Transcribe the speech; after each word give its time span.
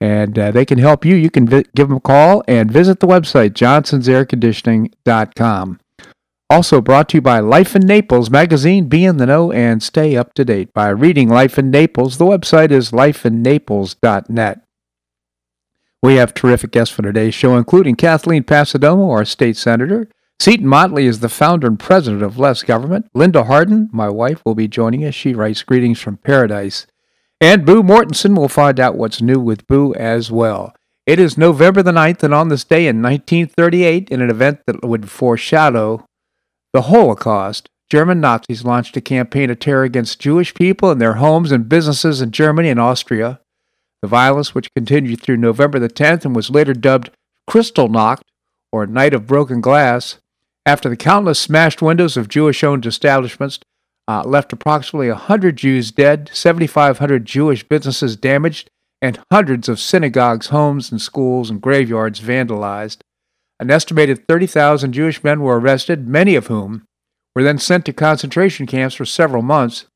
and 0.00 0.38
uh, 0.38 0.50
they 0.50 0.64
can 0.64 0.78
help 0.78 1.04
you. 1.04 1.14
You 1.14 1.30
can 1.30 1.46
vi- 1.46 1.64
give 1.74 1.88
them 1.88 1.98
a 1.98 2.00
call 2.00 2.42
and 2.48 2.70
visit 2.70 3.00
the 3.00 3.06
website, 3.06 3.50
johnsonsairconditioning.com. 3.50 5.80
Also 6.48 6.80
brought 6.80 7.10
to 7.10 7.18
you 7.18 7.22
by 7.22 7.38
Life 7.38 7.76
in 7.76 7.82
Naples 7.82 8.30
magazine. 8.30 8.88
Be 8.88 9.04
in 9.04 9.18
the 9.18 9.26
know 9.26 9.52
and 9.52 9.82
stay 9.82 10.16
up 10.16 10.34
to 10.34 10.44
date 10.44 10.72
by 10.74 10.88
reading 10.88 11.28
Life 11.28 11.58
in 11.58 11.70
Naples. 11.70 12.18
The 12.18 12.24
website 12.24 12.72
is 12.72 12.90
lifeinnaples.net. 12.90 14.60
We 16.02 16.16
have 16.16 16.32
terrific 16.32 16.72
guests 16.72 16.94
for 16.94 17.02
today's 17.02 17.34
show, 17.34 17.56
including 17.56 17.94
Kathleen 17.94 18.42
Passidomo, 18.42 19.10
our 19.10 19.24
state 19.24 19.56
senator. 19.56 20.08
Seton 20.40 20.66
Motley 20.66 21.06
is 21.06 21.20
the 21.20 21.28
founder 21.28 21.66
and 21.66 21.78
president 21.78 22.22
of 22.22 22.38
Less 22.38 22.62
Government. 22.62 23.06
Linda 23.12 23.44
Harden, 23.44 23.90
my 23.92 24.08
wife, 24.08 24.42
will 24.44 24.54
be 24.54 24.66
joining 24.66 25.04
us. 25.04 25.14
She 25.14 25.34
writes 25.34 25.62
greetings 25.62 26.00
from 26.00 26.16
paradise. 26.16 26.86
And 27.40 27.64
Boo 27.64 27.82
Mortenson 27.82 28.36
will 28.36 28.48
find 28.48 28.78
out 28.78 28.96
what's 28.96 29.22
new 29.22 29.40
with 29.40 29.66
Boo 29.66 29.94
as 29.94 30.30
well. 30.30 30.74
It 31.06 31.18
is 31.18 31.38
November 31.38 31.82
the 31.82 31.90
9th, 31.90 32.22
and 32.22 32.34
on 32.34 32.48
this 32.48 32.64
day 32.64 32.86
in 32.86 33.00
1938, 33.00 34.10
in 34.10 34.20
an 34.20 34.28
event 34.28 34.60
that 34.66 34.84
would 34.84 35.10
foreshadow 35.10 36.04
the 36.74 36.82
Holocaust, 36.82 37.68
German 37.88 38.20
Nazis 38.20 38.64
launched 38.64 38.96
a 38.98 39.00
campaign 39.00 39.50
of 39.50 39.58
terror 39.58 39.84
against 39.84 40.20
Jewish 40.20 40.54
people 40.54 40.90
and 40.90 41.00
their 41.00 41.14
homes 41.14 41.50
and 41.50 41.68
businesses 41.68 42.20
in 42.20 42.30
Germany 42.30 42.68
and 42.68 42.78
Austria. 42.78 43.40
The 44.02 44.08
violence, 44.08 44.54
which 44.54 44.72
continued 44.74 45.22
through 45.22 45.38
November 45.38 45.78
the 45.78 45.88
10th 45.88 46.26
and 46.26 46.36
was 46.36 46.50
later 46.50 46.74
dubbed 46.74 47.10
Kristallnacht, 47.48 48.20
or 48.70 48.86
Night 48.86 49.14
of 49.14 49.26
Broken 49.26 49.62
Glass, 49.62 50.18
after 50.66 50.90
the 50.90 50.96
countless 50.96 51.40
smashed 51.40 51.80
windows 51.80 52.18
of 52.18 52.28
Jewish 52.28 52.62
owned 52.62 52.84
establishments 52.84 53.58
uh, 54.10 54.24
left 54.24 54.52
approximately 54.52 55.08
100 55.08 55.54
Jews 55.56 55.92
dead, 55.92 56.30
7,500 56.32 57.24
Jewish 57.24 57.62
businesses 57.62 58.16
damaged, 58.16 58.68
and 59.00 59.22
hundreds 59.30 59.68
of 59.68 59.78
synagogues, 59.78 60.48
homes, 60.48 60.90
and 60.90 61.00
schools 61.00 61.48
and 61.48 61.60
graveyards 61.60 62.20
vandalized. 62.20 63.02
An 63.60 63.70
estimated 63.70 64.26
30,000 64.26 64.92
Jewish 64.92 65.22
men 65.22 65.42
were 65.42 65.60
arrested, 65.60 66.08
many 66.08 66.34
of 66.34 66.48
whom 66.48 66.86
were 67.36 67.44
then 67.44 67.58
sent 67.58 67.84
to 67.84 67.92
concentration 67.92 68.66
camps 68.66 68.96
for 68.96 69.04
several 69.04 69.42
months. 69.42 69.86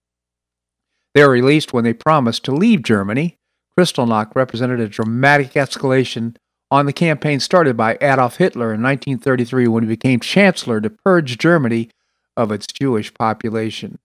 They 1.15 1.25
were 1.25 1.33
released 1.33 1.73
when 1.73 1.83
they 1.83 1.93
promised 1.93 2.45
to 2.45 2.55
leave 2.55 2.85
Germany. 2.85 3.37
Kristallnacht 3.77 4.37
represented 4.37 4.79
a 4.79 4.89
dramatic 4.89 5.55
escalation 5.55 6.37
on 6.71 6.87
the 6.87 6.93
campaign 6.93 7.41
started 7.41 7.77
by 7.77 7.99
Adolf 8.01 8.37
Hitler 8.37 8.73
in 8.73 8.81
1933 8.81 9.67
when 9.67 9.83
he 9.83 9.89
became 9.89 10.21
chancellor 10.21 10.81
to 10.81 10.91
purge 10.91 11.37
Germany 11.37 11.91
of 12.37 12.53
its 12.53 12.69
Jewish 12.69 13.13
population. 13.13 13.99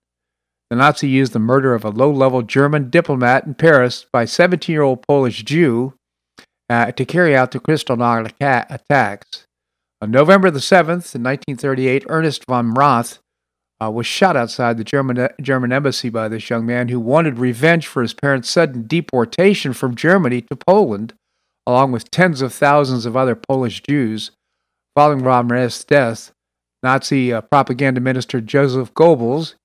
The 0.69 0.75
Nazi 0.75 1.07
used 1.07 1.33
the 1.33 1.39
murder 1.39 1.73
of 1.73 1.83
a 1.83 1.89
low 1.89 2.11
level 2.11 2.43
German 2.43 2.91
diplomat 2.91 3.45
in 3.45 3.55
Paris 3.55 4.05
by 4.13 4.25
17 4.25 4.71
year 4.71 4.83
old 4.83 5.01
Polish 5.07 5.43
Jew 5.43 5.93
uh, 6.69 6.91
to 6.91 7.05
carry 7.05 7.35
out 7.35 7.51
the 7.51 7.59
Kristallnacht 7.59 8.33
attacks. 8.39 9.45
On 10.01 10.11
November 10.11 10.51
the 10.51 10.59
7th, 10.59 11.15
in 11.15 11.23
1938, 11.23 12.05
Ernest 12.07 12.45
von 12.45 12.73
Rath 12.73 13.19
uh, 13.83 13.89
was 13.89 14.05
shot 14.05 14.37
outside 14.37 14.77
the 14.77 14.83
German, 14.83 15.29
German 15.41 15.73
embassy 15.73 16.09
by 16.09 16.27
this 16.27 16.49
young 16.49 16.65
man 16.65 16.89
who 16.89 16.99
wanted 16.99 17.39
revenge 17.39 17.87
for 17.87 18.01
his 18.01 18.13
parents' 18.13 18.49
sudden 18.49 18.85
deportation 18.85 19.73
from 19.73 19.95
Germany 19.95 20.41
to 20.41 20.55
Poland, 20.55 21.13
along 21.65 21.91
with 21.91 22.11
tens 22.11 22.41
of 22.41 22.53
thousands 22.53 23.05
of 23.05 23.17
other 23.17 23.35
Polish 23.35 23.81
Jews. 23.81 24.31
Following 24.95 25.23
von 25.23 25.47
Rath's 25.47 25.83
death, 25.83 26.31
Nazi 26.83 27.33
uh, 27.33 27.41
propaganda 27.41 27.99
minister 28.01 28.39
Joseph 28.39 28.93
Goebbels 28.93 29.55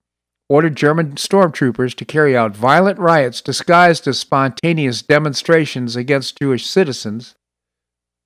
ordered 0.48 0.76
German 0.76 1.12
stormtroopers 1.12 1.94
to 1.96 2.04
carry 2.04 2.36
out 2.36 2.56
violent 2.56 2.98
riots 2.98 3.40
disguised 3.40 4.06
as 4.06 4.18
spontaneous 4.18 5.02
demonstrations 5.02 5.96
against 5.96 6.38
Jewish 6.38 6.66
citizens. 6.66 7.34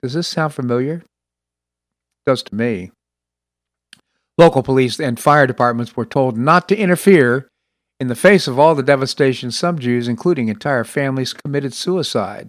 Does 0.01 0.13
this 0.13 0.27
sound 0.27 0.53
familiar? 0.53 0.95
It 0.95 2.25
does 2.25 2.43
to 2.43 2.55
me. 2.55 2.91
Local 4.37 4.63
police 4.63 4.99
and 4.99 5.19
fire 5.19 5.47
departments 5.47 5.97
were 5.97 6.05
told 6.05 6.37
not 6.37 6.69
to 6.69 6.77
interfere. 6.77 7.47
In 7.99 8.07
the 8.07 8.15
face 8.15 8.47
of 8.47 8.57
all 8.57 8.75
the 8.75 8.83
devastation, 8.83 9.51
some 9.51 9.77
Jews, 9.77 10.07
including 10.07 10.47
entire 10.47 10.85
families, 10.85 11.33
committed 11.33 11.73
suicide. 11.73 12.47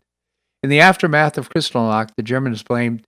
In 0.62 0.70
the 0.70 0.78
aftermath 0.78 1.36
of 1.36 1.50
Kristallnacht, 1.50 2.10
the 2.16 2.22
Germans 2.22 2.62
blamed, 2.62 3.02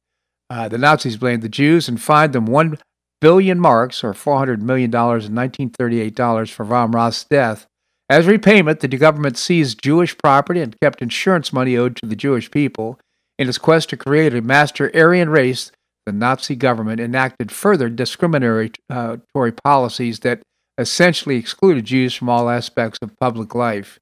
uh, 0.50 0.68
the 0.68 0.78
Nazis 0.78 1.16
blamed 1.16 1.42
the 1.42 1.48
Jews 1.48 1.88
and 1.88 2.00
fined 2.00 2.32
them 2.32 2.46
one 2.46 2.78
billion 3.22 3.58
marks, 3.58 4.04
or 4.04 4.12
$400 4.12 4.60
million 4.60 4.90
in 4.90 5.00
1938 5.00 6.14
dollars, 6.14 6.50
for 6.50 6.64
von 6.64 6.90
Rath's 6.90 7.24
death. 7.24 7.66
As 8.10 8.26
repayment, 8.26 8.80
the 8.80 8.88
government 8.88 9.38
seized 9.38 9.82
Jewish 9.82 10.18
property 10.18 10.60
and 10.60 10.78
kept 10.82 11.00
insurance 11.00 11.52
money 11.52 11.78
owed 11.78 11.96
to 11.96 12.06
the 12.06 12.16
Jewish 12.16 12.50
people. 12.50 12.98
In 13.38 13.48
its 13.48 13.56
quest 13.56 13.88
to 13.90 13.96
create 13.96 14.34
a 14.34 14.42
master 14.42 14.90
Aryan 14.94 15.30
race, 15.30 15.72
the 16.04 16.12
Nazi 16.12 16.56
government 16.56 17.00
enacted 17.00 17.50
further 17.50 17.88
discriminatory 17.88 18.72
uh, 18.90 19.18
policies 19.64 20.18
that 20.20 20.42
essentially 20.76 21.36
excluded 21.36 21.84
Jews 21.84 22.14
from 22.14 22.28
all 22.28 22.50
aspects 22.50 22.98
of 23.00 23.16
public 23.20 23.54
life. 23.54 23.98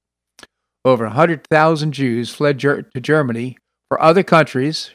Over 0.85 1.05
100,000 1.05 1.93
Jews 1.93 2.35
fled 2.35 2.59
ger- 2.59 2.83
to 2.83 3.01
Germany 3.01 3.59
or 3.91 4.01
other 4.03 4.23
countries 4.23 4.91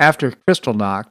after 0.00 0.32
Kristallnacht, 0.48 1.06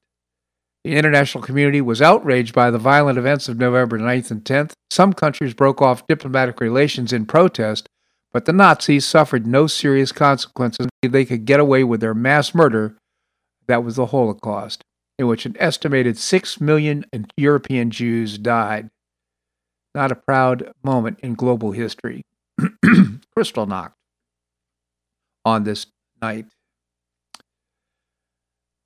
the 0.84 0.96
international 0.96 1.44
community 1.44 1.82
was 1.82 2.02
outraged 2.02 2.54
by 2.54 2.70
the 2.70 2.78
violent 2.78 3.18
events 3.18 3.48
of 3.48 3.58
November 3.58 3.98
9th 3.98 4.32
and 4.32 4.44
10th. 4.44 4.74
Some 4.92 5.14
countries 5.14 5.54
broke 5.54 5.82
off 5.82 6.06
diplomatic 6.08 6.60
relations 6.60 7.14
in 7.14 7.26
protest, 7.26 7.88
but 8.34 8.46
the 8.46 8.54
Nazis 8.54 9.06
suffered 9.06 9.48
no 9.48 9.68
serious 9.68 10.12
consequences. 10.12 10.88
They 11.02 11.26
could 11.26 11.46
get 11.46 11.60
away 11.60 11.84
with 11.84 12.02
their 12.02 12.14
mass 12.14 12.54
murder. 12.54 12.98
That 13.68 13.84
was 13.84 13.96
the 13.96 14.08
Holocaust, 14.08 14.84
in 15.18 15.28
which 15.28 15.46
an 15.46 15.56
estimated 15.58 16.18
6 16.18 16.60
million 16.60 17.06
European 17.38 17.90
Jews 17.90 18.38
died. 18.38 18.90
Not 19.96 20.12
a 20.12 20.16
proud 20.16 20.72
moment 20.84 21.20
in 21.22 21.36
global 21.36 21.72
history. 21.72 22.24
Kristallnacht 23.38 23.94
on 25.46 25.64
this 25.64 25.88
night. 26.22 26.48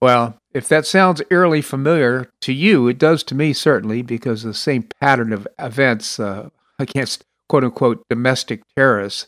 Well, 0.01 0.37
if 0.53 0.67
that 0.69 0.85
sounds 0.85 1.21
eerily 1.31 1.61
familiar 1.61 2.29
to 2.41 2.53
you, 2.53 2.87
it 2.87 2.99
does 2.99 3.23
to 3.23 3.35
me 3.35 3.53
certainly, 3.53 4.01
because 4.01 4.43
the 4.43 4.53
same 4.53 4.83
pattern 4.83 5.33
of 5.33 5.47
events 5.57 6.19
uh, 6.19 6.49
against 6.77 7.23
quote 7.49 7.63
unquote 7.63 8.03
domestic 8.09 8.61
terrorists. 8.75 9.27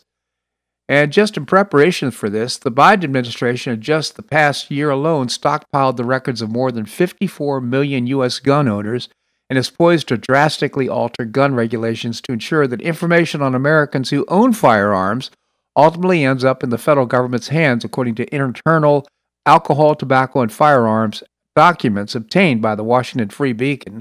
And 0.88 1.12
just 1.12 1.36
in 1.36 1.46
preparation 1.46 2.10
for 2.10 2.28
this, 2.28 2.58
the 2.58 2.72
Biden 2.72 3.04
administration, 3.04 3.72
in 3.72 3.80
just 3.80 4.16
the 4.16 4.24
past 4.24 4.72
year 4.72 4.90
alone, 4.90 5.28
stockpiled 5.28 5.96
the 5.96 6.04
records 6.04 6.42
of 6.42 6.50
more 6.50 6.72
than 6.72 6.84
54 6.84 7.60
million 7.60 8.08
U.S. 8.08 8.40
gun 8.40 8.66
owners 8.66 9.08
and 9.48 9.56
is 9.56 9.70
poised 9.70 10.08
to 10.08 10.16
drastically 10.16 10.88
alter 10.88 11.24
gun 11.24 11.54
regulations 11.54 12.20
to 12.22 12.32
ensure 12.32 12.66
that 12.66 12.80
information 12.80 13.40
on 13.40 13.54
Americans 13.54 14.10
who 14.10 14.24
own 14.26 14.52
firearms 14.52 15.30
ultimately 15.76 16.24
ends 16.24 16.44
up 16.44 16.64
in 16.64 16.70
the 16.70 16.78
federal 16.78 17.06
government's 17.06 17.48
hands, 17.48 17.84
according 17.84 18.16
to 18.16 18.34
internal 18.34 19.06
alcohol, 19.46 19.94
tobacco, 19.94 20.40
and 20.40 20.52
firearms 20.52 21.22
documents 21.56 22.14
obtained 22.14 22.62
by 22.62 22.74
the 22.74 22.84
Washington 22.84 23.28
Free 23.28 23.52
Beacon, 23.52 24.00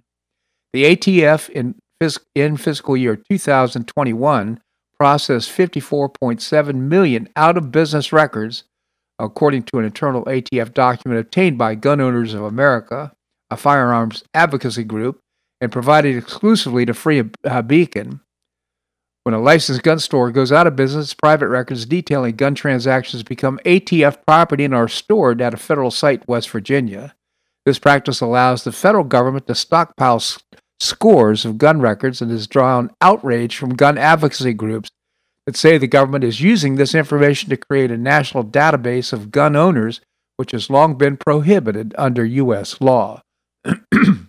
the 0.73 0.95
ATF 0.95 1.49
in, 1.49 1.75
in 2.35 2.57
fiscal 2.57 2.95
year 2.95 3.15
2021 3.15 4.61
processed 4.99 5.49
54.7 5.49 6.75
million 6.75 7.29
out 7.35 7.57
of 7.57 7.71
business 7.71 8.11
records, 8.11 8.63
according 9.17 9.63
to 9.63 9.79
an 9.79 9.85
internal 9.85 10.25
ATF 10.25 10.73
document 10.73 11.19
obtained 11.19 11.57
by 11.57 11.75
Gun 11.75 12.01
Owners 12.01 12.33
of 12.33 12.43
America, 12.43 13.13
a 13.49 13.57
firearms 13.57 14.23
advocacy 14.33 14.83
group, 14.83 15.19
and 15.61 15.71
provided 15.71 16.15
exclusively 16.15 16.85
to 16.85 16.93
Free 16.93 17.23
Beacon. 17.65 18.21
When 19.29 19.39
a 19.39 19.43
licensed 19.43 19.83
gun 19.83 19.99
store 19.99 20.31
goes 20.31 20.51
out 20.51 20.65
of 20.65 20.75
business, 20.75 21.13
private 21.13 21.49
records 21.49 21.85
detailing 21.85 22.35
gun 22.35 22.55
transactions 22.55 23.21
become 23.21 23.59
ATF 23.63 24.25
property 24.25 24.65
and 24.65 24.73
are 24.73 24.87
stored 24.87 25.39
at 25.39 25.53
a 25.53 25.57
federal 25.57 25.91
site 25.91 26.21
in 26.21 26.25
West 26.27 26.49
Virginia. 26.49 27.13
This 27.63 27.77
practice 27.77 28.21
allows 28.21 28.63
the 28.63 28.71
federal 28.71 29.03
government 29.03 29.45
to 29.45 29.53
stockpile 29.53 30.19
scores 30.79 31.45
of 31.45 31.59
gun 31.59 31.79
records 31.79 32.23
and 32.23 32.31
has 32.31 32.47
drawn 32.47 32.89
outrage 33.01 33.55
from 33.55 33.75
gun 33.75 33.99
advocacy 33.99 34.53
groups 34.53 34.89
that 35.45 35.55
say 35.55 35.77
the 35.77 35.85
government 35.85 36.23
is 36.23 36.41
using 36.41 36.73
this 36.73 36.95
information 36.95 37.51
to 37.51 37.57
create 37.57 37.91
a 37.91 37.97
national 37.97 38.43
database 38.43 39.13
of 39.13 39.29
gun 39.29 39.55
owners, 39.55 40.01
which 40.37 40.53
has 40.53 40.71
long 40.71 40.97
been 40.97 41.17
prohibited 41.17 41.93
under 41.99 42.25
U.S. 42.25 42.81
law. 42.81 43.21
the 43.63 44.25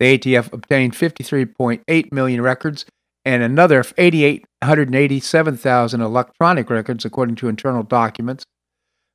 ATF 0.00 0.52
obtained 0.52 0.94
53.8 0.94 2.10
million 2.10 2.42
records 2.42 2.84
and 3.24 3.42
another 3.42 3.84
887,000 3.96 6.00
electronic 6.00 6.70
records, 6.70 7.04
according 7.04 7.36
to 7.36 7.48
internal 7.48 7.82
documents. 7.82 8.44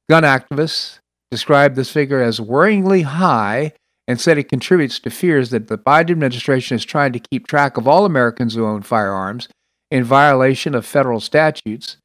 Gun 0.09 0.23
activists 0.23 0.99
described 1.29 1.75
this 1.75 1.91
figure 1.91 2.21
as 2.21 2.39
worryingly 2.39 3.03
high 3.03 3.73
and 4.07 4.19
said 4.19 4.39
it 4.39 4.49
contributes 4.49 4.99
to 4.99 5.11
fears 5.11 5.51
that 5.51 5.67
the 5.67 5.77
Biden 5.77 6.09
administration 6.09 6.75
is 6.75 6.83
trying 6.83 7.13
to 7.13 7.19
keep 7.19 7.45
track 7.45 7.77
of 7.77 7.87
all 7.87 8.05
Americans 8.05 8.55
who 8.55 8.65
own 8.65 8.81
firearms 8.81 9.47
in 9.91 10.03
violation 10.03 10.73
of 10.73 10.85
federal 10.85 11.19
statutes. 11.19 11.97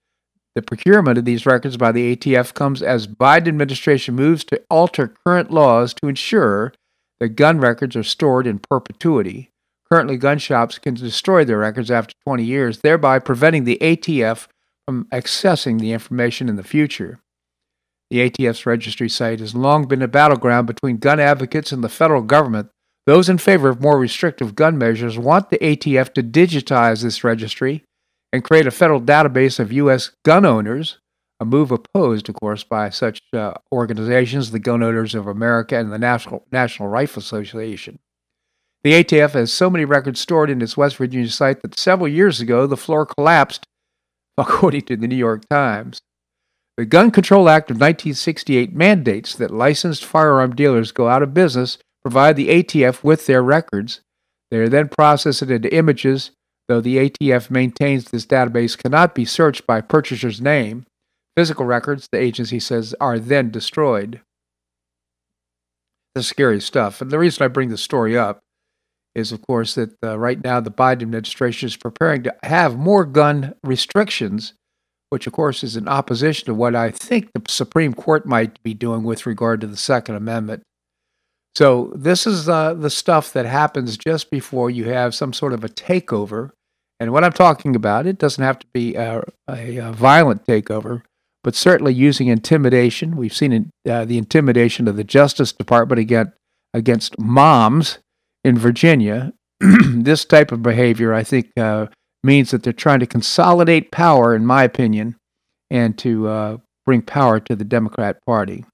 The 0.54 0.60
procurement 0.60 1.16
of 1.16 1.24
these 1.24 1.46
records 1.46 1.78
by 1.78 1.92
the 1.92 2.14
ATF 2.14 2.52
comes 2.52 2.82
as 2.82 3.06
Biden 3.06 3.48
administration 3.48 4.14
moves 4.14 4.44
to 4.44 4.62
alter 4.70 5.14
current 5.26 5.50
laws 5.50 5.94
to 5.94 6.08
ensure 6.08 6.74
that 7.20 7.30
gun 7.30 7.58
records 7.58 7.96
are 7.96 8.02
stored 8.02 8.46
in 8.46 8.58
perpetuity. 8.58 9.48
Currently, 9.94 10.16
gun 10.16 10.38
shops 10.38 10.76
can 10.80 10.94
destroy 10.94 11.44
their 11.44 11.58
records 11.58 11.88
after 11.88 12.16
20 12.26 12.42
years, 12.42 12.78
thereby 12.78 13.20
preventing 13.20 13.62
the 13.62 13.78
ATF 13.80 14.48
from 14.88 15.04
accessing 15.12 15.78
the 15.78 15.92
information 15.92 16.48
in 16.48 16.56
the 16.56 16.64
future. 16.64 17.20
The 18.10 18.28
ATF's 18.28 18.66
registry 18.66 19.08
site 19.08 19.38
has 19.38 19.54
long 19.54 19.86
been 19.86 20.02
a 20.02 20.08
battleground 20.08 20.66
between 20.66 20.96
gun 20.96 21.20
advocates 21.20 21.70
and 21.70 21.84
the 21.84 21.88
federal 21.88 22.22
government. 22.22 22.70
Those 23.06 23.28
in 23.28 23.38
favor 23.38 23.68
of 23.68 23.80
more 23.80 23.96
restrictive 23.96 24.56
gun 24.56 24.76
measures 24.76 25.16
want 25.16 25.50
the 25.50 25.58
ATF 25.58 26.12
to 26.14 26.24
digitize 26.24 27.04
this 27.04 27.22
registry 27.22 27.84
and 28.32 28.42
create 28.42 28.66
a 28.66 28.72
federal 28.72 29.00
database 29.00 29.60
of 29.60 29.70
U.S. 29.70 30.10
gun 30.24 30.44
owners, 30.44 30.98
a 31.38 31.44
move 31.44 31.70
opposed, 31.70 32.28
of 32.28 32.34
course, 32.34 32.64
by 32.64 32.90
such 32.90 33.20
uh, 33.32 33.52
organizations, 33.70 34.50
the 34.50 34.58
Gun 34.58 34.82
Owners 34.82 35.14
of 35.14 35.28
America 35.28 35.78
and 35.78 35.92
the 35.92 36.00
National, 36.00 36.44
National 36.50 36.88
Rifle 36.88 37.20
Association. 37.20 38.00
The 38.84 39.02
ATF 39.02 39.30
has 39.30 39.50
so 39.50 39.70
many 39.70 39.86
records 39.86 40.20
stored 40.20 40.50
in 40.50 40.60
its 40.60 40.76
West 40.76 40.98
Virginia 40.98 41.30
site 41.30 41.62
that 41.62 41.80
several 41.80 42.06
years 42.06 42.42
ago 42.42 42.66
the 42.66 42.76
floor 42.76 43.06
collapsed, 43.06 43.64
according 44.38 44.82
to 44.82 44.96
the 44.96 45.08
New 45.08 45.16
York 45.16 45.48
Times. 45.48 46.00
The 46.76 46.84
Gun 46.84 47.10
Control 47.10 47.48
Act 47.48 47.70
of 47.70 47.76
1968 47.76 48.74
mandates 48.74 49.34
that 49.36 49.50
licensed 49.50 50.04
firearm 50.04 50.54
dealers 50.54 50.92
go 50.92 51.08
out 51.08 51.22
of 51.22 51.32
business, 51.32 51.78
provide 52.02 52.36
the 52.36 52.48
ATF 52.48 53.02
with 53.02 53.24
their 53.24 53.42
records. 53.42 54.02
They 54.50 54.58
are 54.58 54.68
then 54.68 54.88
processed 54.88 55.40
into 55.40 55.74
images, 55.74 56.32
though 56.68 56.82
the 56.82 57.08
ATF 57.08 57.50
maintains 57.50 58.04
this 58.04 58.26
database 58.26 58.76
cannot 58.76 59.14
be 59.14 59.24
searched 59.24 59.66
by 59.66 59.80
purchaser's 59.80 60.42
name. 60.42 60.84
Physical 61.38 61.64
records, 61.64 62.08
the 62.12 62.18
agency 62.18 62.60
says, 62.60 62.94
are 63.00 63.18
then 63.18 63.50
destroyed. 63.50 64.20
This 66.14 66.26
scary 66.26 66.60
stuff. 66.60 67.00
And 67.00 67.10
the 67.10 67.18
reason 67.18 67.42
I 67.44 67.48
bring 67.48 67.70
this 67.70 67.82
story 67.82 68.18
up 68.18 68.43
is, 69.14 69.32
of 69.32 69.42
course, 69.42 69.74
that 69.74 69.94
uh, 70.02 70.18
right 70.18 70.42
now 70.42 70.60
the 70.60 70.70
Biden 70.70 71.02
administration 71.02 71.66
is 71.66 71.76
preparing 71.76 72.22
to 72.24 72.34
have 72.42 72.76
more 72.76 73.04
gun 73.04 73.54
restrictions 73.62 74.54
which 75.14 75.28
of 75.28 75.32
course 75.32 75.62
is 75.62 75.76
in 75.76 75.86
opposition 75.86 76.46
to 76.46 76.52
what 76.52 76.74
I 76.74 76.90
think 76.90 77.30
the 77.32 77.42
Supreme 77.46 77.94
Court 77.94 78.26
might 78.26 78.60
be 78.64 78.74
doing 78.74 79.04
with 79.04 79.26
regard 79.26 79.60
to 79.60 79.68
the 79.68 79.76
Second 79.76 80.16
Amendment. 80.16 80.64
So, 81.54 81.92
this 81.94 82.26
is 82.26 82.48
uh, 82.48 82.74
the 82.74 82.90
stuff 82.90 83.32
that 83.32 83.46
happens 83.46 83.96
just 83.96 84.28
before 84.28 84.70
you 84.70 84.86
have 84.86 85.14
some 85.14 85.32
sort 85.32 85.52
of 85.52 85.62
a 85.62 85.68
takeover. 85.68 86.50
And 86.98 87.12
what 87.12 87.22
I'm 87.22 87.32
talking 87.32 87.76
about, 87.76 88.08
it 88.08 88.18
doesn't 88.18 88.42
have 88.42 88.58
to 88.58 88.66
be 88.74 88.96
a, 88.96 89.22
a, 89.48 89.76
a 89.76 89.92
violent 89.92 90.44
takeover, 90.46 91.02
but 91.44 91.54
certainly 91.54 91.94
using 91.94 92.26
intimidation. 92.26 93.16
We've 93.16 93.32
seen 93.32 93.70
uh, 93.88 94.04
the 94.04 94.18
intimidation 94.18 94.88
of 94.88 94.96
the 94.96 95.04
Justice 95.04 95.52
Department 95.52 96.00
against, 96.00 96.32
against 96.72 97.20
moms 97.20 97.98
in 98.44 98.58
Virginia. 98.58 99.32
this 99.60 100.24
type 100.24 100.52
of 100.52 100.62
behavior, 100.62 101.14
I 101.14 101.24
think, 101.24 101.50
uh, 101.56 101.86
means 102.22 102.50
that 102.50 102.62
they're 102.62 102.72
trying 102.72 103.00
to 103.00 103.06
consolidate 103.06 103.90
power, 103.90 104.34
in 104.34 104.46
my 104.46 104.64
opinion, 104.64 105.16
and 105.70 105.96
to 105.98 106.28
uh, 106.28 106.56
bring 106.84 107.02
power 107.02 107.40
to 107.40 107.56
the 107.56 107.64
Democrat 107.64 108.18
Party. 108.26 108.64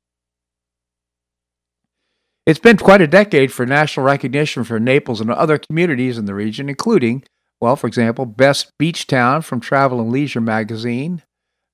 It's 2.47 2.59
been 2.59 2.79
quite 2.79 3.01
a 3.01 3.07
decade 3.07 3.53
for 3.53 3.67
national 3.67 4.07
recognition 4.07 4.65
for 4.65 4.81
Naples 4.81 5.21
and 5.21 5.31
other 5.31 5.59
communities 5.59 6.19
in 6.19 6.25
the 6.25 6.35
region, 6.35 6.69
including, 6.69 7.23
well, 7.61 7.77
for 7.77 7.87
example, 7.87 8.27
Best 8.27 8.73
Beach 8.79 9.07
Town 9.07 9.43
from 9.43 9.61
Travel 9.61 10.01
and 10.01 10.11
Leisure 10.11 10.41
magazine, 10.41 11.23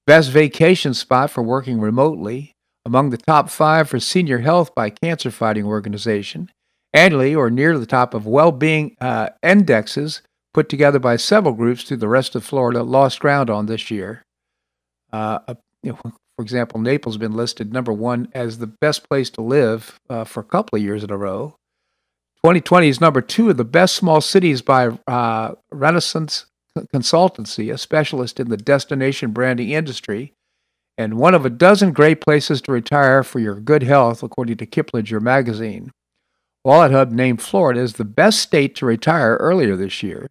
Best 0.06 0.30
Vacation 0.30 0.92
Spot 0.92 1.30
for 1.30 1.42
Working 1.42 1.80
Remotely, 1.80 2.52
among 2.84 3.10
the 3.10 3.16
top 3.16 3.48
five 3.48 3.88
for 3.88 3.98
senior 4.00 4.38
health 4.38 4.74
by 4.74 4.90
Cancer 4.90 5.30
Fighting 5.30 5.64
Organization, 5.64 6.50
annually 6.96 7.34
or 7.34 7.50
near 7.50 7.78
the 7.78 7.86
top 7.86 8.14
of 8.14 8.26
well 8.26 8.52
being 8.52 8.96
uh, 9.00 9.28
indexes 9.42 10.22
put 10.54 10.68
together 10.68 10.98
by 10.98 11.16
several 11.16 11.52
groups 11.52 11.84
through 11.84 11.98
the 11.98 12.08
rest 12.08 12.34
of 12.34 12.42
Florida, 12.42 12.82
lost 12.82 13.20
ground 13.20 13.50
on 13.50 13.66
this 13.66 13.90
year. 13.90 14.22
Uh, 15.12 15.38
you 15.82 15.92
know, 15.92 15.98
for 16.02 16.42
example, 16.42 16.80
Naples 16.80 17.14
has 17.14 17.20
been 17.20 17.36
listed 17.36 17.72
number 17.72 17.92
one 17.92 18.28
as 18.32 18.58
the 18.58 18.66
best 18.66 19.08
place 19.08 19.28
to 19.30 19.42
live 19.42 20.00
uh, 20.08 20.24
for 20.24 20.40
a 20.40 20.44
couple 20.44 20.76
of 20.76 20.82
years 20.82 21.04
in 21.04 21.10
a 21.10 21.16
row. 21.16 21.54
2020 22.42 22.88
is 22.88 23.00
number 23.00 23.20
two 23.20 23.50
of 23.50 23.56
the 23.56 23.64
best 23.64 23.94
small 23.94 24.20
cities 24.20 24.62
by 24.62 24.88
uh, 25.06 25.52
Resonance 25.70 26.46
Consultancy, 26.94 27.72
a 27.72 27.78
specialist 27.78 28.40
in 28.40 28.48
the 28.48 28.56
destination 28.56 29.32
branding 29.32 29.70
industry, 29.70 30.32
and 30.96 31.18
one 31.18 31.34
of 31.34 31.44
a 31.44 31.50
dozen 31.50 31.92
great 31.92 32.20
places 32.20 32.62
to 32.62 32.72
retire 32.72 33.22
for 33.22 33.40
your 33.40 33.60
good 33.60 33.82
health, 33.82 34.22
according 34.22 34.56
to 34.58 34.66
Kiplinger 34.66 35.20
magazine. 35.20 35.90
Wallet 36.66 36.90
Hub 36.90 37.12
named 37.12 37.40
Florida 37.40 37.78
as 37.78 37.92
the 37.92 38.04
best 38.04 38.40
state 38.40 38.74
to 38.74 38.86
retire 38.86 39.36
earlier 39.36 39.76
this 39.76 40.02
year. 40.02 40.26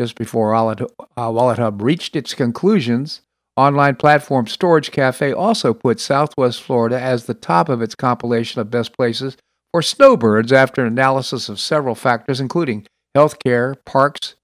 Just 0.00 0.16
before 0.16 0.52
Wallet, 0.52 0.80
uh, 1.18 1.54
Hub 1.54 1.82
reached 1.82 2.16
its 2.16 2.32
conclusions, 2.32 3.20
online 3.58 3.96
platform 3.96 4.46
Storage 4.46 4.90
Cafe 4.90 5.34
also 5.34 5.74
put 5.74 6.00
Southwest 6.00 6.62
Florida 6.62 6.98
as 6.98 7.26
the 7.26 7.34
top 7.34 7.68
of 7.68 7.82
its 7.82 7.94
compilation 7.94 8.58
of 8.58 8.70
best 8.70 8.96
places 8.96 9.36
for 9.70 9.82
snowbirds 9.82 10.50
after 10.50 10.80
an 10.80 10.86
analysis 10.86 11.50
of 11.50 11.60
several 11.60 11.94
factors, 11.94 12.40
including 12.40 12.86
healthcare, 13.14 13.74
parks, 13.84 14.34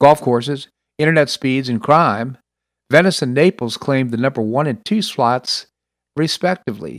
golf 0.00 0.20
courses, 0.20 0.66
internet 0.98 1.30
speeds, 1.30 1.68
and 1.68 1.80
crime. 1.80 2.38
Venice 2.90 3.22
and 3.22 3.34
Naples 3.34 3.76
claimed 3.76 4.10
the 4.10 4.16
number 4.16 4.42
one 4.42 4.66
and 4.66 4.84
two 4.84 5.00
slots, 5.00 5.68
respectively. 6.16 6.98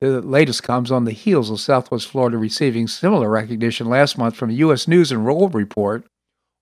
The 0.00 0.22
latest 0.22 0.62
comes 0.62 0.90
on 0.90 1.04
the 1.04 1.12
heels 1.12 1.50
of 1.50 1.60
Southwest 1.60 2.08
Florida 2.08 2.38
receiving 2.38 2.88
similar 2.88 3.28
recognition 3.28 3.86
last 3.86 4.16
month 4.16 4.34
from 4.34 4.48
the 4.48 4.56
U.S. 4.56 4.88
News 4.88 5.12
and 5.12 5.26
World 5.26 5.54
Report 5.54 6.06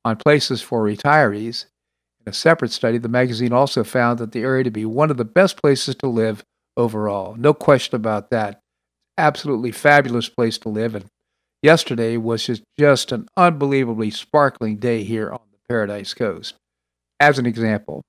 on 0.04 0.16
places 0.16 0.60
for 0.60 0.82
retirees. 0.82 1.66
In 2.20 2.30
a 2.30 2.32
separate 2.32 2.72
study, 2.72 2.98
the 2.98 3.08
magazine 3.08 3.52
also 3.52 3.84
found 3.84 4.18
that 4.18 4.32
the 4.32 4.42
area 4.42 4.64
to 4.64 4.72
be 4.72 4.84
one 4.84 5.08
of 5.08 5.18
the 5.18 5.24
best 5.24 5.56
places 5.56 5.94
to 5.96 6.08
live 6.08 6.42
overall. 6.76 7.36
No 7.36 7.54
question 7.54 7.94
about 7.94 8.30
that. 8.30 8.60
Absolutely 9.16 9.70
fabulous 9.70 10.28
place 10.28 10.58
to 10.58 10.68
live. 10.68 10.96
And 10.96 11.04
yesterday 11.62 12.16
was 12.16 12.60
just, 12.76 13.12
an 13.12 13.28
unbelievably 13.36 14.10
sparkling 14.10 14.78
day 14.78 15.04
here 15.04 15.30
on 15.30 15.40
the 15.52 15.58
Paradise 15.68 16.12
Coast. 16.12 16.54
As 17.20 17.38
an 17.38 17.46
example, 17.46 18.02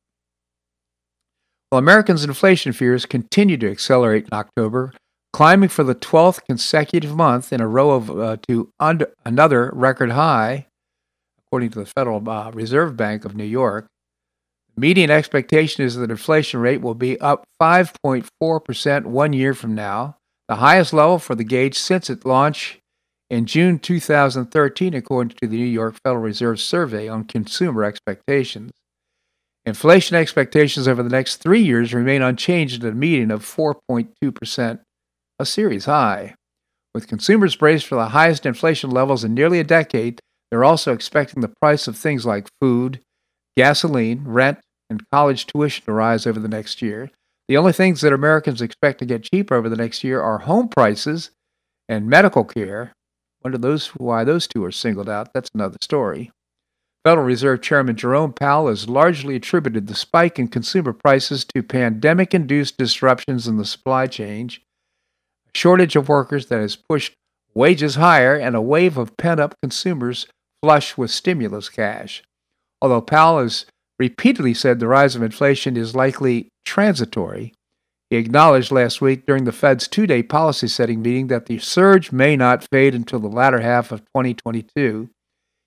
while 1.69 1.77
Americans' 1.77 2.23
inflation 2.23 2.73
fears 2.73 3.05
continue 3.05 3.57
to 3.57 3.69
accelerate 3.69 4.23
in 4.23 4.33
October, 4.33 4.93
climbing 5.33 5.69
for 5.69 5.83
the 5.83 5.95
12th 5.95 6.43
consecutive 6.45 7.15
month 7.15 7.53
in 7.53 7.61
a 7.61 7.67
row 7.67 7.91
of, 7.91 8.09
uh, 8.09 8.37
to 8.47 8.71
under, 8.79 9.11
another 9.25 9.71
record 9.73 10.11
high 10.11 10.67
according 11.49 11.71
to 11.71 11.79
the 11.79 11.85
Federal 11.85 12.29
uh, 12.29 12.51
Reserve 12.51 12.95
Bank 12.95 13.25
of 13.25 13.35
New 13.35 13.43
York. 13.43 13.87
The 14.75 14.81
median 14.81 15.09
expectation 15.09 15.83
is 15.83 15.95
that 15.95 16.11
inflation 16.11 16.59
rate 16.59 16.81
will 16.81 16.93
be 16.93 17.19
up 17.19 17.43
5.4% 17.59 19.05
one 19.05 19.33
year 19.33 19.55
from 19.55 19.73
now, 19.73 20.17
the 20.47 20.57
highest 20.57 20.93
level 20.93 21.17
for 21.17 21.33
the 21.33 21.43
gauge 21.43 21.75
since 21.75 22.07
its 22.07 22.23
launch 22.23 22.79
in 23.31 23.47
June 23.47 23.79
2013, 23.79 24.93
according 24.93 25.35
to 25.41 25.47
the 25.47 25.57
New 25.57 25.65
York 25.65 25.95
Federal 26.03 26.21
Reserve 26.21 26.59
Survey 26.59 27.07
on 27.07 27.23
Consumer 27.23 27.83
Expectations. 27.83 28.71
Inflation 29.65 30.15
expectations 30.15 30.87
over 30.87 31.01
the 31.01 31.09
next 31.09 31.37
three 31.37 31.61
years 31.61 31.93
remain 31.93 32.21
unchanged 32.21 32.83
at 32.83 32.93
a 32.93 32.95
median 32.95 33.31
of 33.31 33.43
4.2%, 33.43 34.79
a 35.39 35.45
series 35.45 35.85
high. 35.85 36.35
With 36.93 37.07
consumers 37.07 37.55
braced 37.55 37.85
for 37.85 37.95
the 37.95 38.09
highest 38.09 38.45
inflation 38.45 38.91
levels 38.91 39.23
in 39.23 39.33
nearly 39.33 39.59
a 39.59 39.63
decade, 39.63 40.19
they're 40.51 40.63
also 40.63 40.93
expecting 40.93 41.41
the 41.41 41.53
price 41.61 41.87
of 41.87 41.95
things 41.95 42.25
like 42.25 42.49
food, 42.59 42.99
gasoline, 43.55 44.23
rent, 44.25 44.59
and 44.89 45.03
college 45.11 45.45
tuition 45.45 45.85
to 45.85 45.93
rise 45.93 46.25
over 46.25 46.39
the 46.39 46.47
next 46.47 46.81
year. 46.81 47.11
The 47.47 47.57
only 47.57 47.73
things 47.73 48.01
that 48.01 48.13
Americans 48.13 48.61
expect 48.61 48.99
to 48.99 49.05
get 49.05 49.23
cheaper 49.23 49.55
over 49.55 49.69
the 49.69 49.75
next 49.75 50.03
year 50.03 50.21
are 50.21 50.39
home 50.39 50.67
prices 50.67 51.31
and 51.87 52.07
medical 52.07 52.43
care. 52.43 52.93
Wonder 53.43 53.57
those 53.57 53.87
why 53.87 54.23
those 54.23 54.47
two 54.47 54.63
are 54.65 54.71
singled 54.71 55.09
out. 55.09 55.33
That's 55.33 55.49
another 55.53 55.77
story. 55.81 56.31
Federal 57.05 57.25
Reserve 57.25 57.61
Chairman 57.61 57.95
Jerome 57.95 58.33
Powell 58.33 58.67
has 58.67 58.89
largely 58.89 59.35
attributed 59.35 59.87
the 59.87 59.95
spike 59.95 60.37
in 60.37 60.49
consumer 60.49 60.91
prices 60.91 61.45
to 61.55 61.63
pandemic 61.63 62.33
induced 62.33 62.77
disruptions 62.77 63.47
in 63.47 63.57
the 63.57 63.65
supply 63.65 64.05
chain, 64.05 64.49
a 65.53 65.57
shortage 65.57 65.95
of 65.95 66.09
workers 66.09 66.47
that 66.47 66.59
has 66.59 66.75
pushed 66.75 67.13
wages 67.53 67.95
higher, 67.95 68.35
and 68.35 68.55
a 68.55 68.61
wave 68.61 68.97
of 68.97 69.17
pent 69.17 69.39
up 69.39 69.55
consumers 69.61 70.27
flush 70.61 70.97
with 70.97 71.11
stimulus 71.11 71.69
cash. 71.69 72.23
Although 72.81 73.01
Powell 73.01 73.39
has 73.39 73.65
repeatedly 73.97 74.53
said 74.53 74.79
the 74.79 74.87
rise 74.87 75.15
of 75.15 75.23
inflation 75.23 75.75
is 75.75 75.95
likely 75.95 76.49
transitory, 76.65 77.53
he 78.09 78.17
acknowledged 78.17 78.71
last 78.71 79.01
week 79.01 79.25
during 79.27 79.43
the 79.43 79.51
Fed's 79.51 79.87
two 79.87 80.07
day 80.07 80.23
policy 80.23 80.67
setting 80.67 81.01
meeting 81.01 81.27
that 81.27 81.45
the 81.45 81.59
surge 81.59 82.11
may 82.11 82.35
not 82.35 82.67
fade 82.71 82.95
until 82.95 83.19
the 83.19 83.27
latter 83.27 83.59
half 83.59 83.91
of 83.91 83.99
2022. 84.01 85.09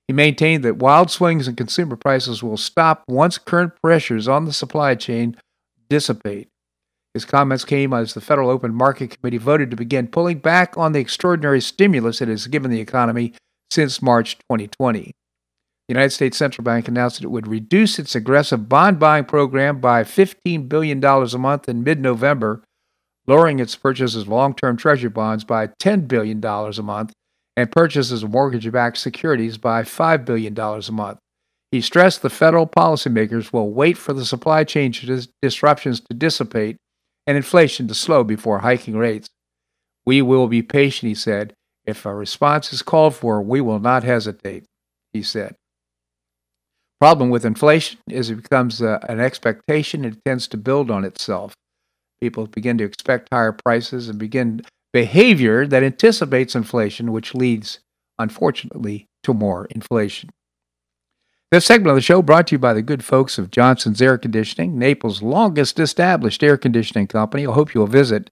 He 0.09 0.13
maintained 0.13 0.65
that 0.65 0.79
wild 0.79 1.11
swings 1.11 1.47
in 1.47 1.55
consumer 1.55 1.97
prices 1.97 2.43
will 2.43 2.57
stop 2.57 3.05
once 3.07 3.39
current 3.39 3.75
pressures 3.83 4.27
on 4.27 4.45
the 4.45 4.53
supply 4.53 4.97
chain 4.97 5.37
dissipate. 5.89 6.49
His 7.15 7.25
comments 7.27 7.65
came 7.65 7.93
as 7.93 8.15
the 8.15 8.23
Federal 8.23 8.49
Open 8.49 8.75
Market 8.75 9.19
Committee 9.19 9.39
voted 9.39 9.71
to 9.71 9.77
begin 9.77 10.09
pulling 10.09 10.39
back 10.39 10.79
on 10.79 10.93
the 10.93 11.01
extraordinary 11.01 11.61
stimulus 11.61 12.23
it 12.23 12.29
has 12.29 12.47
given 12.47 12.71
the 12.71 12.81
economy 12.81 13.35
since 13.71 14.01
March 14.01 14.39
2020. 14.39 15.13
The 15.89 15.95
United 15.95 16.11
States 16.11 16.39
Central 16.39 16.65
Bank 16.65 16.89
announced 16.89 17.19
that 17.19 17.25
it 17.25 17.31
would 17.31 17.49
reduce 17.49 17.99
its 17.99 18.15
aggressive 18.15 18.69
bond 18.69 18.99
buying 18.99 19.25
program 19.25 19.79
by 19.79 20.05
$15 20.05 20.69
billion 20.69 21.05
a 21.05 21.39
month 21.39 21.69
in 21.69 21.85
mid 21.85 22.01
November, 22.01 22.63
lowering 23.27 23.59
its 23.59 23.77
purchases 23.77 24.23
of 24.23 24.29
long 24.29 24.55
term 24.55 24.79
Treasury 24.79 25.11
bonds 25.11 25.45
by 25.45 25.67
$10 25.67 26.09
billion 26.09 26.43
a 26.43 26.83
month 26.83 27.13
and 27.57 27.71
purchases 27.71 28.23
of 28.23 28.31
mortgage 28.31 28.71
backed 28.73 28.97
securities 28.97 29.59
by 29.59 29.83
$5 29.83 30.25
billion 30.25 30.59
a 30.59 30.93
month. 30.93 31.19
He 31.71 31.83
stressed 31.83 32.23
the 32.23 32.31
federal 32.31 32.67
policymakers 32.67 33.53
will 33.53 33.71
wait 33.71 33.99
for 33.99 34.15
the 34.15 34.25
supply 34.25 34.65
chain 34.65 34.95
disruptions 35.43 36.01
to 36.01 36.15
dissipate 36.15 36.77
and 37.27 37.37
inflation 37.37 37.89
to 37.89 37.95
slow 37.95 38.25
before 38.25 38.61
hiking 38.61 38.97
rates. 38.97 39.29
We 40.05 40.23
will 40.23 40.49
be 40.49 40.63
patient, 40.63 41.09
he 41.09 41.15
said. 41.15 41.55
If 41.85 42.07
a 42.07 42.15
response 42.15 42.73
is 42.73 42.83
called 42.83 43.15
for, 43.15 43.43
we 43.43 43.61
will 43.61 43.79
not 43.79 44.05
hesitate, 44.05 44.65
he 45.13 45.23
said. 45.23 45.57
Problem 47.01 47.31
with 47.31 47.45
inflation 47.45 47.99
is 48.09 48.31
it 48.31 48.37
becomes 48.37 48.81
uh, 48.81 49.01
an 49.09 49.19
expectation, 49.19 50.05
it 50.05 50.25
tends 50.25 50.47
to 50.49 50.57
build 50.57 50.91
on 50.91 51.05
itself. 51.05 51.55
People 52.21 52.47
begin 52.47 52.79
to 52.79 52.85
expect 52.85 53.29
higher 53.33 53.51
prices 53.53 54.09
and 54.09 54.19
begin 54.19 54.63
behavior 54.93 55.67
that 55.67 55.83
anticipates 55.83 56.55
inflation, 56.55 57.11
which 57.11 57.35
leads, 57.35 57.81
unfortunately, 58.19 59.07
to 59.25 59.35
more 59.35 59.67
inflation. 59.67 60.31
This 61.53 61.67
segment 61.67 61.91
of 61.91 61.97
the 61.97 62.01
show 62.01 62.23
brought 62.23 62.47
to 62.47 62.55
you 62.55 62.59
by 62.59 62.73
the 62.73 62.81
good 62.81 63.05
folks 63.05 63.37
of 63.37 63.51
Johnson's 63.51 64.01
Air 64.01 64.17
Conditioning, 64.17 64.79
Naples' 64.79 65.21
longest 65.21 65.79
established 65.79 66.43
air 66.43 66.57
conditioning 66.57 67.07
company. 67.07 67.47
I 67.47 67.53
hope 67.53 67.75
you'll 67.75 67.87
visit 67.87 68.31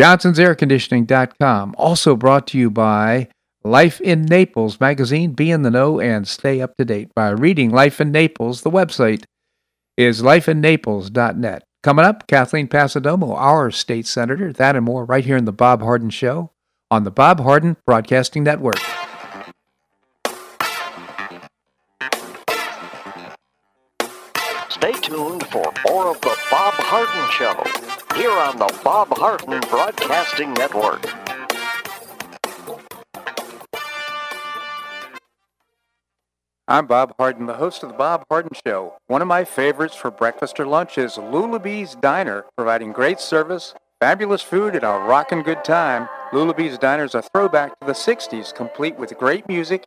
johnsonsairconditioning.com. 0.00 1.74
Also 1.76 2.16
brought 2.16 2.46
to 2.46 2.58
you 2.58 2.70
by 2.70 3.28
Life 3.64 4.00
in 4.00 4.22
Naples 4.22 4.80
magazine. 4.80 5.32
Be 5.32 5.50
in 5.50 5.60
the 5.60 5.70
know 5.70 6.00
and 6.00 6.26
stay 6.26 6.62
up 6.62 6.74
to 6.78 6.86
date 6.86 7.10
by 7.14 7.28
reading 7.28 7.68
Life 7.68 8.00
in 8.00 8.12
Naples. 8.12 8.62
The 8.62 8.70
website 8.70 9.24
is 9.98 10.22
lifeinnaples.net. 10.22 11.64
Coming 11.82 12.06
up, 12.06 12.26
Kathleen 12.28 12.68
Passidomo, 12.68 13.36
our 13.36 13.70
state 13.70 14.06
senator. 14.06 14.54
That 14.54 14.74
and 14.74 14.86
more 14.86 15.04
right 15.04 15.26
here 15.26 15.36
in 15.36 15.44
the 15.44 15.52
Bob 15.52 15.82
Harden 15.82 16.08
Show 16.08 16.52
on 16.90 17.04
the 17.04 17.10
Bob 17.10 17.40
Harden 17.40 17.76
Broadcasting 17.84 18.42
Network. 18.42 18.78
More 25.86 26.08
of 26.08 26.20
the 26.20 26.36
Bob 26.50 26.74
Harden 26.74 27.30
Show 27.30 28.16
here 28.16 28.30
on 28.30 28.56
the 28.58 28.80
Bob 28.82 29.08
Harden 29.16 29.60
Broadcasting 29.70 30.52
Network. 30.54 31.04
I'm 36.66 36.86
Bob 36.86 37.14
Harden, 37.18 37.46
the 37.46 37.54
host 37.54 37.82
of 37.82 37.90
the 37.90 37.94
Bob 37.96 38.24
Harden 38.28 38.52
Show. 38.66 38.94
One 39.06 39.22
of 39.22 39.28
my 39.28 39.44
favorites 39.44 39.94
for 39.94 40.10
breakfast 40.10 40.58
or 40.60 40.66
lunch 40.66 40.98
is 40.98 41.16
Lulabee's 41.16 41.94
Diner, 41.94 42.44
providing 42.56 42.92
great 42.92 43.20
service, 43.20 43.74
fabulous 44.00 44.42
food, 44.42 44.74
and 44.74 44.84
a 44.84 44.98
rockin' 44.98 45.42
good 45.42 45.64
time. 45.64 46.08
Lulabee's 46.32 46.76
Diner 46.78 47.04
is 47.04 47.14
a 47.14 47.22
throwback 47.22 47.78
to 47.80 47.86
the 47.86 47.92
60s, 47.92 48.54
complete 48.54 48.96
with 48.96 49.16
great 49.16 49.48
music 49.48 49.86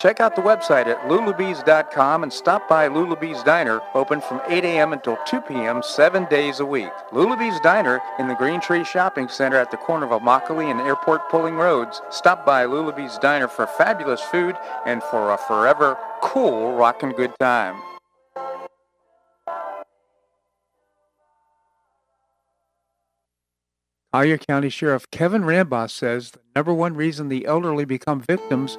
Check 0.00 0.20
out 0.20 0.36
the 0.36 0.42
website 0.42 0.86
at 0.86 1.00
lulabees.com 1.08 2.22
and 2.22 2.32
stop 2.32 2.68
by 2.68 2.88
Lulabee's 2.88 3.42
Diner, 3.42 3.80
open 3.94 4.20
from 4.20 4.40
8 4.46 4.62
a.m. 4.64 4.92
until 4.92 5.18
2 5.26 5.40
p.m. 5.40 5.82
seven 5.82 6.24
days 6.26 6.60
a 6.60 6.64
week. 6.64 6.92
Lulabee's 7.10 7.58
Diner 7.62 8.00
in 8.20 8.28
the 8.28 8.36
Green 8.36 8.60
Tree 8.60 8.84
Shopping 8.84 9.26
Center 9.26 9.56
at 9.56 9.72
the 9.72 9.76
corner 9.76 10.06
of 10.06 10.22
Immokalee 10.22 10.70
and 10.70 10.80
Airport 10.80 11.28
Pulling 11.28 11.56
Roads. 11.56 12.00
Stop 12.10 12.46
by 12.46 12.64
Lulabee's 12.64 13.18
Diner 13.18 13.48
for 13.48 13.66
fabulous 13.66 14.20
food 14.20 14.54
and 14.86 15.02
for 15.02 15.32
a 15.32 15.36
forever 15.36 15.98
cool 16.22 16.76
rockin' 16.76 17.10
good 17.10 17.32
time. 17.40 17.74
Collier 24.12 24.38
County 24.38 24.68
Sheriff 24.68 25.10
Kevin 25.10 25.42
Rambosk 25.42 25.90
says 25.90 26.30
the 26.30 26.38
number 26.54 26.72
one 26.72 26.94
reason 26.94 27.28
the 27.28 27.46
elderly 27.46 27.84
become 27.84 28.20
victims 28.20 28.78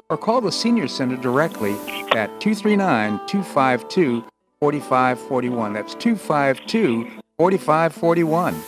or 0.11 0.17
call 0.17 0.41
the 0.41 0.51
Senior 0.51 0.89
Center 0.89 1.15
directly 1.15 1.71
at 2.11 2.41
239 2.41 3.21
252 3.27 4.25
4541. 4.59 5.73
That's 5.73 5.95
252 5.95 7.09
4541. 7.37 8.61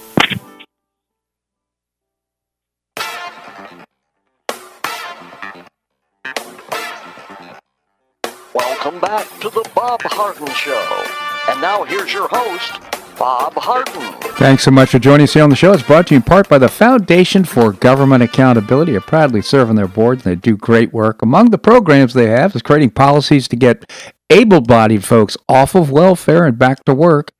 Welcome 8.56 9.02
back 9.02 9.28
to 9.42 9.50
the 9.50 9.70
Bob 9.76 10.02
Harden 10.04 10.48
Show. 10.48 11.06
And 11.50 11.62
now 11.62 11.84
here's 11.84 12.14
your 12.14 12.30
host, 12.32 12.80
Bob 13.18 13.54
Harden. 13.56 14.14
Thanks 14.36 14.64
so 14.64 14.72
much 14.72 14.90
for 14.90 15.00
joining 15.00 15.24
us 15.24 15.34
here 15.34 15.44
on 15.44 15.50
the 15.50 15.56
show. 15.56 15.74
It's 15.74 15.84
brought 15.84 16.08
to 16.08 16.14
you 16.14 16.18
in 16.18 16.24
part 16.24 16.50
by 16.50 16.58
the 16.58 16.68
Foundation 16.68 17.44
for 17.46 17.72
Government 17.72 18.24
Accountability. 18.24 18.94
They 18.94 19.00
proudly 19.00 19.42
serve 19.42 19.70
on 19.70 19.76
their 19.76 19.88
boards 19.88 20.26
and 20.26 20.32
they 20.36 20.40
do 20.40 20.58
great 20.58 20.92
work. 20.94 21.22
Among 21.22 21.52
the 21.52 21.58
programs 21.58 22.14
they 22.14 22.28
have 22.28 22.56
is 22.56 22.62
creating 22.62 22.92
policies 22.92 23.48
to 23.50 23.56
get 23.56 23.90
able 24.30 24.62
bodied 24.62 25.04
folks 25.04 25.38
off 25.48 25.76
of 25.76 25.92
welfare 25.92 26.46
and 26.46 26.58
back 26.58 26.84
to 26.86 26.94
work. 26.94 27.32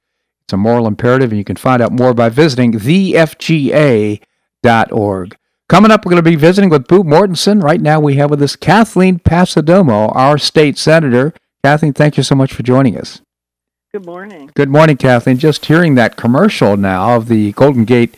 It's 0.44 0.54
a 0.54 0.58
moral 0.58 0.88
imperative, 0.88 1.32
and 1.32 1.38
you 1.38 1.46
can 1.46 1.56
find 1.56 1.82
out 1.82 1.92
more 1.92 2.14
by 2.14 2.30
visiting 2.30 2.74
thefga.org. 2.74 4.20
Coming 5.70 5.92
up, 5.92 6.06
we're 6.06 6.12
going 6.12 6.24
to 6.24 6.30
be 6.30 6.36
visiting 6.36 6.70
with 6.70 6.88
Boo 6.88 7.04
Mortenson. 7.04 7.64
Right 7.64 7.82
now, 7.82 8.00
we 8.00 8.16
have 8.16 8.30
with 8.30 8.44
us 8.44 8.56
Kathleen 8.56 9.20
Passidomo, 9.20 10.14
our 10.16 10.38
state 10.38 10.78
senator. 10.78 11.34
Kathleen, 11.64 11.94
thank 11.94 12.18
you 12.18 12.24
so 12.24 12.36
much 12.36 12.54
for 12.54 12.62
joining 12.62 12.98
us. 12.98 13.22
Good 13.94 14.08
morning. 14.08 14.50
Good 14.56 14.70
morning, 14.70 14.98
Kathleen. 14.98 15.38
Just 15.38 15.68
hearing 15.68 15.94
that 15.94 16.16
commercial 16.16 16.76
now 16.76 17.16
of 17.16 17.28
the 17.28 17.52
Golden 17.52 17.86
Gate 17.86 18.18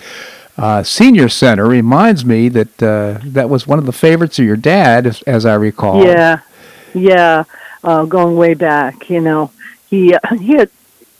uh, 0.58 0.84
Senior 0.84 1.28
Center 1.28 1.66
reminds 1.66 2.24
me 2.24 2.48
that 2.48 2.82
uh, 2.82 3.20
that 3.26 3.50
was 3.50 3.68
one 3.68 3.78
of 3.78 3.86
the 3.86 3.92
favorites 3.92 4.40
of 4.40 4.46
your 4.46 4.56
dad, 4.56 5.06
as, 5.06 5.22
as 5.24 5.46
I 5.46 5.56
recall. 5.56 6.02
Yeah, 6.02 6.40
yeah. 6.94 7.44
Uh, 7.84 8.06
going 8.06 8.38
way 8.38 8.54
back, 8.54 9.10
you 9.10 9.20
know, 9.20 9.52
he 9.90 10.14
uh, 10.14 10.36
he 10.40 10.54
had 10.54 10.70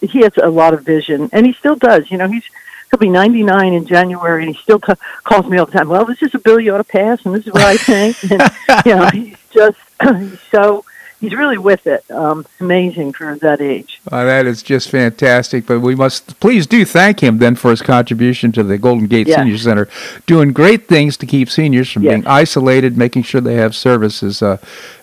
he 0.00 0.20
has 0.20 0.32
a 0.42 0.48
lot 0.48 0.72
of 0.72 0.86
vision, 0.86 1.28
and 1.34 1.44
he 1.44 1.52
still 1.52 1.76
does. 1.76 2.10
You 2.10 2.16
know, 2.16 2.26
he's 2.26 2.44
he'll 2.90 2.98
be 2.98 3.10
99 3.10 3.74
in 3.74 3.86
January, 3.86 4.46
and 4.46 4.56
he 4.56 4.62
still 4.62 4.80
c- 4.80 4.94
calls 5.24 5.44
me 5.50 5.58
all 5.58 5.66
the 5.66 5.72
time. 5.72 5.90
Well, 5.90 6.06
this 6.06 6.22
is 6.22 6.34
a 6.34 6.38
bill 6.38 6.58
you 6.58 6.74
ought 6.74 6.78
to 6.78 6.84
pass, 6.84 7.22
and 7.26 7.34
this 7.34 7.46
is 7.46 7.52
what 7.52 7.62
I 7.62 7.76
think. 7.76 8.22
and 8.30 8.42
you 8.86 8.94
know, 8.94 9.10
he's 9.10 9.36
just 9.50 9.78
he's 10.02 10.40
so 10.50 10.86
he's 11.20 11.32
really 11.34 11.58
with 11.58 11.86
it. 11.86 12.08
Um, 12.10 12.46
amazing 12.60 13.12
for 13.12 13.36
that 13.36 13.60
age. 13.60 14.00
Uh, 14.10 14.24
that 14.24 14.46
is 14.46 14.62
just 14.62 14.88
fantastic. 14.90 15.66
But 15.66 15.80
we 15.80 15.94
must 15.94 16.38
please 16.40 16.66
do 16.66 16.84
thank 16.84 17.20
him 17.22 17.38
then 17.38 17.56
for 17.56 17.70
his 17.70 17.82
contribution 17.82 18.52
to 18.52 18.62
the 18.62 18.78
Golden 18.78 19.06
Gate 19.06 19.26
Yes. 19.26 19.38
Senior 19.38 19.58
Center, 19.58 19.88
doing 20.26 20.52
great 20.52 20.88
things 20.88 21.16
to 21.18 21.26
keep 21.26 21.50
seniors 21.50 21.90
from 21.90 22.02
Yes. 22.02 22.12
being 22.12 22.26
isolated, 22.26 22.96
making 22.96 23.22
sure 23.22 23.40
they 23.40 23.54
have 23.56 23.74
services. 23.74 24.42
Uh, 24.42 24.58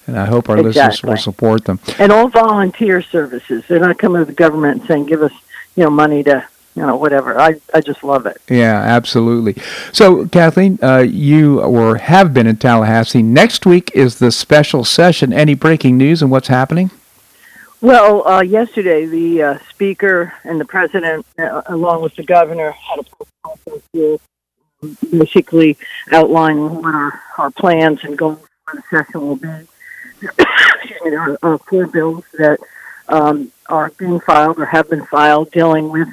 and 0.07 0.17
I 0.19 0.25
hope 0.25 0.49
our 0.49 0.61
listeners 0.61 1.01
will 1.03 1.17
support 1.17 1.65
them. 1.65 1.79
And 1.97 2.11
all 2.11 2.27
volunteer 2.27 3.01
services. 3.01 3.63
They're 3.67 3.79
not 3.79 3.97
coming 3.97 4.21
to 4.21 4.25
the 4.25 4.33
government 4.33 4.79
and 4.81 4.87
saying, 4.87 5.05
"Give 5.05 5.21
us, 5.23 5.31
you 5.75 5.83
know, 5.83 5.89
money 5.89 6.23
to." 6.23 6.43
You 6.75 6.85
know, 6.87 6.95
whatever. 6.95 7.39
I 7.39 7.61
I 7.73 7.81
just 7.81 8.03
love 8.03 8.25
it. 8.25 8.41
Yeah, 8.49 8.75
absolutely. 8.75 9.61
So, 9.91 10.27
Kathleen, 10.27 10.79
uh, 10.81 10.99
you 10.99 11.61
or 11.61 11.97
have 11.97 12.33
been 12.33 12.47
in 12.47 12.57
Tallahassee. 12.57 13.21
Next 13.21 13.65
week 13.65 13.91
is 13.93 14.17
the 14.17 14.31
special 14.31 14.83
session. 14.83 15.31
Any 15.31 15.53
breaking 15.53 15.97
news 15.97 16.21
and 16.21 16.31
what's 16.31 16.47
happening? 16.47 16.89
Well, 17.83 18.25
uh, 18.25 18.41
yesterday 18.41 19.05
the 19.05 19.43
uh, 19.43 19.57
speaker 19.69 20.33
and 20.45 20.57
the 20.57 20.63
president, 20.63 21.25
uh, 21.37 21.63
along 21.65 22.01
with 22.01 22.15
the 22.15 22.23
governor, 22.23 22.71
had 22.71 22.99
a 22.99 23.03
press 23.03 23.29
conference 23.43 23.83
here, 23.91 24.17
um, 24.81 24.97
basically 25.11 25.77
outlining 26.13 26.81
what 26.81 26.95
our, 26.95 27.21
our 27.37 27.51
plans 27.51 27.99
and 28.05 28.17
goals 28.17 28.39
for 28.65 28.77
the 28.77 28.83
session 28.89 29.21
will 29.21 29.35
be. 29.35 29.49
Excuse 30.21 31.01
me, 31.03 31.09
there 31.09 31.37
are 31.43 31.57
four 31.57 31.85
bills 31.87 32.23
that 32.37 32.57
um, 33.09 33.51
are 33.67 33.91
being 33.97 34.21
filed 34.21 34.59
or 34.59 34.65
have 34.65 34.89
been 34.89 35.05
filed 35.07 35.51
dealing 35.51 35.89
with 35.89 36.07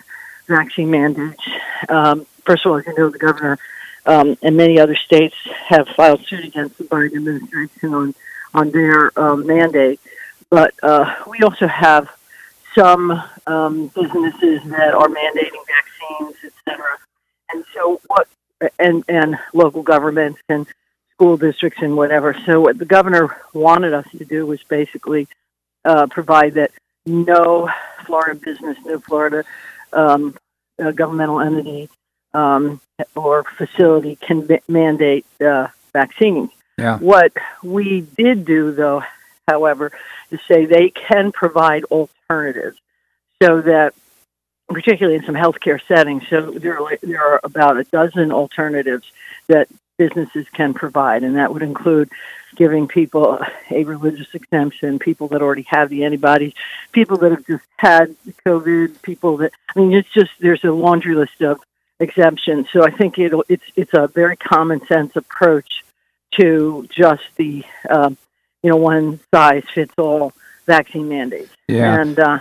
vaccine 0.51 0.91
mandates. 0.91 1.43
Um, 1.89 2.27
first 2.45 2.67
of 2.67 2.73
all, 2.73 2.79
as 2.79 2.87
you 2.87 2.95
know, 2.97 3.09
the 3.09 3.19
governor 3.19 3.59
um, 4.07 4.37
and 4.43 4.57
many 4.57 4.79
other 4.79 4.97
states 4.97 5.37
have 5.69 5.89
filed 5.97 6.25
suit 6.27 6.45
against 6.45 6.79
the 6.79 6.85
Biden 6.85 7.17
administration 7.17 7.95
on 7.95 8.15
on 8.53 8.71
their 8.73 9.13
um, 9.17 9.47
mandate 9.47 10.01
but 10.51 10.75
uh, 10.83 11.15
we 11.29 11.39
also 11.43 11.69
have 11.69 12.11
some 12.75 13.11
um, 13.47 13.87
businesses 13.89 14.63
that 14.65 14.95
are 14.95 15.09
mandating 15.09 15.65
vaccines, 15.67 16.37
et 16.45 16.53
cetera. 16.65 16.99
And 17.53 17.65
so 17.73 18.01
what, 18.09 18.29
and, 18.79 19.05
and 19.09 19.39
local 19.55 19.83
governments 19.83 20.41
and 20.49 20.67
school 21.13 21.37
districts 21.37 21.81
and 21.83 21.97
whatever. 21.97 22.37
So 22.47 22.61
what 22.61 22.79
the 22.79 22.85
governor 22.85 23.37
wanted 23.53 23.95
us 23.95 24.07
to 24.11 24.25
do 24.25 24.45
was 24.45 24.63
basically 24.65 25.29
uh, 25.85 26.07
provide 26.09 26.55
that 26.55 26.73
no 27.07 27.71
Florida 28.05 28.39
business, 28.39 28.77
no 28.85 28.99
Florida 28.99 29.45
um, 29.93 30.37
governmental 30.95 31.41
entity 31.41 31.89
um, 32.35 32.81
or 33.15 33.45
facility 33.45 34.17
can 34.17 34.47
ma- 34.49 34.57
mandate 34.69 35.27
uh, 35.41 35.69
vaccines. 35.93 36.51
Yeah. 36.79 36.99
What 36.99 37.33
we 37.63 38.01
did 38.01 38.45
do, 38.45 38.73
though, 38.73 39.03
however, 39.47 39.93
is 40.31 40.41
say 40.49 40.65
they 40.65 40.91
can 40.91 41.33
provide 41.33 41.85
alternatives 41.85 42.79
so 43.43 43.61
that 43.63 43.95
particularly 44.69 45.19
in 45.19 45.25
some 45.25 45.35
healthcare 45.35 45.81
settings 45.89 46.23
so 46.31 46.53
there 46.53 46.81
are, 46.81 46.97
there 47.03 47.21
are 47.23 47.41
about 47.43 47.77
a 47.77 47.85
dozen 47.85 48.31
alternatives 48.31 49.11
that 49.49 49.67
businesses 49.99 50.47
can 50.53 50.73
provide 50.73 51.25
and 51.25 51.37
that 51.37 51.53
would 51.53 51.63
include 51.63 52.09
giving 52.57 52.89
people 52.89 53.39
a 53.71 53.85
religious 53.85 54.35
exemption 54.35 54.99
people 54.99 55.29
that 55.29 55.43
already 55.43 55.67
have 55.69 55.89
the 55.89 56.05
antibodies 56.05 56.53
people 56.93 57.17
that 57.17 57.31
have 57.31 57.47
just 57.47 57.65
had 57.77 58.15
covid 58.47 59.01
people 59.03 59.37
that 59.37 59.53
i 59.75 59.79
mean 59.79 59.93
it's 59.93 60.13
just 60.13 60.31
there's 60.41 60.65
a 60.65 60.71
laundry 60.71 61.15
list 61.15 61.41
of 61.41 61.61
exemptions 62.01 62.67
so 62.73 62.83
i 62.85 62.91
think 62.91 63.19
it'll 63.19 63.45
it's 63.49 63.65
it's 63.77 63.95
a 63.95 64.09
very 64.09 64.37
common 64.37 64.85
sense 64.87 65.15
approach 65.17 65.85
to 66.33 66.87
just 66.91 67.25
the 67.37 67.65
um, 67.89 68.17
you 68.63 68.71
know 68.71 68.77
one 68.77 69.21
size 69.33 69.65
fits 69.75 69.95
all 69.99 70.33
vaccine 70.67 71.09
mandates. 71.09 71.53
Yeah. 71.69 72.01
And 72.01 72.19
uh, 72.19 72.41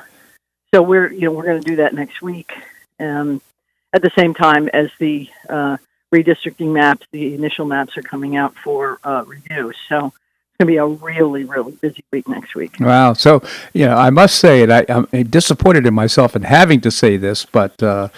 so 0.73 0.81
we're 0.81 1.11
you 1.11 1.21
know 1.21 1.31
we're 1.31 1.45
going 1.45 1.61
to 1.61 1.67
do 1.67 1.77
that 1.77 1.93
next 1.93 2.21
week, 2.21 2.51
um, 2.99 3.41
at 3.93 4.01
the 4.01 4.11
same 4.17 4.33
time 4.33 4.69
as 4.69 4.89
the 4.99 5.29
uh, 5.49 5.77
redistricting 6.13 6.71
maps, 6.71 7.05
the 7.11 7.35
initial 7.35 7.65
maps 7.65 7.97
are 7.97 8.01
coming 8.01 8.35
out 8.35 8.55
for 8.55 8.99
uh, 9.03 9.23
review. 9.27 9.71
So 9.87 10.07
it's 10.07 10.57
going 10.59 10.61
to 10.61 10.65
be 10.65 10.77
a 10.77 10.85
really 10.85 11.43
really 11.43 11.73
busy 11.73 12.03
week 12.11 12.27
next 12.27 12.55
week. 12.55 12.79
Wow. 12.79 13.13
So, 13.13 13.41
you 13.73 13.85
know, 13.85 13.95
I 13.95 14.09
must 14.09 14.39
say 14.39 14.61
it. 14.63 14.69
I, 14.71 14.85
I'm 14.89 15.05
disappointed 15.29 15.85
in 15.85 15.93
myself 15.93 16.35
in 16.35 16.43
having 16.43 16.81
to 16.81 16.91
say 16.91 17.17
this, 17.17 17.45
but 17.45 17.81
uh, 17.83 18.09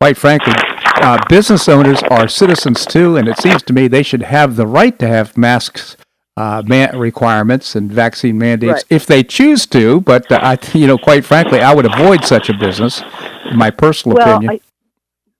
quite 0.00 0.16
frankly, 0.16 0.54
uh, 0.56 1.18
business 1.28 1.68
owners 1.68 2.02
are 2.04 2.28
citizens 2.28 2.84
too, 2.84 3.16
and 3.16 3.28
it 3.28 3.38
seems 3.38 3.62
to 3.64 3.72
me 3.72 3.88
they 3.88 4.02
should 4.02 4.22
have 4.22 4.56
the 4.56 4.66
right 4.66 4.98
to 4.98 5.06
have 5.06 5.36
masks. 5.36 5.96
Uh, 6.38 6.62
man- 6.66 6.98
requirements 6.98 7.74
and 7.74 7.90
vaccine 7.90 8.36
mandates 8.36 8.70
Right. 8.70 8.84
if 8.90 9.06
they 9.06 9.22
choose 9.22 9.64
to, 9.68 10.02
but 10.02 10.30
uh, 10.30 10.38
I, 10.42 10.58
you 10.74 10.86
know, 10.86 10.98
quite 10.98 11.24
frankly, 11.24 11.60
I 11.62 11.74
would 11.74 11.86
avoid 11.86 12.26
such 12.26 12.50
a 12.50 12.52
business. 12.52 13.02
In 13.50 13.56
my 13.56 13.70
personal 13.70 14.18
well, 14.18 14.36
opinion. 14.36 14.60
I, 14.62 14.65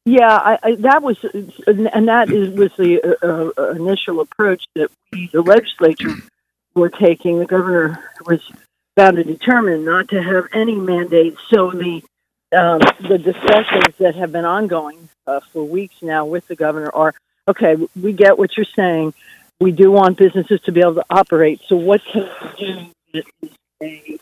yeah, 0.06 0.36
I, 0.36 0.58
I, 0.62 0.74
that 0.76 1.02
was, 1.02 1.18
and 1.24 2.08
that 2.08 2.30
is 2.30 2.54
was 2.56 2.70
the 2.78 3.02
uh, 3.02 3.60
uh, 3.60 3.70
initial 3.70 4.20
approach 4.20 4.64
that 4.76 4.88
we, 5.10 5.26
the 5.32 5.42
legislature, 5.42 6.14
were 6.76 6.90
taking. 6.90 7.40
The 7.40 7.46
governor 7.46 7.98
was 8.24 8.40
bound 8.94 9.18
and 9.18 9.26
determined 9.26 9.84
not 9.84 10.08
to 10.10 10.22
have 10.22 10.46
any 10.52 10.76
mandates. 10.76 11.38
So 11.50 11.72
the 11.72 12.04
um, 12.56 12.80
the 13.08 13.18
discussions 13.18 13.96
that 13.98 14.14
have 14.14 14.30
been 14.30 14.44
ongoing 14.44 15.08
uh, 15.26 15.40
for 15.52 15.64
weeks 15.64 15.96
now 16.02 16.24
with 16.24 16.46
the 16.46 16.54
governor 16.54 16.90
are 16.94 17.12
okay. 17.48 17.74
We 18.00 18.12
get 18.12 18.38
what 18.38 18.56
you're 18.56 18.64
saying. 18.64 19.12
We 19.58 19.72
do 19.72 19.90
want 19.90 20.18
businesses 20.18 20.60
to 20.66 20.72
be 20.72 20.82
able 20.82 20.94
to 20.94 21.06
operate. 21.10 21.62
So 21.66 21.74
what 21.74 22.00
can 22.04 22.30
we 22.60 22.72
do 23.12 23.22
that 23.24 23.24
is 23.42 23.50
a? 23.82 24.18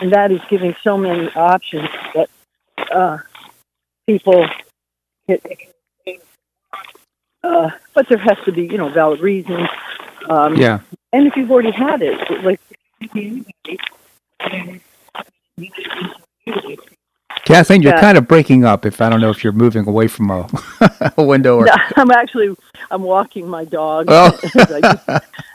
And 0.00 0.12
that 0.12 0.32
is 0.32 0.40
giving 0.50 0.74
so 0.82 0.96
many 0.96 1.28
options 1.34 1.88
that 2.14 2.28
uh, 2.90 3.18
people 4.08 4.46
uh, 7.44 7.70
but 7.94 8.08
there 8.08 8.18
has 8.18 8.38
to 8.44 8.52
be, 8.52 8.62
you 8.64 8.78
know, 8.78 8.88
valid 8.88 9.20
reasons. 9.20 9.68
Um, 10.28 10.56
yeah. 10.56 10.80
And 11.12 11.26
if 11.26 11.36
you've 11.36 11.50
already 11.50 11.70
had 11.70 12.02
it, 12.02 12.18
like 12.42 12.60
Kathleen, 17.44 17.82
you're 17.82 17.94
Yeah. 17.94 18.00
kind 18.00 18.18
of 18.18 18.26
breaking 18.26 18.64
up. 18.64 18.84
If 18.86 19.00
I 19.00 19.08
don't 19.08 19.20
know 19.20 19.30
if 19.30 19.44
you're 19.44 19.52
moving 19.52 19.86
away 19.86 20.08
from 20.08 20.30
a, 20.30 20.48
a 21.18 21.22
window 21.22 21.56
or. 21.58 21.66
No, 21.66 21.74
I'm 21.96 22.10
actually 22.10 22.56
I'm 22.90 23.02
walking 23.02 23.48
my 23.48 23.64
dog. 23.64 24.06
Oh. 24.08 24.38
Just, 24.54 25.08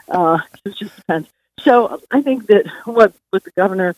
uh, 0.08 0.38
it 0.64 0.76
just 0.76 0.96
depends. 0.96 1.28
So 1.60 2.00
I 2.10 2.22
think 2.22 2.46
that 2.46 2.66
what 2.84 3.14
what 3.30 3.42
the 3.44 3.50
governor 3.56 3.94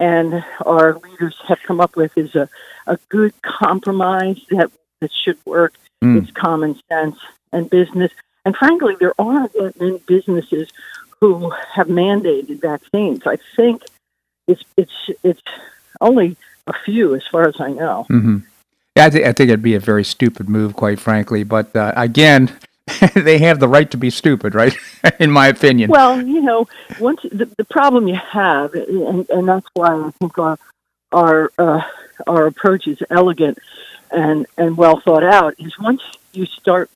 and 0.00 0.44
our 0.64 0.98
leaders 0.98 1.36
have 1.46 1.58
come 1.62 1.80
up 1.80 1.96
with 1.96 2.16
is 2.16 2.34
a, 2.34 2.48
a 2.86 2.98
good 3.08 3.32
compromise 3.42 4.40
that 4.50 4.70
that 5.00 5.12
should 5.12 5.38
work. 5.44 5.74
Mm. 6.02 6.22
It's 6.22 6.30
common 6.32 6.80
sense 6.88 7.18
and 7.52 7.68
business. 7.70 8.12
And 8.44 8.56
frankly, 8.56 8.96
there 8.98 9.14
aren't 9.20 9.52
that 9.52 9.78
many 9.78 9.98
businesses 10.06 10.68
who 11.20 11.50
have 11.50 11.86
mandated 11.86 12.60
vaccines. 12.60 13.20
I 13.26 13.38
think 13.56 13.82
it's 14.48 14.64
it's 14.76 15.10
it's 15.22 15.42
only 16.00 16.36
a 16.66 16.72
few, 16.84 17.14
as 17.14 17.22
far 17.30 17.48
as 17.48 17.60
I 17.60 17.70
know. 17.70 18.04
hmm 18.08 18.38
Yeah, 18.96 19.06
I, 19.06 19.10
th- 19.10 19.26
I 19.26 19.32
think 19.32 19.48
it'd 19.48 19.62
be 19.62 19.74
a 19.74 19.80
very 19.80 20.04
stupid 20.04 20.48
move, 20.48 20.74
quite 20.74 20.98
frankly. 20.98 21.44
But 21.44 21.74
uh, 21.76 21.92
again, 21.96 22.56
they 23.14 23.38
have 23.38 23.60
the 23.60 23.68
right 23.68 23.90
to 23.90 23.96
be 23.96 24.10
stupid, 24.10 24.54
right? 24.54 24.76
In 25.20 25.30
my 25.30 25.48
opinion. 25.48 25.90
Well, 25.90 26.20
you 26.20 26.42
know, 26.42 26.66
once 26.98 27.22
the, 27.22 27.48
the 27.56 27.64
problem 27.64 28.08
you 28.08 28.16
have, 28.16 28.74
and, 28.74 29.28
and 29.30 29.48
that's 29.48 29.66
why 29.74 29.94
I 29.94 30.10
think 30.18 30.38
our 30.38 30.58
our 31.12 31.52
uh, 31.58 31.82
our 32.26 32.46
approach 32.46 32.86
is 32.86 32.98
elegant 33.10 33.58
and 34.10 34.46
and 34.56 34.76
well 34.76 35.00
thought 35.00 35.24
out. 35.24 35.54
Is 35.58 35.78
once 35.78 36.02
you 36.32 36.46
start 36.46 36.90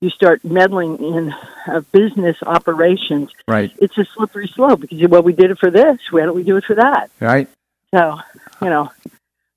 you 0.00 0.10
start 0.10 0.44
meddling 0.44 0.98
in 0.98 1.34
uh, 1.66 1.80
business 1.92 2.36
operations, 2.42 3.30
right, 3.46 3.72
it's 3.78 3.96
a 3.98 4.04
slippery 4.04 4.48
slope 4.48 4.80
because 4.80 5.06
well, 5.08 5.22
we 5.22 5.32
did 5.32 5.50
it 5.50 5.58
for 5.58 5.70
this. 5.70 5.98
Why 6.10 6.22
don't 6.22 6.36
we 6.36 6.44
do 6.44 6.56
it 6.56 6.64
for 6.64 6.76
that? 6.76 7.10
right. 7.20 7.48
So, 7.94 8.18
you 8.60 8.68
know, 8.68 8.90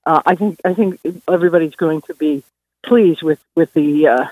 uh, 0.06 0.22
I 0.26 0.36
think 0.36 0.60
I 0.64 0.74
think 0.74 1.00
everybody's 1.28 1.76
going 1.76 2.02
to 2.04 2.14
be 2.14 2.44
pleased 2.86 3.22
with 3.22 3.40
with 3.56 3.74
the 3.74 4.08
uh, 4.08 4.26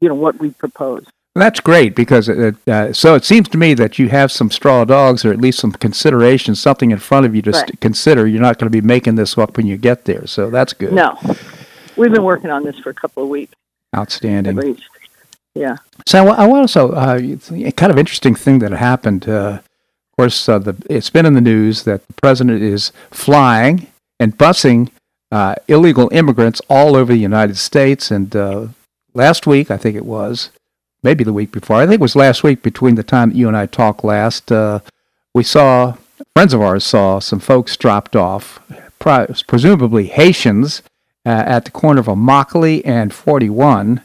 you 0.00 0.08
know 0.08 0.14
what 0.14 0.38
we 0.38 0.50
propose. 0.50 1.04
That's 1.34 1.60
great 1.60 1.96
because 1.96 2.28
it, 2.28 2.56
uh, 2.68 2.92
so 2.92 3.14
it 3.14 3.24
seems 3.24 3.48
to 3.50 3.58
me 3.58 3.72
that 3.74 3.98
you 3.98 4.10
have 4.10 4.30
some 4.30 4.50
straw 4.50 4.84
dogs 4.84 5.24
or 5.24 5.32
at 5.32 5.40
least 5.40 5.60
some 5.60 5.72
consideration, 5.72 6.54
something 6.54 6.90
in 6.90 6.98
front 6.98 7.24
of 7.24 7.34
you 7.34 7.40
to 7.42 7.50
Right. 7.52 7.60
st- 7.68 7.80
consider. 7.80 8.26
You're 8.26 8.42
not 8.42 8.58
going 8.58 8.70
to 8.70 8.80
be 8.82 8.86
making 8.86 9.14
this 9.14 9.38
up 9.38 9.56
when 9.56 9.66
you 9.66 9.78
get 9.78 10.04
there, 10.04 10.26
so 10.26 10.50
that's 10.50 10.74
good. 10.74 10.92
No, 10.92 11.18
we've 11.96 12.12
been 12.12 12.22
working 12.24 12.50
on 12.50 12.64
this 12.64 12.78
for 12.80 12.90
a 12.90 12.94
couple 12.94 13.22
of 13.22 13.30
weeks 13.30 13.54
at 13.94 14.00
Outstanding. 14.00 14.56
least. 14.56 14.82
Yeah. 15.54 15.76
So 16.06 16.28
I, 16.28 16.46
also 16.46 16.92
uh, 16.92 17.18
it's 17.22 17.50
a 17.50 17.72
kind 17.72 17.90
of 17.92 17.98
interesting 17.98 18.34
thing 18.34 18.58
that 18.60 18.72
happened. 18.72 19.26
Uh, 19.28 19.60
of 19.60 20.16
course, 20.18 20.48
uh, 20.48 20.58
the, 20.58 20.76
it's 20.90 21.08
been 21.10 21.24
in 21.26 21.32
the 21.34 21.40
news 21.40 21.84
that 21.84 22.06
the 22.06 22.12
president 22.14 22.62
is 22.62 22.92
flying 23.10 23.86
and 24.20 24.36
busing 24.36 24.90
uh, 25.30 25.54
illegal 25.68 26.10
immigrants 26.12 26.60
all 26.68 26.94
over 26.96 27.12
the 27.12 27.18
United 27.18 27.56
States. 27.56 28.10
And 28.10 28.34
uh, 28.36 28.66
last 29.14 29.46
week, 29.46 29.70
I 29.70 29.76
think 29.76 29.96
it 29.96 30.04
was, 30.04 30.50
maybe 31.02 31.24
the 31.24 31.32
week 31.32 31.52
before, 31.52 31.76
I 31.76 31.86
think 31.86 32.00
it 32.00 32.00
was 32.00 32.16
last 32.16 32.42
week 32.42 32.62
between 32.62 32.94
the 32.94 33.02
time 33.02 33.30
that 33.30 33.36
you 33.36 33.48
and 33.48 33.56
I 33.56 33.66
talked 33.66 34.04
last, 34.04 34.50
uh, 34.52 34.80
we 35.34 35.42
saw, 35.42 35.96
friends 36.34 36.54
of 36.54 36.60
ours 36.60 36.84
saw 36.84 37.18
some 37.18 37.40
folks 37.40 37.76
dropped 37.76 38.14
off, 38.16 38.60
pri- 38.98 39.26
presumably 39.46 40.06
Haitians, 40.06 40.82
uh, 41.24 41.28
at 41.46 41.64
the 41.64 41.70
corner 41.70 42.00
of 42.00 42.06
Immokalee 42.06 42.82
and 42.84 43.12
41. 43.14 44.00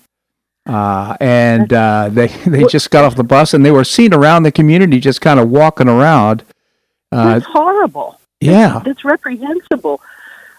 Uh, 0.65 1.15
and 1.21 1.71
uh, 1.71 2.09
they 2.11 2.27
they 2.45 2.65
just 2.65 2.91
got 2.91 3.05
off 3.05 3.15
the 3.15 3.23
bus 3.23 3.53
and 3.53 3.65
they 3.65 3.71
were 3.71 3.85
seen 3.85 4.13
around 4.13 4.43
the 4.43 4.51
community 4.51 4.99
just 4.99 5.21
kind 5.21 5.39
of 5.39 5.49
walking 5.49 5.87
around. 5.87 6.43
Uh, 7.09 7.35
That's 7.35 7.45
horrible. 7.45 8.19
yeah, 8.41 8.81
It's 8.85 9.05
reprehensible 9.05 10.01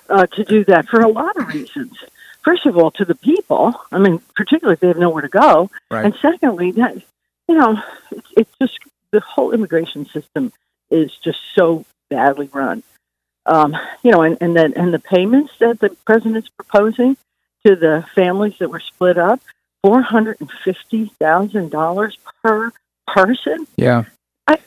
uh, 0.08 0.26
to 0.28 0.44
do 0.44 0.64
that 0.64 0.88
for 0.88 1.00
a 1.00 1.08
lot 1.08 1.36
of 1.36 1.48
reasons. 1.48 1.92
First 2.48 2.64
of 2.64 2.78
all, 2.78 2.90
to 2.92 3.04
the 3.04 3.14
people. 3.14 3.78
I 3.92 3.98
mean, 3.98 4.22
particularly 4.34 4.72
if 4.72 4.80
they 4.80 4.88
have 4.88 4.96
nowhere 4.96 5.20
to 5.20 5.28
go. 5.28 5.70
Right. 5.90 6.06
And 6.06 6.14
secondly, 6.22 6.70
that 6.72 6.96
you 7.46 7.54
know, 7.54 7.78
it's, 8.10 8.28
it's 8.38 8.50
just 8.58 8.78
the 9.10 9.20
whole 9.20 9.52
immigration 9.52 10.06
system 10.06 10.54
is 10.90 11.14
just 11.22 11.40
so 11.54 11.84
badly 12.08 12.48
run. 12.50 12.82
Um, 13.44 13.76
you 14.02 14.12
know, 14.12 14.22
and 14.22 14.38
and 14.40 14.56
then 14.56 14.72
and 14.76 14.94
the 14.94 14.98
payments 14.98 15.52
that 15.58 15.78
the 15.80 15.90
president's 16.06 16.48
proposing 16.48 17.18
to 17.66 17.76
the 17.76 18.06
families 18.14 18.54
that 18.60 18.70
were 18.70 18.80
split 18.80 19.18
up, 19.18 19.42
four 19.82 20.00
hundred 20.00 20.40
and 20.40 20.50
fifty 20.64 21.12
thousand 21.20 21.70
dollars 21.70 22.16
per 22.42 22.72
person. 23.06 23.66
yeah. 23.76 24.04
I, 24.46 24.58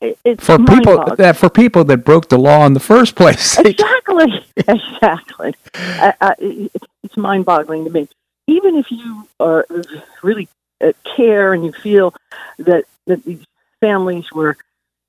it's 0.00 0.44
For 0.44 0.58
people 0.58 1.04
that 1.16 1.36
for 1.36 1.50
people 1.50 1.84
that 1.84 1.98
broke 1.98 2.28
the 2.28 2.38
law 2.38 2.66
in 2.66 2.74
the 2.74 2.80
first 2.80 3.14
place. 3.14 3.58
exactly, 3.58 4.44
exactly. 4.56 5.54
I, 5.74 6.14
I, 6.20 6.34
it's 7.02 7.16
mind-boggling 7.16 7.84
to 7.84 7.90
me. 7.90 8.08
Even 8.46 8.76
if 8.76 8.90
you 8.90 9.28
are 9.40 9.66
really 10.22 10.48
uh, 10.82 10.92
care 11.16 11.52
and 11.52 11.64
you 11.64 11.72
feel 11.72 12.14
that 12.58 12.84
that 13.06 13.24
these 13.24 13.44
families 13.80 14.30
were, 14.32 14.56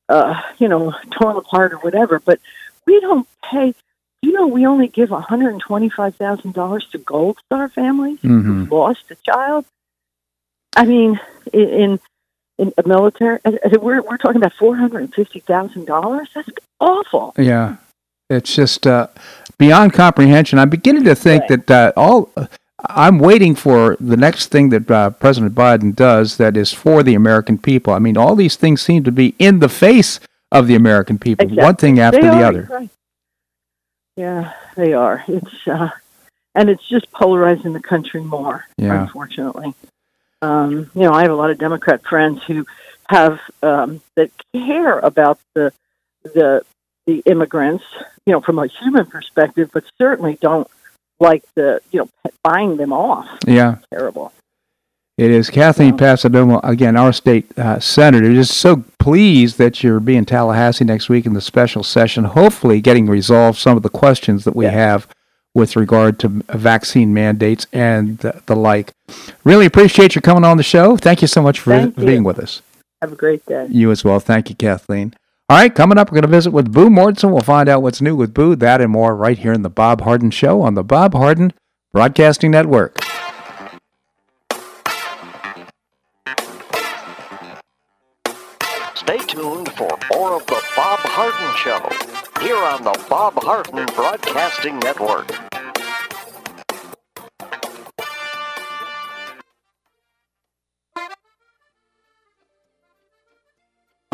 uh, 0.09 0.41
you 0.57 0.67
know, 0.67 0.93
torn 1.11 1.35
apart 1.37 1.73
or 1.73 1.77
whatever, 1.77 2.19
but 2.19 2.39
we 2.85 2.99
don't 2.99 3.27
pay. 3.43 3.73
You 4.23 4.31
know, 4.31 4.47
we 4.47 4.65
only 4.65 4.87
give 4.87 5.11
one 5.11 5.21
hundred 5.21 5.51
and 5.53 5.61
twenty-five 5.61 6.15
thousand 6.15 6.53
dollars 6.53 6.87
to 6.91 6.97
Gold 6.97 7.39
Star 7.45 7.69
families 7.69 8.19
hmm 8.21 8.65
who 8.65 8.75
lost 8.75 9.11
a 9.11 9.15
child. 9.15 9.65
I 10.75 10.85
mean, 10.85 11.19
in 11.53 11.99
in, 12.57 12.73
a 12.77 12.87
military, 12.87 13.39
we're 13.79 14.01
we're 14.01 14.17
talking 14.17 14.37
about 14.37 14.53
four 14.53 14.75
hundred 14.75 14.99
and 14.99 15.13
fifty 15.13 15.39
thousand 15.39 15.85
dollars. 15.85 16.29
That's 16.33 16.49
awful. 16.79 17.33
Yeah, 17.37 17.77
it's 18.29 18.55
just 18.55 18.85
uh, 18.87 19.07
beyond 19.57 19.93
comprehension. 19.93 20.59
I'm 20.59 20.69
beginning 20.69 21.03
to 21.05 21.15
think 21.15 21.49
Right. 21.49 21.65
that 21.65 21.71
uh, 21.95 21.99
all. 21.99 22.31
I'm 22.89 23.17
waiting 23.17 23.55
for 23.55 23.97
the 23.99 24.15
next 24.17 24.47
thing 24.47 24.69
that 24.69 24.89
uh, 24.91 25.09
President 25.09 25.55
Biden 25.55 25.95
does 25.95 26.37
that 26.37 26.55
is 26.55 26.71
for 26.71 27.01
the 27.01 27.15
American 27.15 27.57
people. 27.57 27.91
I 27.91 27.97
mean, 27.99 28.17
all 28.17 28.35
these 28.35 28.55
things 28.55 28.83
seem 28.83 29.03
to 29.05 29.11
be 29.11 29.33
in 29.39 29.59
the 29.59 29.67
face 29.69 30.19
of 30.51 30.67
the 30.67 30.75
American 30.75 31.17
people, 31.17 31.43
Exactly. 31.43 31.63
one 31.63 31.75
thing 31.75 31.99
after 31.99 32.21
they 32.21 32.27
the 32.27 32.33
are, 32.43 32.45
other. 32.45 32.67
Right. 32.69 32.89
Yeah, 34.15 34.53
they 34.75 34.93
are. 34.93 35.23
It's 35.27 35.67
uh, 35.67 35.89
and 36.55 36.69
it's 36.69 36.87
just 36.87 37.11
polarizing 37.11 37.73
the 37.73 37.79
country 37.81 38.21
more. 38.21 38.65
Yeah. 38.77 39.01
Unfortunately, 39.03 39.73
um, 40.41 40.89
you 40.93 41.01
know, 41.01 41.13
I 41.13 41.21
have 41.23 41.31
a 41.31 41.35
lot 41.35 41.49
of 41.51 41.57
Democrat 41.57 42.03
friends 42.03 42.43
who 42.43 42.65
have 43.09 43.39
um, 43.63 44.01
that 44.15 44.31
care 44.53 44.99
about 44.99 45.39
the 45.55 45.71
the 46.23 46.63
the 47.05 47.19
immigrants, 47.25 47.85
you 48.25 48.33
know, 48.33 48.41
from 48.41 48.59
a 48.59 48.67
human 48.67 49.05
perspective, 49.05 49.69
but 49.73 49.83
certainly 49.97 50.37
don't 50.41 50.67
like 51.19 51.43
the 51.55 51.81
you 51.91 51.99
know 51.99 52.31
buying 52.43 52.77
them 52.77 52.93
off. 52.93 53.27
Yeah. 53.47 53.77
Terrible. 53.91 54.33
It 55.17 55.31
is 55.31 55.49
Kathleen 55.49 55.95
Yeah. 55.97 56.13
Passidomo, 56.13 56.59
again, 56.63 56.95
our 56.95 57.11
state 57.11 57.57
uh, 57.57 57.79
senator. 57.79 58.31
Just 58.33 58.55
so 58.57 58.83
pleased 58.99 59.57
that 59.57 59.81
you're 59.83 59.99
be 59.99 60.15
in 60.15 60.25
Tallahassee 60.25 60.85
next 60.85 61.09
week 61.09 61.25
in 61.25 61.33
the 61.33 61.41
special 61.41 61.81
session, 61.81 62.23
hopefully 62.25 62.81
getting 62.81 63.07
resolved 63.07 63.57
some 63.57 63.75
of 63.77 63.81
the 63.81 63.89
questions 63.89 64.43
that 64.43 64.55
we 64.55 64.65
Yeah. 64.65 64.71
have 64.71 65.07
with 65.57 65.75
regard 65.75 66.19
to 66.19 66.27
vaccine 66.49 67.15
mandates 67.15 67.65
and 67.73 68.19
the, 68.19 68.41
the 68.45 68.55
like. 68.55 68.93
Really 69.43 69.65
appreciate 69.65 70.13
you 70.13 70.21
coming 70.21 70.43
on 70.45 70.57
the 70.57 70.63
show. 70.63 70.97
Thank 70.97 71.23
you 71.23 71.27
so 71.27 71.41
much 71.41 71.59
for 71.59 71.71
Thank 71.71 71.97
you. 71.97 72.05
being 72.05 72.23
with 72.23 72.37
us. 72.37 72.61
Have 73.01 73.11
a 73.11 73.15
great 73.15 73.43
day. 73.47 73.65
You 73.69 73.89
as 73.89 74.03
well. 74.03 74.19
Thank 74.19 74.51
you, 74.51 74.55
Kathleen. 74.55 75.15
All 75.49 75.57
right, 75.57 75.73
coming 75.73 75.97
up, 75.97 76.11
we're 76.11 76.15
going 76.15 76.29
to 76.29 76.37
visit 76.37 76.51
with 76.51 76.71
Boo 76.71 76.89
Mortenson. 76.89 77.31
We'll 77.31 77.41
find 77.41 77.67
out 77.69 77.81
what's 77.81 78.01
new 78.01 78.15
with 78.15 78.35
Boo, 78.35 78.55
that 78.55 78.81
and 78.81 78.91
more 78.91 79.15
right 79.15 79.37
here 79.37 79.53
in 79.53 79.63
the 79.63 79.69
Bob 79.69 80.01
Harden 80.01 80.29
Show 80.29 80.61
on 80.61 80.75
the 80.75 80.83
Bob 80.83 81.15
Harden 81.15 81.53
Broadcasting 81.91 82.51
Network. 82.51 82.99
Stay 88.93 89.17
tuned 89.25 89.71
for 89.73 89.97
more 90.13 90.35
of 90.35 90.45
the 90.45 90.61
Bob 90.75 90.99
Harden 90.99 91.55
Show 91.55 91.81
here 92.45 92.57
on 92.57 92.83
the 92.83 93.05
Bob 93.09 93.33
Harden 93.41 93.85
Broadcasting 93.95 94.77
Network. 94.79 95.46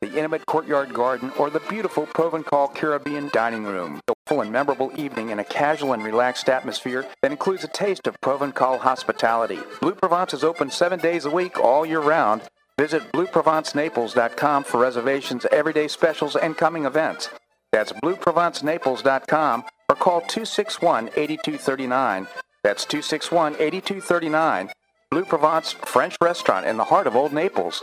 the 0.00 0.16
intimate 0.16 0.46
courtyard 0.46 0.94
garden, 0.94 1.32
or 1.38 1.50
the 1.50 1.62
beautiful 1.68 2.06
Provencal 2.06 2.68
Caribbean 2.68 3.28
dining 3.32 3.64
room. 3.64 4.00
A 4.08 4.14
full 4.26 4.40
and 4.40 4.52
memorable 4.52 4.92
evening 4.96 5.30
in 5.30 5.38
a 5.38 5.44
casual 5.44 5.92
and 5.92 6.04
relaxed 6.04 6.48
atmosphere 6.48 7.06
that 7.22 7.32
includes 7.32 7.64
a 7.64 7.68
taste 7.68 8.06
of 8.06 8.20
Provencal 8.20 8.78
hospitality. 8.78 9.58
Blue 9.80 9.94
Provence 9.94 10.34
is 10.34 10.44
open 10.44 10.70
seven 10.70 11.00
days 11.00 11.24
a 11.24 11.30
week, 11.30 11.58
all 11.58 11.84
year 11.84 12.00
round. 12.00 12.42
Visit 12.78 13.10
BlueProvenceNaples.com 13.12 14.64
for 14.64 14.78
reservations, 14.78 15.46
everyday 15.50 15.88
specials, 15.88 16.36
and 16.36 16.56
coming 16.56 16.84
events. 16.84 17.30
That's 17.72 17.92
BlueProvenceNaples.com 17.92 19.64
or 19.88 19.96
call 19.96 20.20
261-8239. 20.22 22.28
That's 22.62 22.86
261-8239. 22.86 24.70
Blue 25.10 25.24
Provence 25.24 25.72
French 25.72 26.16
Restaurant 26.20 26.66
in 26.66 26.76
the 26.76 26.84
heart 26.84 27.06
of 27.06 27.16
Old 27.16 27.32
Naples. 27.32 27.82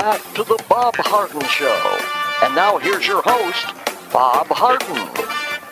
Back 0.00 0.22
to 0.32 0.42
the 0.44 0.56
Bob 0.66 0.96
Harden 0.96 1.42
Show. 1.42 1.98
And 2.42 2.54
now 2.54 2.78
here's 2.78 3.06
your 3.06 3.20
host, 3.22 3.66
Bob 4.10 4.46
Harden. 4.46 4.96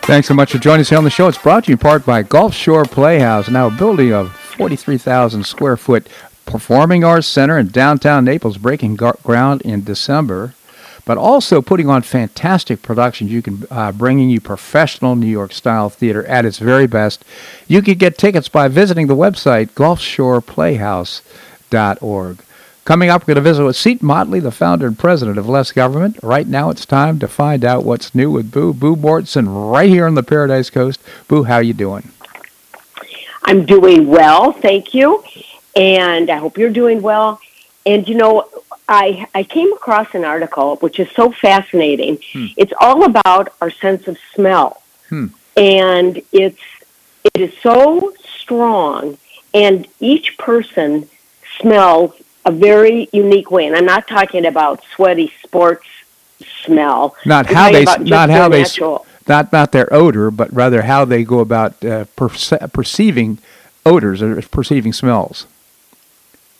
Thanks 0.03 0.27
so 0.27 0.35
much 0.35 0.51
for 0.51 0.59
joining 0.59 0.81
us 0.81 0.89
here 0.89 0.99
on 0.99 1.03
the 1.03 1.09
show. 1.09 1.27
It's 1.27 1.39
brought 1.39 1.63
to 1.63 1.69
you 1.69 1.73
in 1.73 1.79
part 1.79 2.05
by 2.05 2.21
Gulf 2.21 2.53
Shore 2.53 2.85
Playhouse, 2.85 3.49
now 3.49 3.65
a 3.67 3.71
building 3.71 4.13
of 4.13 4.31
43,000 4.31 5.43
square 5.43 5.77
foot 5.77 6.07
performing 6.45 7.03
arts 7.03 7.25
center 7.25 7.57
in 7.57 7.69
downtown 7.69 8.23
Naples, 8.23 8.59
breaking 8.59 8.97
ground 8.97 9.63
in 9.63 9.83
December, 9.83 10.53
but 11.05 11.17
also 11.17 11.59
putting 11.59 11.89
on 11.89 12.03
fantastic 12.03 12.83
productions. 12.83 13.31
You 13.31 13.41
can 13.41 13.65
uh, 13.71 13.91
bringing 13.91 14.29
you 14.29 14.39
professional 14.39 15.15
New 15.15 15.25
York 15.25 15.53
style 15.53 15.89
theater 15.89 16.23
at 16.27 16.45
its 16.45 16.59
very 16.59 16.85
best. 16.85 17.25
You 17.67 17.81
can 17.81 17.97
get 17.97 18.19
tickets 18.19 18.47
by 18.47 18.67
visiting 18.67 19.07
the 19.07 19.15
website 19.15 19.71
GulfShorePlayhouse.org. 19.71 22.43
Coming 22.89 23.11
up, 23.11 23.21
we're 23.21 23.35
going 23.35 23.43
to 23.43 23.47
visit 23.47 23.63
with 23.63 23.75
Seton 23.75 24.07
Motley, 24.07 24.39
the 24.39 24.49
founder 24.49 24.87
and 24.87 24.97
president 24.97 25.37
of 25.37 25.47
Less 25.47 25.71
Government. 25.71 26.17
Right 26.23 26.47
now, 26.47 26.71
it's 26.71 26.87
time 26.87 27.19
to 27.19 27.27
find 27.27 27.63
out 27.63 27.85
what's 27.85 28.15
new 28.15 28.31
with 28.31 28.49
Boo. 28.49 28.73
Boo 28.73 28.95
Mortenson, 28.95 29.71
right 29.71 29.87
here 29.87 30.07
on 30.07 30.15
the 30.15 30.23
Paradise 30.23 30.71
Coast. 30.71 30.99
Boo, 31.27 31.43
how 31.43 31.57
are 31.57 31.61
you 31.61 31.75
doing? 31.75 32.09
I'm 33.43 33.63
doing 33.63 34.07
well, 34.07 34.53
thank 34.53 34.95
you, 34.95 35.23
and 35.75 36.31
I 36.31 36.37
hope 36.37 36.57
you're 36.57 36.71
doing 36.71 37.03
well. 37.03 37.39
And 37.85 38.09
you 38.09 38.15
know, 38.15 38.49
I 38.87 39.27
I 39.35 39.43
came 39.43 39.71
across 39.71 40.15
an 40.15 40.25
article 40.25 40.77
which 40.77 40.99
is 40.99 41.11
so 41.11 41.31
fascinating. 41.31 42.17
Hmm. 42.33 42.47
It's 42.57 42.73
all 42.81 43.03
about 43.03 43.53
our 43.61 43.69
sense 43.69 44.07
of 44.07 44.17
smell, 44.33 44.81
hmm. 45.09 45.27
and 45.55 46.19
it's 46.31 46.63
it 47.23 47.39
is 47.39 47.53
so 47.61 48.15
strong, 48.25 49.19
and 49.53 49.87
each 49.99 50.39
person 50.39 51.07
smells 51.59 52.19
a 52.49 52.51
very 52.51 53.07
unique 53.13 53.51
way. 53.51 53.67
And 53.67 53.75
I'm 53.75 53.85
not 53.85 54.07
talking 54.07 54.45
about 54.45 54.83
sweaty 54.95 55.31
sports 55.43 55.87
smell. 56.63 57.15
Not 57.25 57.47
I'm 57.47 57.55
how 57.55 57.71
they 57.71 57.83
not 57.83 58.29
how 58.29 58.49
they 58.49 58.63
natural. 58.63 59.05
not 59.27 59.53
not 59.53 59.71
their 59.71 59.91
odor, 59.93 60.31
but 60.31 60.51
rather 60.51 60.81
how 60.81 61.05
they 61.05 61.23
go 61.23 61.39
about 61.39 61.83
uh, 61.85 62.05
perce- 62.15 62.53
perceiving 62.73 63.37
odors 63.85 64.21
or 64.21 64.41
perceiving 64.41 64.93
smells. 64.93 65.45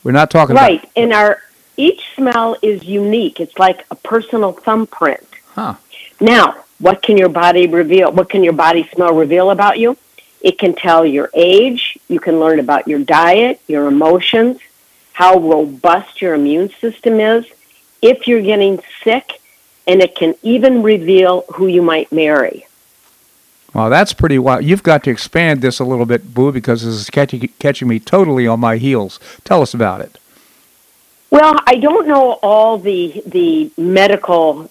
We're 0.04 0.12
not 0.12 0.30
talking 0.30 0.56
right. 0.56 0.80
about 0.80 0.92
and 0.96 1.12
our 1.12 1.42
each 1.76 2.02
smell 2.14 2.56
is 2.62 2.84
unique. 2.84 3.40
It's 3.40 3.58
like 3.58 3.84
a 3.90 3.96
personal 3.96 4.52
thumbprint. 4.52 5.26
Huh. 5.54 5.74
Now, 6.20 6.64
what 6.78 7.02
can 7.02 7.16
your 7.16 7.28
body 7.28 7.66
reveal? 7.66 8.12
What 8.12 8.30
can 8.30 8.44
your 8.44 8.52
body 8.52 8.88
smell 8.94 9.12
reveal 9.14 9.50
about 9.50 9.78
you? 9.78 9.96
It 10.40 10.58
can 10.58 10.74
tell 10.74 11.04
your 11.04 11.30
age. 11.34 11.98
You 12.08 12.20
can 12.20 12.38
learn 12.38 12.60
about 12.60 12.86
your 12.86 13.00
diet, 13.00 13.60
your 13.66 13.88
emotions, 13.88 14.58
how 15.12 15.38
robust 15.38 16.22
your 16.22 16.34
immune 16.34 16.70
system 16.80 17.20
is, 17.20 17.46
if 18.02 18.26
you're 18.26 18.42
getting 18.42 18.80
sick, 19.02 19.40
and 19.86 20.00
it 20.00 20.14
can 20.14 20.34
even 20.42 20.82
reveal 20.82 21.44
who 21.54 21.66
you 21.66 21.82
might 21.82 22.10
marry. 22.12 22.66
Well, 23.74 23.90
that's 23.90 24.12
pretty 24.12 24.38
wild. 24.38 24.64
You've 24.64 24.82
got 24.82 25.04
to 25.04 25.10
expand 25.10 25.62
this 25.62 25.78
a 25.78 25.84
little 25.84 26.06
bit, 26.06 26.34
Boo, 26.34 26.50
because 26.52 26.84
this 26.84 26.94
is 26.94 27.08
catching, 27.10 27.40
catching 27.58 27.88
me 27.88 28.00
totally 28.00 28.46
on 28.46 28.58
my 28.60 28.76
heels. 28.78 29.20
Tell 29.44 29.62
us 29.62 29.74
about 29.74 30.00
it. 30.00 30.18
Well, 31.30 31.60
I 31.64 31.76
don't 31.76 32.08
know 32.08 32.40
all 32.42 32.76
the 32.76 33.22
the 33.24 33.70
medical 33.78 34.68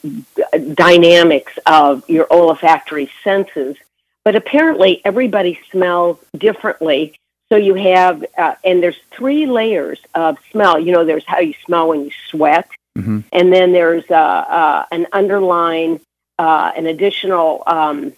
dynamics 0.74 1.58
of 1.66 2.08
your 2.10 2.28
olfactory 2.30 3.10
senses, 3.24 3.78
but 4.26 4.36
apparently 4.36 5.02
everybody 5.06 5.58
smells 5.72 6.18
differently 6.38 7.18
so 7.52 7.58
you 7.58 7.74
have, 7.74 8.24
uh, 8.38 8.56
and 8.64 8.82
there's 8.82 9.00
three 9.12 9.48
layers 9.48 10.00
of 10.14 10.38
smell. 10.52 10.80
You 10.80 10.92
know, 10.92 11.04
there's 11.04 11.26
how 11.26 11.40
you 11.40 11.56
smell 11.66 11.90
when 11.90 12.06
you 12.06 12.12
sweat, 12.30 12.70
mm-hmm. 12.98 13.22
and 13.32 13.52
then 13.52 13.72
there's 13.72 14.04
uh, 14.10 14.14
uh, 14.14 14.86
an 14.92 15.08
underlying, 15.12 16.00
uh, 16.38 16.72
an 16.76 16.86
additional 16.86 17.64
um, 17.66 18.14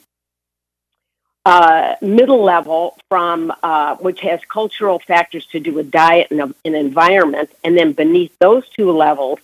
uh, 1.45 1.95
middle 2.01 2.43
level 2.43 2.97
from 3.07 3.53
uh, 3.63 3.95
which 3.97 4.19
has 4.19 4.41
cultural 4.49 4.99
factors 4.99 5.45
to 5.47 5.59
do 5.61 5.73
with 5.73 5.91
diet 5.91 6.27
and 6.29 6.53
an 6.65 6.75
environment, 6.75 7.49
and 7.63 7.77
then 7.77 7.93
beneath 7.93 8.37
those 8.39 8.67
two 8.69 8.91
levels 8.91 9.39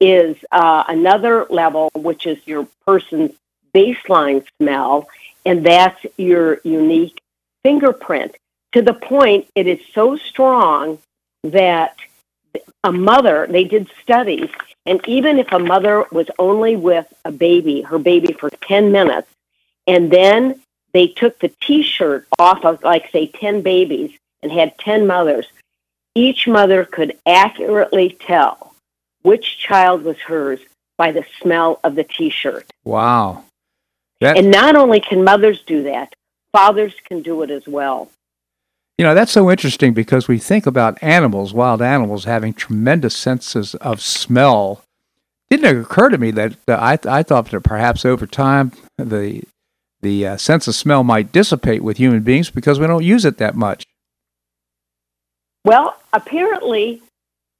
is 0.00 0.36
another 0.52 1.46
level, 1.50 1.90
which 1.94 2.26
is 2.26 2.38
your 2.46 2.68
person's 2.86 3.32
baseline 3.74 4.46
smell, 4.60 5.08
and 5.44 5.64
that's 5.66 6.06
your 6.16 6.60
unique 6.64 7.20
fingerprint 7.64 8.36
to 8.76 8.82
the 8.82 8.92
point 8.92 9.48
it 9.54 9.66
is 9.66 9.80
so 9.94 10.16
strong 10.16 10.98
that 11.42 11.96
a 12.84 12.92
mother, 12.92 13.46
they 13.48 13.64
did 13.64 13.90
studies, 14.02 14.50
and 14.84 15.00
even 15.08 15.38
if 15.38 15.50
a 15.50 15.58
mother 15.58 16.04
was 16.12 16.28
only 16.38 16.76
with 16.76 17.06
a 17.24 17.32
baby, 17.32 17.80
her 17.80 17.98
baby 17.98 18.34
for 18.34 18.50
10 18.50 18.92
minutes, 18.92 19.28
and 19.86 20.10
then 20.10 20.60
they 20.92 21.08
took 21.08 21.38
the 21.38 21.50
t 21.62 21.82
shirt 21.82 22.26
off 22.38 22.66
of, 22.66 22.84
like, 22.84 23.10
say, 23.12 23.28
10 23.28 23.62
babies 23.62 24.10
and 24.42 24.52
had 24.52 24.76
10 24.76 25.06
mothers, 25.06 25.46
each 26.14 26.46
mother 26.46 26.84
could 26.84 27.16
accurately 27.24 28.14
tell 28.20 28.74
which 29.22 29.56
child 29.56 30.02
was 30.02 30.18
hers 30.18 30.60
by 30.98 31.12
the 31.12 31.24
smell 31.40 31.80
of 31.82 31.94
the 31.94 32.04
t 32.04 32.28
shirt. 32.28 32.66
Wow. 32.84 33.42
That... 34.20 34.36
And 34.36 34.50
not 34.50 34.76
only 34.76 35.00
can 35.00 35.24
mothers 35.24 35.62
do 35.62 35.84
that, 35.84 36.12
fathers 36.52 36.94
can 37.08 37.22
do 37.22 37.40
it 37.40 37.50
as 37.50 37.66
well. 37.66 38.10
You 38.98 39.04
know, 39.04 39.14
that's 39.14 39.32
so 39.32 39.50
interesting 39.50 39.92
because 39.92 40.26
we 40.26 40.38
think 40.38 40.66
about 40.66 41.02
animals, 41.02 41.52
wild 41.52 41.82
animals, 41.82 42.24
having 42.24 42.54
tremendous 42.54 43.14
senses 43.14 43.74
of 43.76 44.00
smell. 44.00 44.82
It 45.50 45.58
didn't 45.58 45.82
occur 45.82 46.08
to 46.08 46.18
me 46.18 46.30
that 46.30 46.56
uh, 46.66 46.74
I, 46.74 46.98
I 47.06 47.22
thought 47.22 47.50
that 47.50 47.60
perhaps 47.60 48.04
over 48.04 48.26
time 48.26 48.72
the 48.96 49.42
the 50.00 50.26
uh, 50.26 50.36
sense 50.36 50.68
of 50.68 50.74
smell 50.74 51.04
might 51.04 51.32
dissipate 51.32 51.82
with 51.82 51.96
human 51.96 52.20
beings 52.20 52.50
because 52.50 52.78
we 52.78 52.86
don't 52.86 53.04
use 53.04 53.24
it 53.24 53.38
that 53.38 53.54
much. 53.54 53.84
Well, 55.64 55.96
apparently, 56.12 57.02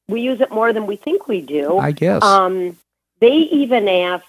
we 0.09 0.21
use 0.21 0.41
it 0.41 0.51
more 0.51 0.73
than 0.73 0.87
we 0.87 0.97
think 0.97 1.29
we 1.29 1.41
do. 1.41 1.79
I 1.79 1.93
guess. 1.93 2.23
Um, 2.23 2.79
they 3.21 3.33
even 3.33 3.89
asked. 3.89 4.27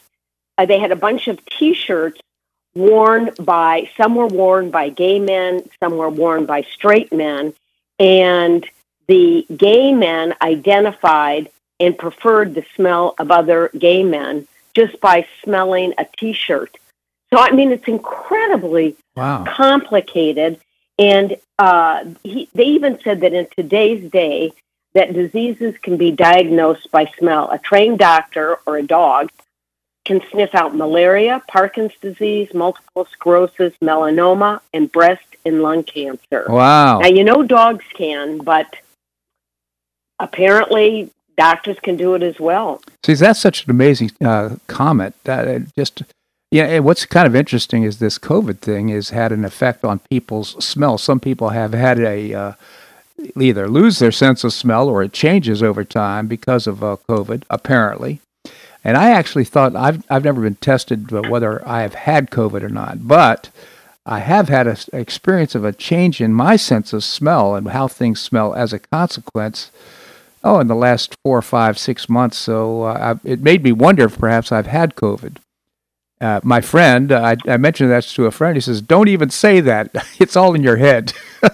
Uh, 0.58 0.66
they 0.66 0.80
had 0.80 0.92
a 0.92 0.96
bunch 0.96 1.28
of 1.28 1.44
T-shirts 1.46 2.20
worn 2.78 3.32
by 3.40 3.90
some 3.98 4.16
were 4.16 4.28
worn 4.28 4.70
by 4.70 4.90
gay 4.90 5.20
men, 5.20 5.68
some 5.82 5.98
were 5.98 6.10
worn 6.10 6.46
by 6.46 6.62
straight 6.62 7.12
men, 7.12 7.54
and 8.00 8.66
the 9.08 9.46
gay 9.56 9.94
men 9.94 10.36
identified 10.42 11.50
and 11.80 11.98
preferred 11.98 12.54
the 12.54 12.66
smell 12.76 13.16
of 13.20 13.32
other 13.32 13.70
gay 13.78 14.04
men 14.04 14.48
just 14.76 15.00
by 15.02 15.26
smelling 15.44 15.94
a 15.98 16.06
t-shirt. 16.18 16.78
So 17.34 17.40
I 17.40 17.52
mean, 17.52 17.72
it's 17.72 17.88
incredibly 17.88 18.96
wow. 19.16 19.44
complicated, 19.48 20.60
and 21.00 21.36
uh, 21.58 22.06
he, 22.24 22.48
they 22.54 22.66
even 22.66 23.00
said 23.04 23.22
that 23.22 23.34
in 23.34 23.48
today's 23.58 24.10
day, 24.12 24.54
that 24.94 25.14
diseases 25.14 25.76
can 25.82 25.98
be 25.98 26.12
diagnosed 26.12 26.90
by 26.92 27.06
smell. 27.20 27.50
A 27.52 27.60
trained 27.60 28.00
doctor 28.00 28.58
or 28.66 28.78
a 28.78 28.84
dog 28.84 29.30
can 30.08 30.22
sniff 30.32 30.56
out 30.56 30.74
malaria, 30.74 31.44
Parkinson's 31.50 32.00
disease, 32.02 32.54
multiple 32.54 33.06
sclerosis, 33.12 33.74
melanoma, 33.82 34.62
and 34.74 34.90
breast 34.90 35.26
and 35.46 35.62
lung 35.62 35.84
cancer. 35.84 36.46
Wow. 36.48 37.00
Now, 37.00 37.10
you 37.10 37.26
know 37.26 37.44
dogs 37.44 37.84
can, 37.94 38.38
but 38.38 38.78
apparently 40.18 41.12
doctors 41.36 41.78
can 41.82 41.98
do 41.98 42.16
it 42.16 42.24
as 42.24 42.40
well. 42.40 42.82
See, 43.06 43.16
that's 43.16 43.42
such 43.42 43.66
an 43.66 43.72
amazing 43.72 44.12
uh, 44.24 44.56
comment. 44.68 45.14
That 45.26 45.76
just 45.76 46.04
yeah. 46.52 46.80
what's 46.80 47.06
kind 47.06 47.28
of 47.28 47.36
interesting 47.36 47.84
is 47.84 48.00
this 48.00 48.18
COVID 48.18 48.60
thing 48.60 48.88
has 48.88 49.10
had 49.10 49.34
an 49.34 49.44
effect 49.44 49.84
on 49.84 50.00
people's 50.10 50.64
smell. 50.64 50.98
Some 50.98 51.20
people 51.20 51.50
have 51.50 51.74
had 51.74 52.00
a 52.00 52.34
uh, 52.34 52.54
either 53.38 53.68
lose 53.68 54.00
their 54.00 54.14
sense 54.14 54.46
of 54.46 54.54
smell 54.54 54.88
or 54.88 55.04
it 55.04 55.12
changes 55.12 55.62
over 55.62 55.84
time 55.84 56.28
because 56.28 56.66
of 56.66 56.82
uh, 56.82 56.96
COVID. 57.10 57.44
Apparently, 57.50 58.22
and 58.88 58.96
I 58.96 59.12
actually 59.12 59.44
thought 59.44 59.76
I've 59.76 60.04
I've 60.10 60.24
never 60.24 60.40
been 60.42 60.56
tested 60.56 61.12
whether 61.12 61.62
I 61.68 61.82
have 61.82 61.94
had 61.94 62.32
COVID 62.32 62.64
or 62.64 62.70
not, 62.70 63.06
but 63.06 63.50
I 64.06 64.20
have 64.20 64.48
had 64.48 64.66
an 64.66 64.78
experience 64.94 65.56
of 65.56 65.66
a 65.66 65.74
change 65.74 66.22
in 66.22 66.34
my 66.34 66.56
sense 66.56 66.94
of 66.94 67.04
smell 67.04 67.54
and 67.54 67.68
how 67.68 67.90
things 67.90 68.22
smell 68.22 68.54
as 68.54 68.72
a 68.72 68.80
consequence. 68.80 69.72
Oh, 70.42 70.62
in 70.62 70.68
the 70.68 70.76
last 70.76 71.18
four, 71.22 71.42
five, 71.42 71.78
six 71.78 72.08
months. 72.08 72.38
So 72.38 72.84
uh, 72.84 73.18
I, 73.26 73.30
it 73.30 73.42
made 73.42 73.62
me 73.62 73.74
wonder 73.74 74.06
if 74.06 74.18
perhaps 74.18 74.54
I've 74.54 74.68
had 74.68 74.96
COVID. 74.96 75.38
Uh, 76.22 76.40
my 76.44 76.62
friend, 76.62 77.12
uh, 77.12 77.22
I, 77.22 77.36
I, 77.52 77.58
mentioned 77.58 77.92
that 77.92 78.06
to 78.06 78.26
a 78.26 78.32
friend. 78.32 78.56
He 78.56 78.62
says, 78.62 78.82
"Don't 78.82 79.10
even 79.10 79.30
say 79.30 79.60
that. 79.60 79.94
It's 80.20 80.38
all 80.38 80.56
in 80.56 80.64
your 80.64 80.78
head." 80.78 81.12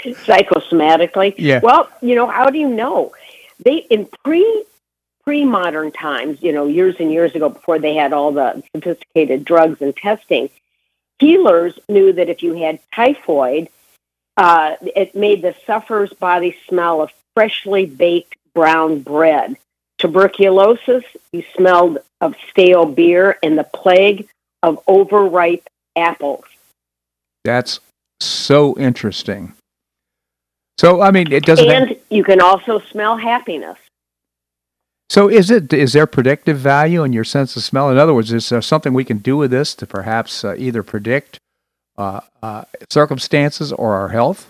Psychosomatically. 0.00 1.34
Yeah. 1.36 1.60
Well, 1.62 1.90
you 2.00 2.14
know, 2.14 2.26
how 2.26 2.48
do 2.48 2.58
you 2.58 2.70
know? 2.70 3.12
They 3.62 3.84
in 3.90 4.08
pre 4.24 4.64
pre 5.30 5.44
modern 5.44 5.92
times, 5.92 6.42
you 6.42 6.50
know, 6.50 6.66
years 6.66 6.96
and 6.98 7.12
years 7.12 7.36
ago, 7.36 7.48
before 7.48 7.78
they 7.78 7.94
had 7.94 8.12
all 8.12 8.32
the 8.32 8.60
sophisticated 8.74 9.44
drugs 9.44 9.80
and 9.80 9.94
testing, 9.96 10.50
healers 11.20 11.78
knew 11.88 12.12
that 12.12 12.28
if 12.28 12.42
you 12.42 12.54
had 12.54 12.80
typhoid, 12.92 13.68
uh, 14.36 14.74
it 14.96 15.14
made 15.14 15.40
the 15.40 15.54
sufferer's 15.64 16.12
body 16.14 16.56
smell 16.66 17.00
of 17.00 17.12
freshly 17.36 17.86
baked 17.86 18.34
brown 18.56 18.98
bread. 18.98 19.56
Tuberculosis, 19.98 21.04
you 21.30 21.44
smelled 21.54 21.98
of 22.20 22.34
stale 22.50 22.86
beer, 22.86 23.38
and 23.40 23.56
the 23.56 23.62
plague 23.62 24.28
of 24.64 24.80
overripe 24.88 25.68
apples. 25.94 26.44
That's 27.44 27.78
so 28.18 28.76
interesting. 28.80 29.52
So, 30.76 31.00
I 31.00 31.12
mean, 31.12 31.30
it 31.30 31.44
doesn't. 31.44 31.70
And 31.70 31.90
have... 31.90 31.98
you 32.10 32.24
can 32.24 32.40
also 32.40 32.80
smell 32.80 33.16
happiness. 33.16 33.78
So, 35.10 35.28
is 35.28 35.50
it 35.50 35.72
is 35.72 35.92
there 35.92 36.06
predictive 36.06 36.58
value 36.58 37.02
in 37.02 37.12
your 37.12 37.24
sense 37.24 37.56
of 37.56 37.64
smell? 37.64 37.90
In 37.90 37.98
other 37.98 38.14
words, 38.14 38.32
is 38.32 38.48
there 38.48 38.62
something 38.62 38.94
we 38.94 39.04
can 39.04 39.18
do 39.18 39.36
with 39.36 39.50
this 39.50 39.74
to 39.74 39.84
perhaps 39.84 40.44
uh, 40.44 40.54
either 40.56 40.84
predict 40.84 41.40
uh, 41.98 42.20
uh, 42.44 42.62
circumstances 42.88 43.72
or 43.72 43.94
our 43.94 44.10
health? 44.10 44.46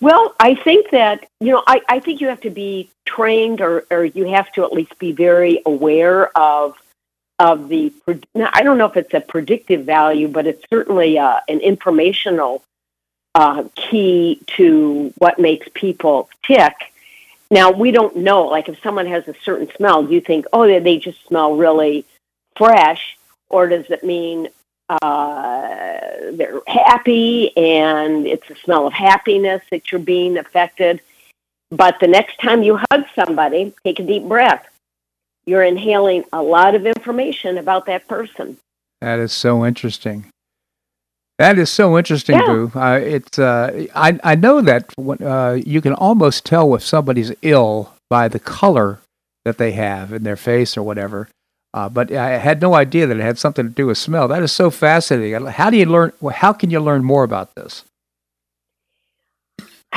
Well, 0.00 0.34
I 0.38 0.54
think 0.56 0.90
that, 0.90 1.26
you 1.40 1.52
know, 1.52 1.62
I, 1.66 1.80
I 1.88 2.00
think 2.00 2.20
you 2.20 2.28
have 2.28 2.42
to 2.42 2.50
be 2.50 2.90
trained 3.06 3.62
or, 3.62 3.86
or 3.90 4.04
you 4.04 4.26
have 4.26 4.52
to 4.52 4.64
at 4.64 4.74
least 4.74 4.98
be 4.98 5.12
very 5.12 5.62
aware 5.64 6.28
of 6.36 6.76
of 7.38 7.70
the, 7.70 7.90
I 8.36 8.62
don't 8.62 8.76
know 8.76 8.86
if 8.86 8.96
it's 8.98 9.14
a 9.14 9.20
predictive 9.20 9.84
value, 9.84 10.28
but 10.28 10.46
it's 10.46 10.64
certainly 10.68 11.18
uh, 11.18 11.40
an 11.48 11.60
informational 11.60 12.62
uh, 13.34 13.64
key 13.74 14.42
to 14.58 15.14
what 15.16 15.38
makes 15.38 15.66
people 15.72 16.28
tick. 16.44 16.74
Now, 17.50 17.70
we 17.70 17.90
don't 17.90 18.16
know, 18.16 18.46
like 18.46 18.68
if 18.68 18.80
someone 18.82 19.06
has 19.06 19.26
a 19.26 19.34
certain 19.42 19.70
smell, 19.76 20.02
do 20.02 20.12
you 20.12 20.20
think, 20.20 20.46
oh, 20.52 20.66
they 20.66 20.98
just 20.98 21.24
smell 21.26 21.56
really 21.56 22.04
fresh? 22.56 23.16
Or 23.48 23.66
does 23.66 23.88
it 23.90 24.04
mean 24.04 24.48
uh, 24.88 25.98
they're 26.32 26.60
happy 26.66 27.56
and 27.56 28.26
it's 28.26 28.48
a 28.50 28.56
smell 28.56 28.86
of 28.86 28.92
happiness 28.92 29.62
that 29.70 29.92
you're 29.92 30.00
being 30.00 30.38
affected. 30.38 31.00
But 31.70 32.00
the 32.00 32.06
next 32.06 32.40
time 32.40 32.62
you 32.62 32.80
hug 32.90 33.04
somebody, 33.14 33.74
take 33.84 33.98
a 34.00 34.04
deep 34.04 34.24
breath. 34.24 34.66
You're 35.44 35.62
inhaling 35.62 36.24
a 36.32 36.42
lot 36.42 36.74
of 36.74 36.86
information 36.86 37.58
about 37.58 37.86
that 37.86 38.08
person. 38.08 38.56
That 39.00 39.18
is 39.18 39.32
so 39.32 39.64
interesting. 39.64 40.26
That 41.38 41.56
is 41.56 41.70
so 41.70 41.96
interesting, 41.96 42.36
yeah. 42.36 42.46
Boo. 42.46 42.72
Uh, 42.74 43.00
it's 43.00 43.38
uh, 43.38 43.86
I 43.94 44.18
I 44.24 44.34
know 44.34 44.60
that 44.60 44.92
uh, 44.98 45.58
you 45.64 45.80
can 45.80 45.94
almost 45.94 46.44
tell 46.44 46.74
if 46.74 46.82
somebody's 46.82 47.32
ill 47.42 47.92
by 48.10 48.26
the 48.26 48.40
color 48.40 48.98
that 49.44 49.56
they 49.56 49.72
have 49.72 50.12
in 50.12 50.24
their 50.24 50.36
face 50.36 50.76
or 50.76 50.82
whatever. 50.82 51.28
Uh, 51.72 51.88
but 51.88 52.10
I 52.10 52.38
had 52.38 52.60
no 52.60 52.74
idea 52.74 53.06
that 53.06 53.16
it 53.16 53.22
had 53.22 53.38
something 53.38 53.66
to 53.66 53.72
do 53.72 53.86
with 53.86 53.98
smell. 53.98 54.26
That 54.26 54.42
is 54.42 54.52
so 54.52 54.70
fascinating. 54.70 55.46
How 55.46 55.70
do 55.70 55.76
you 55.76 55.86
learn? 55.86 56.12
How 56.32 56.52
can 56.52 56.70
you 56.70 56.80
learn 56.80 57.04
more 57.04 57.22
about 57.22 57.54
this? 57.54 57.84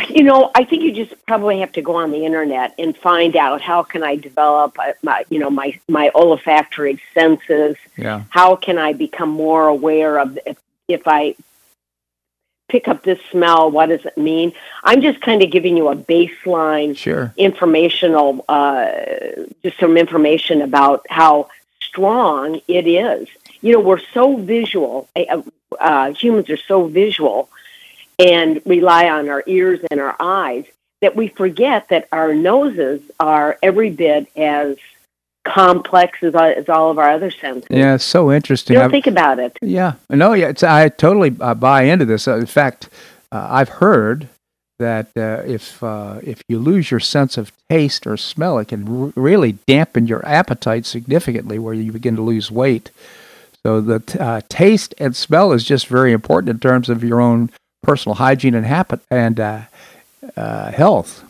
You 0.09 0.23
know, 0.23 0.51
I 0.55 0.63
think 0.63 0.83
you 0.83 0.91
just 0.93 1.13
probably 1.25 1.59
have 1.59 1.71
to 1.73 1.81
go 1.81 1.95
on 1.95 2.11
the 2.11 2.25
internet 2.25 2.73
and 2.77 2.95
find 2.95 3.35
out 3.35 3.61
how 3.61 3.83
can 3.83 4.03
I 4.03 4.15
develop 4.15 4.77
uh, 4.79 4.93
my, 5.01 5.25
you 5.29 5.39
know, 5.39 5.49
my 5.49 5.77
my 5.89 6.11
olfactory 6.13 7.01
senses. 7.13 7.77
Yeah. 7.97 8.23
How 8.29 8.55
can 8.55 8.77
I 8.77 8.93
become 8.93 9.29
more 9.29 9.67
aware 9.67 10.19
of 10.19 10.37
if, 10.93 11.07
I 11.07 11.35
pick 12.69 12.87
up 12.87 13.03
this 13.03 13.19
smell? 13.31 13.69
What 13.69 13.89
does 13.89 14.05
it 14.05 14.17
mean? 14.17 14.53
I'm 14.83 15.01
just 15.01 15.21
kind 15.21 15.43
of 15.43 15.51
giving 15.51 15.75
you 15.75 15.89
a 15.89 15.95
baseline, 15.95 16.97
sure. 16.97 17.33
informational, 17.37 18.45
uh, 18.47 18.89
just 19.61 19.79
some 19.79 19.97
information 19.97 20.61
about 20.61 21.05
how 21.09 21.49
strong 21.81 22.61
it 22.67 22.87
is. 22.87 23.27
You 23.61 23.73
know, 23.73 23.79
we're 23.81 23.99
so 24.13 24.37
visual. 24.37 25.09
Uh, 25.15 25.41
uh, 25.79 26.13
humans 26.13 26.49
are 26.49 26.57
so 26.57 26.87
visual 26.87 27.49
and 28.17 28.61
rely 28.65 29.09
on 29.09 29.29
our 29.29 29.43
ears 29.47 29.79
and 29.89 29.99
our 29.99 30.15
eyes 30.19 30.65
that 31.01 31.15
we 31.15 31.27
forget 31.27 31.89
that 31.89 32.07
our 32.11 32.33
noses 32.33 33.01
are 33.19 33.57
every 33.61 33.89
bit 33.89 34.27
as 34.37 34.77
complex 35.43 36.19
as, 36.21 36.35
as 36.35 36.69
all 36.69 36.91
of 36.91 36.97
our 36.97 37.09
other 37.09 37.31
senses. 37.31 37.67
Yeah, 37.69 37.95
it's 37.95 38.03
so 38.03 38.31
interesting. 38.31 38.75
You 38.75 38.79
don't 38.79 38.85
I've, 38.85 38.91
think 38.91 39.07
about 39.07 39.39
it. 39.39 39.57
Yeah, 39.61 39.93
no, 40.09 40.33
yeah, 40.33 40.53
I 40.63 40.89
totally 40.89 41.35
uh, 41.39 41.55
buy 41.55 41.83
into 41.83 42.05
this. 42.05 42.27
Uh, 42.27 42.37
in 42.37 42.45
fact, 42.45 42.89
uh, 43.31 43.47
I've 43.49 43.69
heard 43.69 44.27
that 44.79 45.07
uh, 45.15 45.43
if 45.45 45.81
uh, 45.83 46.19
if 46.23 46.41
you 46.47 46.59
lose 46.59 46.91
your 46.91 46.99
sense 46.99 47.37
of 47.37 47.51
taste 47.69 48.05
or 48.05 48.17
smell, 48.17 48.59
it 48.59 48.67
can 48.69 49.03
r- 49.05 49.13
really 49.15 49.53
dampen 49.67 50.07
your 50.07 50.25
appetite 50.25 50.85
significantly, 50.85 51.59
where 51.59 51.73
you 51.73 51.91
begin 51.91 52.15
to 52.15 52.21
lose 52.21 52.51
weight. 52.51 52.91
So 53.63 53.79
the 53.79 53.99
t- 53.99 54.19
uh, 54.19 54.41
taste 54.49 54.95
and 54.97 55.15
smell 55.15 55.53
is 55.53 55.63
just 55.63 55.87
very 55.87 56.11
important 56.11 56.49
in 56.49 56.59
terms 56.59 56.89
of 56.89 57.03
your 57.03 57.21
own 57.21 57.51
personal 57.83 58.15
hygiene 58.15 58.55
and 58.55 58.65
habit 58.65 59.01
and 59.09 59.39
uh, 59.39 59.61
uh, 60.35 60.71
health. 60.71 61.23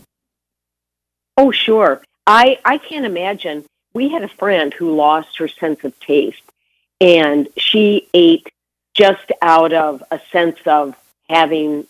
Oh, 1.38 1.52
sure. 1.52 2.02
I 2.26 2.58
I 2.64 2.78
can't 2.78 3.06
imagine. 3.06 3.66
We 3.94 4.10
had 4.10 4.24
a 4.24 4.28
friend 4.28 4.74
who 4.74 4.96
lost 4.96 5.38
her 5.38 5.48
sense 5.48 5.84
of 5.84 6.00
taste, 6.00 6.42
and 7.00 7.48
she 7.58 8.08
ate 8.14 8.52
just 8.94 9.32
out 9.42 9.74
of 9.74 10.04
a 10.12 10.20
sense 10.32 10.60
of 10.66 10.96
having 11.30 11.86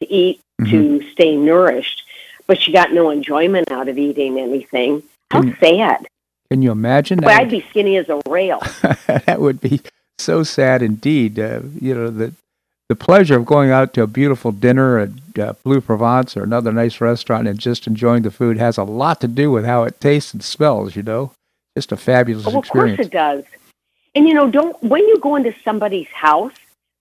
to 0.00 0.12
eat 0.12 0.40
mm-hmm. 0.60 0.70
to 0.70 1.10
stay 1.10 1.36
nourished, 1.36 2.04
but 2.46 2.60
she 2.60 2.72
got 2.72 2.92
no 2.92 3.10
enjoyment 3.10 3.70
out 3.70 3.88
of 3.88 3.98
eating 3.98 4.38
anything. 4.38 5.02
How 5.30 5.40
can 5.40 5.56
sad. 5.58 6.06
can 6.50 6.60
you 6.60 6.70
imagine? 6.70 7.20
That? 7.20 7.40
I'd 7.40 7.50
be 7.50 7.64
skinny 7.70 7.96
as 7.96 8.08
a 8.08 8.20
rail. 8.28 8.60
that 9.06 9.40
would 9.40 9.60
be 9.60 9.80
so 10.18 10.42
sad 10.42 10.82
indeed. 10.82 11.38
Uh, 11.38 11.60
you 11.80 11.94
know, 11.94 12.10
the, 12.10 12.34
the 12.92 12.96
pleasure 12.96 13.36
of 13.36 13.46
going 13.46 13.70
out 13.70 13.94
to 13.94 14.02
a 14.02 14.06
beautiful 14.06 14.52
dinner 14.52 14.98
at 14.98 15.38
uh, 15.38 15.54
Bleu 15.64 15.80
Provence 15.80 16.36
or 16.36 16.42
another 16.42 16.70
nice 16.72 17.00
restaurant 17.00 17.48
and 17.48 17.58
just 17.58 17.86
enjoying 17.86 18.22
the 18.22 18.30
food 18.30 18.58
has 18.58 18.76
a 18.76 18.84
lot 18.84 19.18
to 19.22 19.28
do 19.28 19.50
with 19.50 19.64
how 19.64 19.84
it 19.84 19.98
tastes 19.98 20.34
and 20.34 20.44
smells, 20.44 20.94
you 20.94 21.02
know? 21.02 21.32
Just 21.74 21.90
a 21.90 21.96
fabulous 21.96 22.46
oh, 22.46 22.58
experience. 22.58 23.00
Of 23.00 23.06
course 23.06 23.06
it 23.06 23.12
does. 23.12 23.44
And 24.14 24.28
you 24.28 24.34
know, 24.34 24.50
don't 24.50 24.76
when 24.82 25.08
you 25.08 25.18
go 25.20 25.36
into 25.36 25.54
somebody's 25.64 26.08
house, 26.08 26.52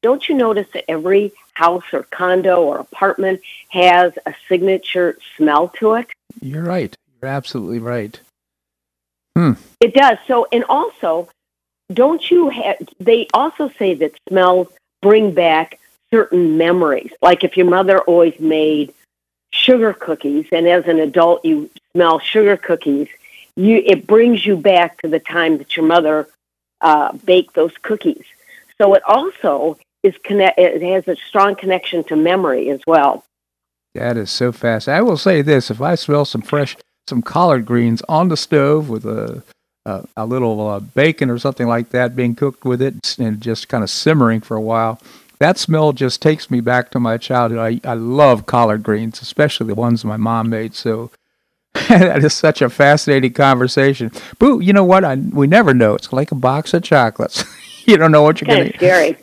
don't 0.01 0.29
you 0.29 0.35
notice 0.35 0.67
that 0.73 0.89
every 0.89 1.33
house 1.55 1.83
or 1.91 2.03
condo 2.03 2.63
or 2.63 2.79
apartment 2.79 3.41
has 3.67 4.13
a 4.25 4.33
signature 4.47 5.17
smell 5.35 5.67
to 5.79 5.95
it? 5.95 6.07
You're 6.41 6.63
right. 6.63 6.95
You're 7.21 7.31
absolutely 7.31 7.79
right. 7.79 8.17
Hmm. 9.37 9.53
It 9.81 9.93
does. 9.93 10.19
So, 10.25 10.47
and 10.53 10.63
also, 10.69 11.27
don't 11.91 12.31
you 12.31 12.47
have, 12.47 12.77
they 13.01 13.27
also 13.33 13.69
say 13.77 13.93
that 13.95 14.13
smells 14.29 14.69
bring 15.01 15.33
back 15.33 15.79
certain 16.13 16.57
memories. 16.57 17.11
Like 17.21 17.43
if 17.43 17.57
your 17.57 17.69
mother 17.69 17.99
always 17.99 18.39
made 18.39 18.93
sugar 19.51 19.93
cookies 19.93 20.47
and 20.51 20.67
as 20.67 20.85
an 20.87 20.99
adult 20.99 21.43
you 21.43 21.69
smell 21.93 22.19
sugar 22.19 22.57
cookies, 22.57 23.07
you, 23.55 23.81
it 23.85 24.07
brings 24.07 24.45
you 24.45 24.55
back 24.55 25.01
to 25.01 25.09
the 25.09 25.19
time 25.19 25.57
that 25.57 25.75
your 25.75 25.85
mother 25.85 26.27
uh, 26.81 27.13
baked 27.25 27.53
those 27.53 27.75
cookies. 27.81 28.23
So 28.77 28.93
it 28.93 29.03
also 29.07 29.77
is 30.03 30.15
connect. 30.23 30.57
It 30.57 30.81
has 30.81 31.07
a 31.07 31.15
strong 31.27 31.55
connection 31.55 32.03
to 32.05 32.15
memory 32.15 32.69
as 32.69 32.81
well. 32.87 33.23
That 33.93 34.17
is 34.17 34.31
so 34.31 34.51
fast. 34.51 34.87
I 34.87 35.01
will 35.01 35.17
say 35.17 35.41
this: 35.41 35.69
if 35.69 35.81
I 35.81 35.95
smell 35.95 36.25
some 36.25 36.41
fresh, 36.41 36.75
some 37.07 37.21
collard 37.21 37.65
greens 37.65 38.01
on 38.07 38.29
the 38.29 38.37
stove 38.37 38.89
with 38.89 39.05
a 39.05 39.43
a, 39.85 40.05
a 40.17 40.25
little 40.25 40.67
uh, 40.67 40.79
bacon 40.79 41.29
or 41.29 41.39
something 41.39 41.67
like 41.67 41.89
that 41.89 42.15
being 42.15 42.35
cooked 42.35 42.65
with 42.65 42.81
it 42.81 43.17
and 43.19 43.41
just 43.41 43.67
kind 43.67 43.83
of 43.83 43.89
simmering 43.89 44.41
for 44.41 44.55
a 44.55 44.61
while, 44.61 44.99
that 45.39 45.57
smell 45.57 45.91
just 45.91 46.21
takes 46.21 46.51
me 46.51 46.61
back 46.61 46.91
to 46.91 46.99
my 46.99 47.17
childhood. 47.17 47.81
I, 47.83 47.89
I 47.89 47.95
love 47.95 48.45
collard 48.45 48.83
greens, 48.83 49.21
especially 49.21 49.67
the 49.67 49.75
ones 49.75 50.05
my 50.05 50.17
mom 50.17 50.49
made. 50.49 50.75
So 50.75 51.09
that 51.73 52.23
is 52.23 52.33
such 52.33 52.61
a 52.61 52.69
fascinating 52.69 53.33
conversation. 53.33 54.11
Boo, 54.37 54.59
you 54.59 54.73
know 54.73 54.83
what? 54.83 55.03
I, 55.03 55.15
we 55.15 55.47
never 55.47 55.73
know. 55.73 55.95
It's 55.95 56.13
like 56.13 56.31
a 56.31 56.35
box 56.35 56.73
of 56.73 56.83
chocolates. 56.83 57.43
you 57.85 57.97
don't 57.97 58.11
know 58.11 58.21
what 58.21 58.39
you're 58.39 58.55
going 58.55 58.71
to. 58.71 58.77
Scary. 58.77 59.17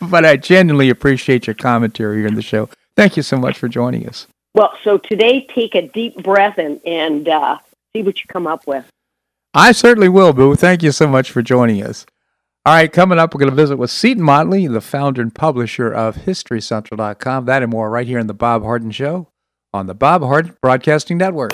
but 0.08 0.24
I 0.24 0.36
genuinely 0.36 0.90
appreciate 0.90 1.46
your 1.46 1.54
commentary 1.54 2.18
here 2.18 2.28
in 2.28 2.34
the 2.34 2.42
show. 2.42 2.68
Thank 2.96 3.16
you 3.16 3.22
so 3.22 3.36
much 3.36 3.58
for 3.58 3.68
joining 3.68 4.06
us. 4.06 4.28
Well, 4.54 4.72
so 4.84 4.98
today, 4.98 5.46
take 5.52 5.74
a 5.74 5.88
deep 5.88 6.22
breath 6.22 6.58
and, 6.58 6.80
and 6.86 7.26
uh, 7.26 7.58
see 7.96 8.02
what 8.02 8.20
you 8.20 8.26
come 8.28 8.46
up 8.46 8.66
with. 8.66 8.84
I 9.54 9.72
certainly 9.72 10.08
will, 10.08 10.32
Boo. 10.32 10.54
Thank 10.54 10.82
you 10.82 10.92
so 10.92 11.06
much 11.06 11.30
for 11.30 11.42
joining 11.42 11.82
us. 11.82 12.06
All 12.64 12.74
right, 12.74 12.90
coming 12.92 13.18
up, 13.18 13.34
we're 13.34 13.40
going 13.40 13.50
to 13.50 13.56
visit 13.56 13.76
with 13.76 13.90
Seton 13.90 14.22
Motley, 14.22 14.66
the 14.66 14.80
founder 14.80 15.20
and 15.20 15.34
publisher 15.34 15.92
of 15.92 16.16
HistoryCentral.com. 16.16 17.44
That 17.44 17.62
and 17.62 17.72
more 17.72 17.90
right 17.90 18.06
here 18.06 18.18
in 18.18 18.28
the 18.28 18.34
Bob 18.34 18.62
Harden 18.62 18.92
Show 18.92 19.28
on 19.74 19.86
the 19.88 19.94
Bob 19.94 20.22
Harden 20.22 20.56
Broadcasting 20.62 21.18
Network. 21.18 21.52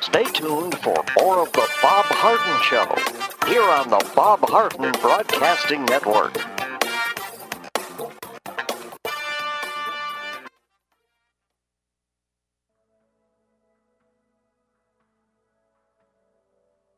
Stay 0.00 0.24
tuned 0.32 0.78
for 0.78 1.02
more 1.18 1.40
of 1.40 1.52
the 1.52 1.68
Bob 1.82 2.04
Harden 2.06 2.62
Show 2.62 3.48
here 3.48 3.62
on 3.62 3.88
the 3.88 4.12
Bob 4.14 4.40
Harden 4.48 4.92
Broadcasting 5.00 5.84
Network. 5.86 6.55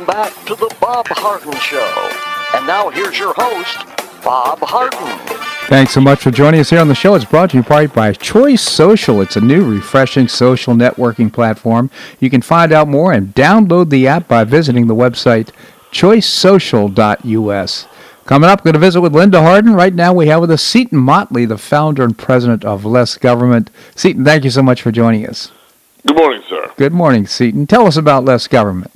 Welcome 0.00 0.32
back 0.32 0.46
to 0.46 0.54
the 0.54 0.74
Bob 0.80 1.06
Harden 1.08 1.52
Show. 1.58 2.56
And 2.56 2.66
now 2.66 2.88
here's 2.88 3.18
your 3.18 3.34
host, 3.34 3.84
Bob 4.24 4.58
Harden. 4.60 5.18
Thanks 5.68 5.92
so 5.92 6.00
much 6.00 6.20
for 6.20 6.30
joining 6.30 6.60
us 6.60 6.70
here 6.70 6.80
on 6.80 6.88
the 6.88 6.94
show. 6.94 7.14
It's 7.14 7.26
brought 7.26 7.50
to 7.50 7.58
you 7.58 7.62
by, 7.62 7.86
by 7.86 8.14
Choice 8.14 8.62
Social. 8.62 9.20
It's 9.20 9.36
a 9.36 9.42
new, 9.42 9.70
refreshing 9.70 10.26
social 10.26 10.72
networking 10.72 11.30
platform. 11.30 11.90
You 12.18 12.30
can 12.30 12.40
find 12.40 12.72
out 12.72 12.88
more 12.88 13.12
and 13.12 13.34
download 13.34 13.90
the 13.90 14.08
app 14.08 14.26
by 14.26 14.44
visiting 14.44 14.86
the 14.86 14.94
website 14.94 15.50
choicesocial.us. 15.92 17.86
Coming 18.24 18.48
up, 18.48 18.60
we're 18.60 18.72
going 18.72 18.80
to 18.80 18.86
visit 18.86 19.02
with 19.02 19.14
Linda 19.14 19.42
Harden. 19.42 19.74
Right 19.74 19.94
now, 19.94 20.14
we 20.14 20.28
have 20.28 20.40
with 20.40 20.50
us 20.50 20.62
Seton 20.62 20.98
Motley, 20.98 21.44
the 21.44 21.58
founder 21.58 22.04
and 22.04 22.16
president 22.16 22.64
of 22.64 22.86
Less 22.86 23.18
Government. 23.18 23.70
Seton, 23.94 24.24
thank 24.24 24.44
you 24.44 24.50
so 24.50 24.62
much 24.62 24.80
for 24.80 24.92
joining 24.92 25.28
us. 25.28 25.52
Good 26.06 26.16
morning, 26.16 26.42
sir. 26.48 26.72
Good 26.78 26.94
morning, 26.94 27.26
Seton. 27.26 27.66
Tell 27.66 27.86
us 27.86 27.98
about 27.98 28.24
Less 28.24 28.46
Government. 28.46 28.92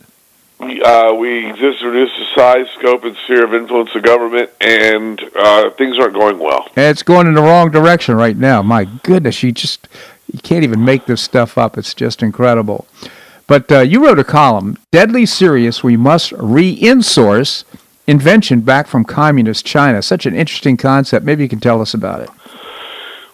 Uh, 0.60 1.14
we 1.18 1.46
exist 1.46 1.80
to 1.80 1.88
reduce 1.88 2.16
the 2.16 2.26
size, 2.34 2.66
scope, 2.78 3.04
and 3.04 3.16
sphere 3.24 3.44
of 3.44 3.54
influence 3.54 3.94
of 3.94 4.02
government, 4.02 4.50
and 4.60 5.20
uh, 5.36 5.70
things 5.70 5.98
aren't 5.98 6.14
going 6.14 6.38
well. 6.38 6.68
And 6.76 6.86
it's 6.86 7.02
going 7.02 7.26
in 7.26 7.34
the 7.34 7.42
wrong 7.42 7.70
direction 7.70 8.14
right 8.14 8.36
now. 8.36 8.62
My 8.62 8.84
goodness, 8.84 9.42
you 9.42 9.52
just 9.52 9.88
you 10.32 10.38
can't 10.38 10.64
even 10.64 10.84
make 10.84 11.06
this 11.06 11.20
stuff 11.20 11.58
up. 11.58 11.76
It's 11.76 11.92
just 11.92 12.22
incredible. 12.22 12.86
But 13.46 13.70
uh, 13.70 13.80
you 13.80 14.04
wrote 14.04 14.18
a 14.18 14.24
column, 14.24 14.78
Deadly 14.90 15.26
Serious, 15.26 15.84
We 15.84 15.96
Must 15.98 16.32
Re-Insource 16.32 17.64
Invention 18.06 18.60
Back 18.60 18.86
from 18.86 19.04
Communist 19.04 19.66
China. 19.66 20.00
Such 20.00 20.24
an 20.24 20.34
interesting 20.34 20.76
concept. 20.78 21.26
Maybe 21.26 21.42
you 21.42 21.48
can 21.48 21.60
tell 21.60 21.82
us 21.82 21.92
about 21.92 22.20
it. 22.20 22.30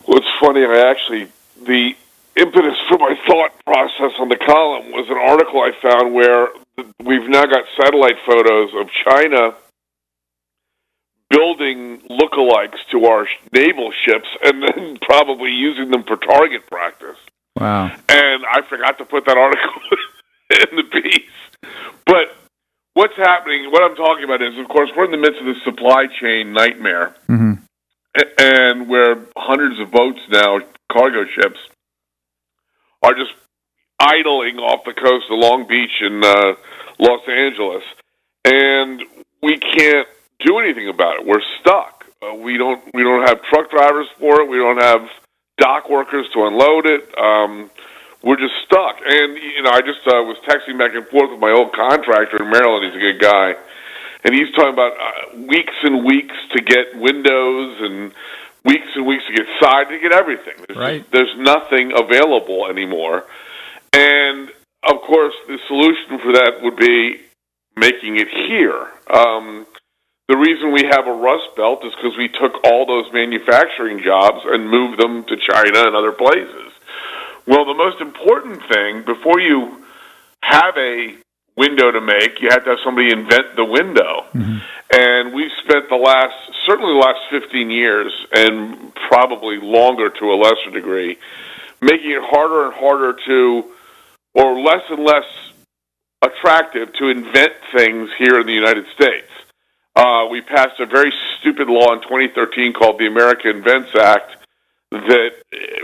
Well, 0.09 0.19
it's 0.19 0.27
funny. 0.41 0.65
I 0.65 0.91
actually, 0.91 1.29
the 1.65 1.95
impetus 2.37 2.77
for 2.89 2.99
my 2.99 3.15
thought 3.27 3.53
process 3.65 4.13
on 4.19 4.29
the 4.29 4.37
column 4.37 4.91
was 4.91 5.09
an 5.09 5.17
article 5.17 5.61
I 5.61 5.73
found 5.81 6.13
where 6.13 6.49
we've 7.05 7.29
now 7.29 7.47
got 7.47 7.65
satellite 7.81 8.17
photos 8.27 8.71
of 8.75 8.89
China 9.05 9.55
building 11.31 12.01
lookalikes 12.11 12.79
to 12.91 13.05
our 13.05 13.27
naval 13.53 13.93
ships 14.05 14.29
and 14.43 14.63
then 14.63 14.99
probably 15.03 15.51
using 15.51 15.91
them 15.91 16.03
for 16.05 16.17
target 16.17 16.67
practice. 16.67 17.17
Wow. 17.57 17.87
And 18.09 18.45
I 18.47 18.63
forgot 18.69 18.99
to 18.99 19.05
put 19.05 19.27
that 19.27 19.37
article 19.37 19.83
in 20.71 20.77
the 20.77 20.85
piece. 20.85 21.73
But 22.05 22.37
what's 22.95 23.17
happening, 23.17 23.71
what 23.71 23.83
I'm 23.83 23.97
talking 23.97 24.25
about 24.25 24.43
is, 24.43 24.59
of 24.59 24.69
course, 24.69 24.91
we're 24.97 25.05
in 25.05 25.11
the 25.11 25.17
midst 25.17 25.41
of 25.41 25.47
the 25.47 25.55
supply 25.65 26.07
chain 26.21 26.53
nightmare. 26.53 27.15
Mm-hmm. 27.29 27.53
And 28.39 28.89
where 28.89 29.19
hundreds 29.37 29.79
of 29.79 29.93
boats 29.93 30.21
now, 30.31 30.59
cargo 30.91 31.25
ships, 31.27 31.61
are 33.03 33.15
just 33.15 33.33
idling 34.01 34.59
off 34.59 34.85
the 34.85 34.95
coast 34.95 35.27
of 35.31 35.39
Long 35.39 35.69
Beach 35.69 36.01
in 36.01 36.25
uh, 36.25 36.55
Los 36.99 37.29
Angeles, 37.29 37.85
and 38.45 39.03
we 39.43 39.59
can't 39.59 40.09
do 40.41 40.59
anything 40.59 40.89
about 40.89 41.21
it. 41.21 41.27
We're 41.27 41.43
stuck. 41.61 42.07
Uh, 42.23 42.35
we 42.35 42.57
don't 42.57 42.83
we 42.95 43.03
don't 43.03 43.29
have 43.29 43.43
truck 43.45 43.71
drivers 43.71 44.09
for 44.19 44.41
it. 44.41 44.49
We 44.49 44.57
don't 44.57 44.81
have 44.81 45.09
dock 45.59 45.89
workers 45.89 46.27
to 46.33 46.47
unload 46.47 46.87
it. 46.87 47.19
Um, 47.19 47.71
we're 48.23 48.37
just 48.37 48.55
stuck. 48.65 49.01
And 49.05 49.37
you 49.37 49.63
know, 49.63 49.71
I 49.71 49.81
just 49.81 50.01
uh, 50.07 50.25
was 50.25 50.37
texting 50.47 50.79
back 50.79 50.95
and 50.95 51.07
forth 51.07 51.31
with 51.31 51.41
my 51.41 51.51
old 51.51 51.73
contractor 51.73 52.43
in 52.43 52.51
Maryland. 52.51 52.87
He's 52.87 52.97
a 52.97 53.13
good 53.13 53.21
guy, 53.21 53.55
and 54.25 54.35
he's 54.35 54.51
talking 54.55 54.73
about 54.73 54.93
uh, 54.99 55.39
weeks 55.47 55.75
and 55.83 56.05
weeks 56.05 56.37
to 56.53 56.63
get 56.63 56.99
windows 56.99 57.77
and 57.81 58.13
weeks 58.65 58.89
and 58.95 59.07
weeks 59.07 59.25
to 59.27 59.33
get 59.33 59.47
side 59.61 59.89
to 59.89 59.99
get 59.99 60.13
everything. 60.13 60.55
There's 60.67 60.79
right. 60.79 61.11
There's 61.11 61.37
nothing 61.39 61.93
available 61.97 62.67
anymore. 62.67 63.25
And 63.93 64.51
of 64.83 65.01
course, 65.03 65.35
the 65.47 65.59
solution 65.67 66.19
for 66.19 66.33
that 66.33 66.63
would 66.63 66.77
be 66.77 67.21
making 67.77 68.17
it 68.17 68.29
here. 68.29 68.89
Um, 69.13 69.67
the 70.29 70.37
reason 70.37 70.73
we 70.73 70.85
have 70.85 71.07
a 71.07 71.13
rust 71.13 71.57
belt 71.57 71.85
is 71.85 71.93
because 71.97 72.17
we 72.17 72.29
took 72.29 72.65
all 72.65 72.87
those 72.87 73.13
manufacturing 73.13 74.01
jobs 74.03 74.41
and 74.45 74.71
moved 74.71 75.01
them 75.01 75.25
to 75.25 75.37
China 75.37 75.87
and 75.87 75.97
other 75.97 76.13
places. 76.13 76.73
Well, 77.47 77.65
the 77.65 77.75
most 77.75 78.01
important 78.01 78.63
thing 78.71 79.03
before 79.03 79.41
you 79.41 79.85
have 80.43 80.77
a 80.77 81.17
window 81.57 81.91
to 81.91 82.01
make, 82.01 82.41
you 82.41 82.49
have 82.51 82.65
to 82.65 82.71
have 82.71 82.79
somebody 82.85 83.11
invent 83.11 83.57
the 83.57 83.65
window. 83.65 84.25
Mm-hmm. 84.33 84.59
And 84.93 85.35
we've 85.35 85.51
spent 85.65 85.89
the 85.89 85.97
last, 85.97 86.35
certainly 86.67 86.93
the 86.93 86.99
last 86.99 87.21
15 87.31 87.71
years, 87.71 88.13
and 88.33 88.95
probably 88.95 89.59
longer 89.59 90.11
to 90.11 90.33
a 90.33 90.37
lesser 90.37 90.71
degree, 90.73 91.19
making 91.81 92.11
it 92.11 92.23
harder 92.23 92.67
and 92.67 92.75
harder 92.75 93.19
to, 93.27 93.65
or 94.35 94.61
less 94.61 94.83
and 94.91 95.05
less 95.05 95.25
attractive 96.23 96.93
to 96.95 97.09
invent 97.09 97.53
things 97.75 98.11
here 98.19 98.41
in 98.41 98.47
the 98.47 98.53
United 98.53 98.87
States. 98.95 99.29
Uh, 99.97 100.27
we 100.31 100.41
passed 100.41 100.79
a 100.81 100.87
very 100.87 101.13
stupid 101.39 101.69
law 101.69 101.93
in 101.93 102.01
2013 102.03 102.73
called 102.73 102.99
the 102.99 103.07
America 103.07 103.49
Invents 103.49 103.95
Act 103.95 104.37
that 104.91 105.31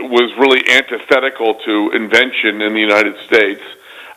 was 0.01 0.31
really 0.37 0.61
antithetical 0.69 1.55
to 1.65 1.91
invention 1.93 2.61
in 2.61 2.73
the 2.73 2.79
United 2.79 3.15
States. 3.25 3.61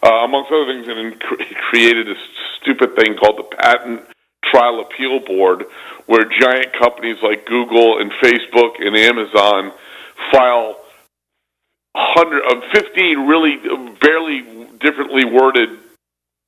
Uh, 0.02 0.24
amongst 0.24 0.50
other 0.50 0.66
things, 0.66 0.86
it 0.88 1.56
created 1.70 2.08
a 2.08 2.14
stupid 2.60 2.96
thing 2.96 3.16
called 3.16 3.38
the 3.38 3.56
Patent 3.56 4.02
Trial 4.44 4.80
Appeal 4.80 5.20
Board, 5.20 5.64
where 6.06 6.24
giant 6.24 6.72
companies 6.72 7.18
like 7.22 7.46
Google 7.46 8.00
and 8.00 8.10
Facebook 8.12 8.80
and 8.80 8.96
Amazon 8.96 9.72
file 10.32 10.76
hundred 11.96 12.42
uh, 12.44 12.56
of 12.56 12.64
fifteen 12.72 13.26
really 13.26 13.58
uh, 13.68 13.90
barely 14.00 14.42
differently 14.78 15.24
worded 15.24 15.78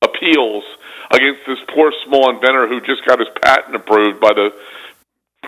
appeals 0.01 0.63
against 1.11 1.41
this 1.47 1.59
poor 1.73 1.93
small 2.05 2.29
inventor 2.29 2.67
who 2.67 2.81
just 2.81 3.05
got 3.05 3.19
his 3.19 3.27
patent 3.41 3.75
approved 3.75 4.19
by 4.19 4.33
the 4.33 4.53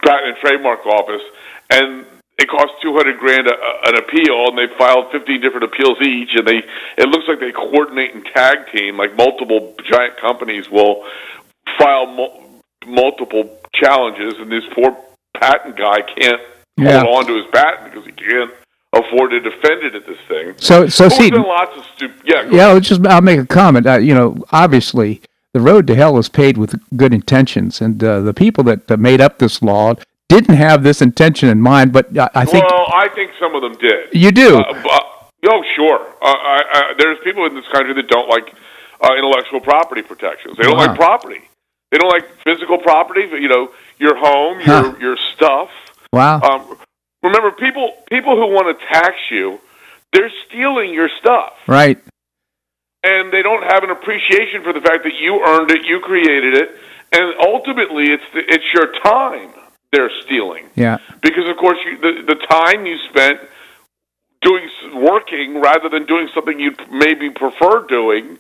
Patent 0.04 0.30
and 0.30 0.38
Trademark 0.38 0.86
Office, 0.86 1.24
and 1.70 2.06
it 2.38 2.50
cost 2.50 2.74
two 2.82 2.94
hundred 2.94 3.18
grand 3.18 3.48
a, 3.48 3.54
an 3.88 3.96
appeal, 3.96 4.50
and 4.50 4.58
they 4.58 4.68
filed 4.78 5.12
fifteen 5.12 5.42
different 5.42 5.64
appeals 5.64 5.98
each, 6.02 6.36
and 6.36 6.48
they 6.48 6.62
it 6.98 7.08
looks 7.08 7.26
like 7.28 7.40
they 7.40 7.52
coordinate 7.52 8.14
and 8.14 8.26
tag 8.26 8.72
team 8.72 8.98
like 8.98 9.16
multiple 9.16 9.74
giant 9.90 10.18
companies 10.18 10.70
will 10.70 11.06
file 11.78 12.06
mo- 12.08 12.62
multiple 12.86 13.60
challenges, 13.74 14.36
and 14.38 14.52
this 14.52 14.64
poor 14.74 14.96
patent 15.40 15.76
guy 15.78 16.02
can't 16.02 16.42
yeah. 16.78 17.02
hold 17.02 17.24
on 17.24 17.26
to 17.28 17.36
his 17.36 17.46
patent 17.52 17.92
because 17.92 18.06
he 18.06 18.12
can't 18.12 18.52
afford 18.96 19.32
to 19.32 19.40
defend 19.40 19.84
it 19.84 19.94
at 19.94 20.06
this 20.08 20.18
thing. 20.28 20.56
So, 20.58 20.88
so 20.88 21.10
see, 21.10 21.30
lots 21.30 21.78
of 21.78 21.86
stupid. 21.96 22.22
Yeah, 22.26 22.50
yeah. 22.50 22.68
I'll 22.68 22.80
just 22.80 23.06
I'll 23.06 23.22
make 23.22 23.40
a 23.40 23.46
comment. 23.46 23.86
Uh, 23.86 23.98
you 23.98 24.16
know, 24.16 24.44
obviously, 24.52 25.22
the 25.54 25.60
road 25.60 25.86
to 25.88 25.96
hell 25.96 26.18
is 26.18 26.30
paved 26.30 26.58
with 26.58 26.76
good 26.98 27.14
intentions, 27.14 27.82
and 27.82 28.04
uh, 28.04 28.22
the 28.22 28.34
people 28.34 28.64
that, 28.66 28.88
that 28.88 28.98
made 28.98 29.22
up 29.22 29.40
this 29.40 29.62
law 29.62 29.96
didn't 30.30 30.56
have 30.56 30.84
this 30.84 31.02
intention 31.02 31.50
in 31.50 31.62
mind. 31.62 31.94
But 31.94 32.18
I, 32.18 32.30
I 32.34 32.46
think. 32.46 32.66
Well, 32.66 32.88
I 32.94 33.10
think 33.10 33.32
some 33.40 33.54
of 33.54 33.62
them 33.62 33.76
did. 33.76 34.10
You 34.14 34.32
do. 34.32 34.60
Uh, 34.60 34.74
but, 34.82 35.32
oh, 35.52 35.64
sure. 35.76 36.00
Uh, 36.22 36.34
I, 36.34 36.94
there's 36.98 37.20
people 37.24 37.46
in 37.46 37.54
this 37.54 37.68
country 37.68 37.94
that 37.94 38.08
don't 38.08 38.30
like 38.30 38.56
uh, 39.02 39.14
intellectual 39.16 39.60
property 39.60 40.02
protections. 40.02 40.58
They 40.58 40.64
don't 40.64 40.78
wow. 40.78 40.88
like 40.88 40.98
property. 40.98 41.42
They 41.92 41.98
don't 41.98 42.12
like 42.12 42.30
physical 42.44 42.78
property. 42.78 43.22
You 43.22 43.50
know, 43.50 43.72
your 44.00 44.16
home, 44.16 44.60
your 44.60 44.92
huh. 44.92 44.96
your 45.00 45.18
stuff. 45.36 45.70
Wow. 46.12 46.40
Um, 46.42 46.78
remember, 47.26 47.52
people 47.52 47.94
people 48.10 48.36
who 48.36 48.48
want 48.54 48.68
to 48.72 48.86
tax 48.88 49.16
you, 49.30 49.60
they're 50.14 50.32
stealing 50.48 50.94
your 50.94 51.10
stuff. 51.20 51.54
Right. 51.68 52.00
And 53.04 53.32
they 53.32 53.44
don't 53.44 53.64
have 53.64 53.84
an 53.84 53.92
appreciation 53.92 54.64
for 54.64 54.74
the 54.74 54.82
fact 54.82 55.04
that 55.04 55.14
you 55.20 55.42
earned 55.46 55.70
it, 55.72 55.86
you 55.86 56.00
created 56.00 56.54
it, 56.56 56.70
and 57.12 57.36
ultimately, 57.40 58.06
it's 58.06 58.24
the, 58.34 58.42
it's 58.48 58.66
your 58.74 58.88
time 59.04 59.52
they're 59.92 60.12
stealing. 60.24 60.66
Yeah. 60.76 60.98
Because 61.22 61.48
of 61.48 61.58
course, 61.58 61.78
you, 61.86 61.98
the 61.98 62.34
the 62.34 62.40
time 62.50 62.86
you 62.86 62.98
spent 63.10 63.40
doing 64.42 64.70
working 64.94 65.62
rather 65.62 65.90
than 65.90 66.06
doing 66.06 66.30
something 66.34 66.60
you'd 66.60 66.80
maybe 66.92 67.30
prefer 67.30 67.86
doing 67.88 68.38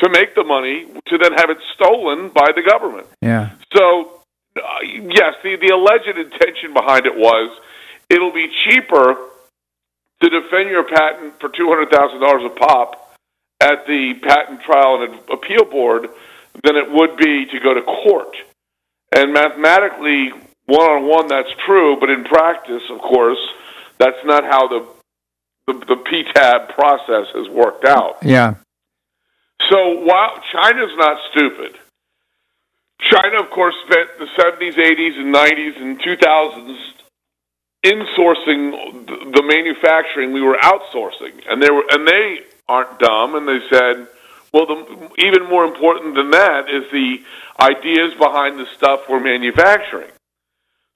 to 0.00 0.08
make 0.08 0.34
the 0.34 0.44
money 0.44 0.86
to 1.06 1.18
then 1.18 1.32
have 1.32 1.50
it 1.50 1.58
stolen 1.74 2.28
by 2.28 2.48
the 2.54 2.62
government. 2.62 3.06
Yeah. 3.20 3.50
So, 3.74 4.20
uh, 4.56 4.60
yes, 4.82 5.34
the, 5.42 5.56
the 5.56 5.68
alleged 5.68 6.16
intention 6.16 6.72
behind 6.72 7.06
it 7.06 7.16
was 7.16 7.50
it'll 8.10 8.32
be 8.32 8.48
cheaper 8.64 9.16
to 10.22 10.28
defend 10.28 10.70
your 10.70 10.84
patent 10.84 11.40
for 11.40 11.48
$200,000 11.48 12.46
a 12.46 12.50
pop 12.50 13.16
at 13.60 13.86
the 13.86 14.14
Patent 14.22 14.62
Trial 14.62 15.02
and 15.02 15.20
Appeal 15.30 15.64
Board 15.64 16.08
than 16.62 16.76
it 16.76 16.90
would 16.90 17.16
be 17.16 17.46
to 17.46 17.60
go 17.60 17.74
to 17.74 17.82
court. 17.82 18.36
And 19.14 19.32
mathematically, 19.32 20.30
one 20.66 20.86
on 20.90 21.06
one, 21.06 21.28
that's 21.28 21.50
true, 21.64 21.96
but 21.98 22.10
in 22.10 22.24
practice, 22.24 22.82
of 22.90 23.00
course, 23.00 23.38
that's 23.98 24.18
not 24.24 24.44
how 24.44 24.68
the 24.68 24.86
the, 25.66 25.74
the 25.84 25.96
PTAB 25.96 26.74
process 26.74 27.26
has 27.34 27.46
worked 27.50 27.84
out. 27.84 28.16
Yeah. 28.22 28.54
So 29.70 30.00
while 30.00 30.42
China's 30.50 30.92
not 30.96 31.18
stupid, 31.30 31.78
China, 33.02 33.42
of 33.42 33.50
course, 33.50 33.74
spent 33.86 34.08
the 34.18 34.26
70s, 34.38 34.76
80s, 34.76 35.18
and 35.18 35.34
90s 35.34 35.80
and 35.80 36.00
2000s 36.00 36.78
insourcing 37.84 39.06
the 39.06 39.42
manufacturing 39.42 40.32
we 40.32 40.40
were 40.40 40.56
outsourcing, 40.56 41.42
and 41.48 41.62
they 41.62 41.70
were 41.70 41.84
and 41.90 42.06
they 42.06 42.40
aren't 42.68 42.98
dumb, 42.98 43.34
and 43.34 43.48
they 43.48 43.60
said, 43.68 44.06
well, 44.52 44.66
the, 44.66 45.10
even 45.18 45.48
more 45.48 45.64
important 45.64 46.14
than 46.14 46.30
that 46.30 46.68
is 46.68 46.90
the 46.90 47.22
ideas 47.60 48.14
behind 48.14 48.58
the 48.58 48.66
stuff 48.76 49.08
we're 49.08 49.20
manufacturing. 49.20 50.10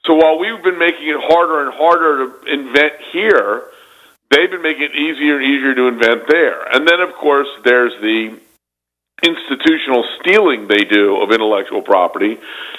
So 0.04 0.14
while 0.14 0.38
we've 0.38 0.62
been 0.62 0.78
making 0.78 1.08
it 1.08 1.20
harder 1.20 1.64
and 1.64 1.72
harder 1.72 2.26
to 2.26 2.52
invent 2.52 2.94
here, 3.12 3.64
they've 4.30 4.50
been 4.50 4.62
making 4.62 4.82
it 4.82 4.94
easier 4.96 5.36
and 5.38 5.44
easier 5.44 5.74
to 5.74 5.88
invent 5.88 6.26
there. 6.28 6.62
And 6.74 6.86
then, 6.88 7.00
of 7.00 7.14
course, 7.14 7.48
there's 7.64 7.92
the 8.00 8.38
institutional 9.22 10.04
stealing 10.20 10.66
they 10.66 10.84
do 10.84 11.22
of 11.22 11.30
intellectual 11.30 11.82
property, 11.82 12.38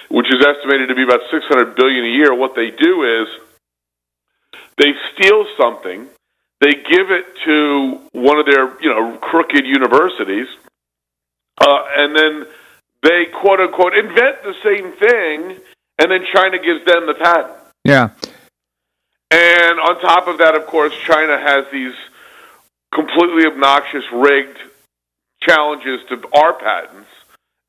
which 0.09 0.27
is 0.27 0.45
estimated 0.45 0.89
to 0.89 0.95
be 0.95 1.03
about 1.03 1.21
600 1.31 1.75
billion 1.75 2.03
a 2.03 2.09
year. 2.09 2.33
What 2.35 2.55
they 2.55 2.71
do 2.71 3.21
is 3.21 3.27
they 4.77 4.93
steal 5.13 5.45
something, 5.57 6.07
they 6.61 6.73
give 6.73 7.11
it 7.11 7.25
to 7.45 7.99
one 8.13 8.39
of 8.39 8.45
their, 8.45 8.81
you 8.81 8.89
know, 8.89 9.17
crooked 9.17 9.65
universities, 9.65 10.47
uh, 11.59 11.85
and 11.95 12.15
then 12.15 12.45
they 13.01 13.25
quote 13.25 13.59
unquote 13.59 13.95
invent 13.95 14.43
the 14.43 14.55
same 14.63 14.91
thing, 14.93 15.59
and 15.99 16.11
then 16.11 16.25
China 16.33 16.57
gives 16.57 16.85
them 16.85 17.05
the 17.05 17.13
patent. 17.13 17.53
Yeah. 17.83 18.09
And 19.29 19.79
on 19.79 19.99
top 19.99 20.27
of 20.27 20.37
that, 20.37 20.55
of 20.55 20.65
course, 20.67 20.93
China 21.05 21.37
has 21.37 21.65
these 21.71 21.95
completely 22.93 23.45
obnoxious, 23.45 24.03
rigged 24.13 24.57
challenges 25.41 25.99
to 26.09 26.21
our 26.33 26.53
patents, 26.53 27.09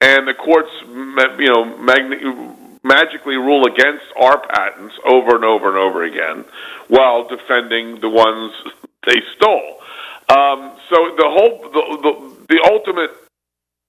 and 0.01 0.29
the 0.29 0.35
courts, 0.35 0.71
you 0.83 1.49
know, 1.49 1.65
mag- 1.79 2.74
magically 2.85 3.37
rule 3.37 3.67
against 3.67 4.05
our 4.21 4.39
patents 4.47 4.95
over 5.05 5.35
and 5.35 5.45
over 5.45 5.69
and 5.69 5.79
over 5.79 6.05
again, 6.05 6.45
while 6.89 7.27
defending 7.27 8.01
the 8.01 8.09
ones 8.09 8.53
they 9.07 9.21
stole. 9.37 9.81
Um, 10.29 10.73
so 10.89 10.97
the 11.17 11.29
whole, 11.29 11.59
the, 11.73 11.99
the, 12.03 12.55
the 12.55 12.71
ultimate 12.71 13.11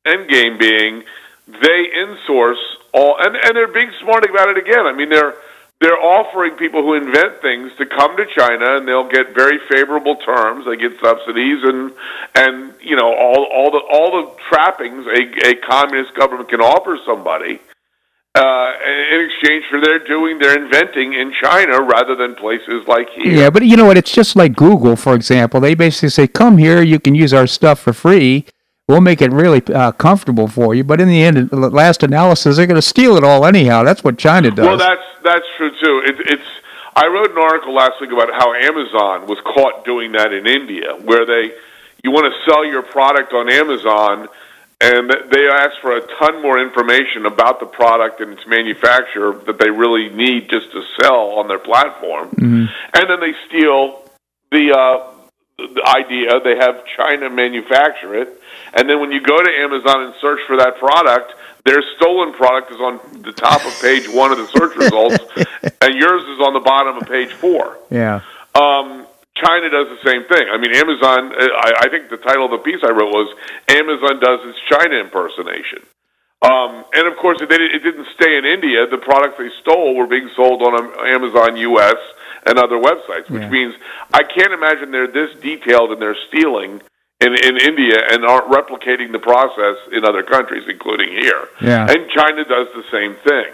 end 0.05 0.29
game 0.29 0.57
being 0.57 1.03
they 1.47 1.89
insource 1.95 2.61
all, 2.93 3.17
and, 3.19 3.35
and 3.35 3.55
they're 3.55 3.71
being 3.71 3.91
smart 4.01 4.27
about 4.27 4.49
it 4.49 4.57
again. 4.57 4.87
I 4.87 4.93
mean, 4.93 5.09
they're 5.09 5.35
they're 5.81 5.99
offering 5.99 6.55
people 6.55 6.81
who 6.81 6.95
invent 6.95 7.41
things 7.41 7.71
to 7.77 7.85
come 7.85 8.15
to 8.15 8.25
China 8.25 8.77
and 8.77 8.87
they'll 8.87 9.09
get 9.09 9.35
very 9.35 9.59
favorable 9.69 10.15
terms. 10.15 10.65
They 10.65 10.77
get 10.77 10.99
subsidies 10.99 11.63
and 11.63 11.93
and 12.33 12.73
you 12.81 12.95
know 12.95 13.13
all 13.13 13.43
all 13.53 13.71
the 13.71 13.81
all 13.91 14.23
the 14.23 14.41
trappings 14.49 15.05
a, 15.05 15.49
a 15.49 15.55
communist 15.67 16.15
government 16.15 16.49
can 16.49 16.61
offer 16.61 16.97
somebody 17.05 17.59
uh, 18.35 18.73
in 19.13 19.29
exchange 19.29 19.63
for 19.69 19.79
their 19.79 19.99
doing 19.99 20.39
their 20.39 20.61
inventing 20.61 21.13
in 21.13 21.33
China 21.41 21.81
rather 21.81 22.15
than 22.15 22.35
places 22.35 22.85
like 22.87 23.07
here. 23.09 23.33
Yeah, 23.33 23.49
but 23.49 23.65
you 23.65 23.77
know 23.77 23.85
what? 23.85 23.97
It's 23.97 24.11
just 24.11 24.35
like 24.35 24.55
Google, 24.55 24.95
for 24.95 25.15
example. 25.15 25.61
They 25.61 25.73
basically 25.73 26.09
say, 26.09 26.27
"Come 26.27 26.57
here, 26.57 26.81
you 26.81 26.99
can 26.99 27.15
use 27.15 27.33
our 27.33 27.47
stuff 27.47 27.79
for 27.79 27.93
free." 27.93 28.45
We'll 28.87 29.01
make 29.01 29.21
it 29.21 29.31
really 29.31 29.63
uh, 29.73 29.93
comfortable 29.93 30.47
for 30.47 30.75
you, 30.75 30.83
but 30.83 31.01
in 31.01 31.07
the 31.07 31.23
end, 31.23 31.49
the 31.49 31.55
last 31.55 32.03
analysis, 32.03 32.57
they're 32.57 32.67
going 32.67 32.75
to 32.75 32.83
steal 32.83 33.15
it 33.15 33.23
all 33.23 33.45
anyhow. 33.45 33.81
That's 33.81 34.03
what 34.03 34.19
China 34.19 34.51
does. 34.51 34.67
Well, 34.67 34.77
that's 34.77 35.01
that's 35.23 35.45
true 35.57 35.71
too. 35.71 36.03
It, 36.05 36.15
it's 36.27 36.49
I 36.95 37.07
wrote 37.07 37.31
an 37.31 37.37
article 37.37 37.73
last 37.73 37.99
week 37.99 38.11
about 38.11 38.29
how 38.31 38.53
Amazon 38.53 39.27
was 39.27 39.39
caught 39.43 39.85
doing 39.85 40.11
that 40.11 40.31
in 40.33 40.45
India, 40.45 40.93
where 41.03 41.25
they 41.25 41.53
you 42.03 42.11
want 42.11 42.31
to 42.31 42.51
sell 42.51 42.63
your 42.63 42.83
product 42.83 43.33
on 43.33 43.49
Amazon, 43.49 44.27
and 44.81 45.09
they 45.09 45.47
ask 45.47 45.79
for 45.81 45.95
a 45.95 46.01
ton 46.19 46.41
more 46.41 46.59
information 46.59 47.25
about 47.25 47.59
the 47.59 47.65
product 47.65 48.21
and 48.21 48.33
its 48.33 48.45
manufacturer 48.47 49.33
that 49.45 49.57
they 49.59 49.69
really 49.69 50.09
need 50.09 50.49
just 50.49 50.71
to 50.71 50.83
sell 51.01 51.39
on 51.39 51.47
their 51.47 51.59
platform, 51.59 52.29
mm-hmm. 52.29 52.65
and 52.93 53.09
then 53.09 53.19
they 53.19 53.33
steal 53.47 54.03
the. 54.51 54.75
Uh, 54.77 55.11
the 55.57 55.83
idea 55.87 56.37
they 56.41 56.57
have 56.57 56.83
China 56.97 57.29
manufacture 57.29 58.13
it, 58.13 58.41
and 58.73 58.89
then 58.89 58.99
when 58.99 59.09
you 59.11 59.21
go 59.21 59.41
to 59.41 59.49
Amazon 59.49 60.03
and 60.03 60.13
search 60.19 60.41
for 60.47 60.57
that 60.57 60.77
product, 60.77 61.33
their 61.63 61.81
stolen 61.95 62.33
product 62.33 62.71
is 62.71 62.77
on 62.77 62.99
the 63.21 63.31
top 63.31 63.65
of 63.65 63.81
page 63.81 64.07
one 64.07 64.31
of 64.31 64.37
the 64.37 64.47
search 64.47 64.75
results, 64.75 65.17
and 65.81 65.95
yours 65.95 66.23
is 66.23 66.39
on 66.39 66.53
the 66.53 66.59
bottom 66.59 66.97
of 66.97 67.07
page 67.07 67.31
four. 67.33 67.77
Yeah. 67.89 68.21
Um, 68.53 69.04
China 69.35 69.69
does 69.69 69.87
the 69.89 70.01
same 70.09 70.23
thing. 70.25 70.47
I 70.51 70.57
mean, 70.57 70.73
Amazon. 70.75 71.33
I, 71.35 71.85
I 71.85 71.89
think 71.89 72.09
the 72.09 72.17
title 72.17 72.45
of 72.45 72.51
the 72.51 72.63
piece 72.63 72.79
I 72.83 72.91
wrote 72.91 73.11
was 73.11 73.27
"Amazon 73.69 74.19
does 74.19 74.39
its 74.47 74.59
China 74.69 74.95
impersonation." 74.95 75.83
Um, 76.41 76.85
and 76.93 77.07
of 77.07 77.17
course, 77.17 77.41
it, 77.41 77.51
it 77.51 77.83
didn't 77.83 78.07
stay 78.15 78.37
in 78.37 78.45
India. 78.45 78.85
The 78.87 78.97
products 78.99 79.35
they 79.37 79.49
stole 79.61 79.95
were 79.95 80.05
being 80.07 80.29
sold 80.35 80.61
on 80.61 80.75
Amazon 81.07 81.57
U.S. 81.57 81.95
and 82.45 82.59
other 82.59 82.75
websites, 82.77 83.29
which 83.29 83.41
Yeah. 83.41 83.49
means 83.49 83.73
I 84.13 84.23
can't 84.23 84.53
imagine 84.53 84.91
they're 84.91 85.07
this 85.07 85.33
detailed 85.41 85.91
and 85.91 86.01
they're 86.01 86.17
stealing 86.27 86.81
in, 87.19 87.33
in 87.33 87.57
India 87.57 87.97
and 88.11 88.23
aren't 88.25 88.51
replicating 88.51 89.11
the 89.11 89.19
process 89.19 89.77
in 89.91 90.05
other 90.05 90.21
countries, 90.21 90.65
including 90.69 91.09
here. 91.13 91.47
Yeah. 91.61 91.87
And 91.89 92.09
China 92.11 92.43
does 92.45 92.67
the 92.75 92.83
same 92.91 93.15
thing. 93.15 93.51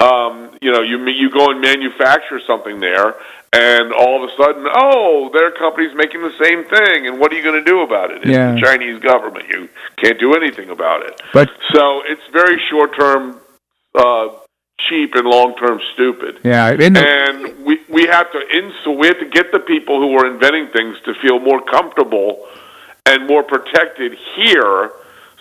Um, 0.00 0.56
you 0.62 0.72
know, 0.72 0.80
you 0.80 0.98
you 1.08 1.30
go 1.30 1.50
and 1.50 1.60
manufacture 1.60 2.40
something 2.46 2.80
there, 2.80 3.14
and 3.52 3.92
all 3.92 4.22
of 4.24 4.30
a 4.30 4.32
sudden, 4.36 4.66
oh, 4.74 5.28
their 5.32 5.50
company's 5.50 5.94
making 5.94 6.22
the 6.22 6.32
same 6.42 6.64
thing, 6.64 7.06
and 7.06 7.20
what 7.20 7.30
are 7.32 7.36
you 7.36 7.42
going 7.42 7.62
to 7.62 7.70
do 7.70 7.80
about 7.82 8.10
it? 8.10 8.18
It's 8.22 8.30
Yeah. 8.30 8.54
the 8.54 8.60
Chinese 8.62 8.98
government. 9.00 9.46
You 9.50 9.68
can't 9.96 10.18
do 10.18 10.34
anything 10.34 10.70
about 10.70 11.02
it. 11.04 11.20
But 11.34 11.50
So 11.74 12.02
it's 12.06 12.22
very 12.32 12.58
short 12.70 12.96
term, 12.98 13.40
uh, 13.94 14.28
cheap, 14.88 15.14
and 15.14 15.26
long 15.26 15.54
term 15.56 15.78
stupid. 15.92 16.38
yeah, 16.44 16.74
the, 16.74 16.84
And 16.98 17.62
we 17.66 17.80
we 17.90 18.06
have 18.06 18.32
to 18.32 18.38
insul- 18.38 18.96
we 18.96 19.06
have 19.08 19.18
to 19.18 19.26
get 19.26 19.52
the 19.52 19.60
people 19.60 20.00
who 20.00 20.16
are 20.18 20.26
inventing 20.26 20.68
things 20.68 20.96
to 21.04 21.12
feel 21.16 21.38
more 21.40 21.60
comfortable 21.60 22.46
and 23.04 23.26
more 23.26 23.42
protected 23.42 24.16
here, 24.36 24.92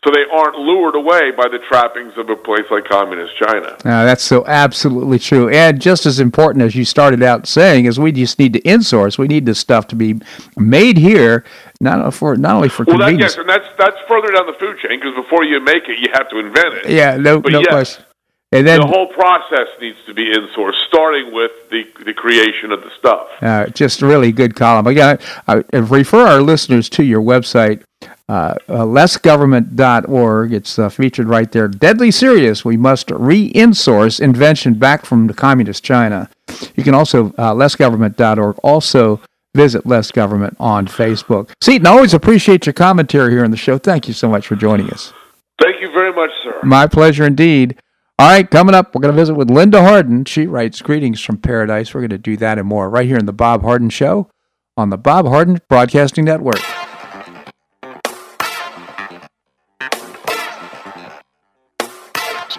so 0.03 0.11
they 0.11 0.23
aren't 0.31 0.55
lured 0.55 0.95
away 0.95 1.31
by 1.31 1.47
the 1.47 1.59
trappings 1.67 2.13
of 2.17 2.29
a 2.29 2.35
place 2.35 2.65
like 2.71 2.85
communist 2.85 3.35
China. 3.37 3.67
Uh, 3.83 4.05
that's 4.05 4.23
so 4.23 4.45
absolutely 4.47 5.19
true. 5.19 5.49
And 5.49 5.81
just 5.81 6.05
as 6.05 6.19
important 6.19 6.63
as 6.63 6.75
you 6.75 6.85
started 6.85 7.21
out 7.21 7.47
saying 7.47 7.85
is 7.85 7.99
we 7.99 8.11
just 8.11 8.39
need 8.39 8.53
to 8.53 8.61
insource. 8.61 9.17
We 9.17 9.27
need 9.27 9.45
this 9.45 9.59
stuff 9.59 9.87
to 9.87 9.95
be 9.95 10.21
made 10.57 10.97
here, 10.97 11.43
not 11.81 12.13
for 12.13 12.35
not 12.37 12.55
only 12.55 12.69
for 12.69 12.85
Well, 12.85 12.97
that, 12.99 13.17
yes, 13.19 13.37
and 13.37 13.49
that's 13.49 13.67
that's 13.77 13.97
further 14.07 14.31
down 14.31 14.45
the 14.47 14.53
food 14.53 14.77
chain 14.79 14.99
because 14.99 15.15
before 15.15 15.43
you 15.43 15.59
make 15.59 15.87
it, 15.89 15.99
you 15.99 16.07
have 16.13 16.29
to 16.29 16.39
invent 16.39 16.73
it. 16.75 16.89
yeah, 16.89 17.17
no, 17.17 17.39
But 17.41 17.51
no 17.51 17.59
yes, 17.59 17.67
question. 17.69 18.05
And 18.51 18.67
then 18.67 18.79
the 18.79 18.87
whole 18.87 19.07
process 19.07 19.67
needs 19.79 19.97
to 20.07 20.13
be 20.13 20.33
insourced, 20.33 20.73
starting 20.87 21.31
with 21.31 21.51
the 21.69 21.85
the 22.03 22.13
creation 22.13 22.71
of 22.71 22.81
the 22.81 22.89
stuff. 22.97 23.27
Uh, 23.41 23.67
just 23.67 24.01
really 24.01 24.31
good 24.31 24.55
column. 24.55 24.87
Again, 24.87 25.19
I, 25.47 25.63
I 25.71 25.77
refer 25.77 26.25
our 26.25 26.41
listeners 26.41 26.89
to 26.89 27.03
your 27.03 27.21
website, 27.21 27.83
uh, 28.29 28.53
uh, 28.67 28.85
lessgovernment.org. 28.85 30.53
It's 30.53 30.77
uh, 30.77 30.89
featured 30.89 31.27
right 31.27 31.51
there. 31.51 31.67
Deadly 31.67 32.11
serious. 32.11 32.63
We 32.63 32.77
must 32.77 33.09
re-insource 33.09 34.21
invention 34.21 34.75
back 34.75 35.03
from 35.03 35.25
the 35.25 35.33
communist 35.33 35.83
China. 35.83 36.29
You 36.75 36.83
can 36.83 36.93
also 36.93 37.33
uh, 37.39 37.55
lessgovernment.org. 37.55 38.59
Also 38.59 39.19
visit 39.55 39.87
Less 39.87 40.11
Government 40.11 40.55
on 40.59 40.85
Facebook. 40.85 41.49
Seton, 41.59 41.87
I 41.87 41.89
always 41.89 42.13
appreciate 42.13 42.67
your 42.67 42.73
commentary 42.73 43.31
here 43.31 43.43
on 43.43 43.49
the 43.49 43.57
show. 43.57 43.79
Thank 43.79 44.07
you 44.07 44.13
so 44.13 44.29
much 44.29 44.45
for 44.45 44.55
joining 44.55 44.91
us. 44.91 45.11
Thank 45.59 45.81
you 45.81 45.91
very 45.91 46.13
much, 46.13 46.29
sir. 46.43 46.59
My 46.63 46.85
pleasure 46.85 47.25
indeed. 47.25 47.79
All 48.19 48.29
right, 48.29 48.47
coming 48.47 48.75
up, 48.75 48.93
we're 48.93 49.01
going 49.01 49.15
to 49.15 49.19
visit 49.19 49.33
with 49.33 49.49
Linda 49.49 49.81
Harden. 49.81 50.25
She 50.25 50.45
writes 50.45 50.83
Greetings 50.83 51.19
from 51.19 51.37
Paradise. 51.37 51.95
We're 51.95 52.01
going 52.01 52.09
to 52.11 52.19
do 52.19 52.37
that 52.37 52.59
and 52.59 52.67
more 52.67 52.91
right 52.91 53.07
here 53.07 53.17
in 53.17 53.25
the 53.25 53.33
Bob 53.33 53.63
Harden 53.63 53.89
Show 53.89 54.29
on 54.77 54.91
the 54.91 54.97
Bob 54.97 55.25
Harden 55.25 55.59
Broadcasting 55.67 56.25
Network. 56.25 56.59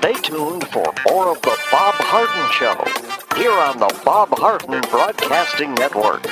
Stay 0.01 0.15
tuned 0.15 0.67
for 0.69 0.95
more 1.11 1.31
of 1.31 1.43
the 1.43 1.55
Bob 1.71 1.95
Harden 1.97 2.51
Show 2.53 3.39
here 3.39 3.53
on 3.53 3.79
the 3.79 4.01
Bob 4.03 4.31
Harden 4.31 4.81
Broadcasting 4.91 5.75
Network. 5.75 6.23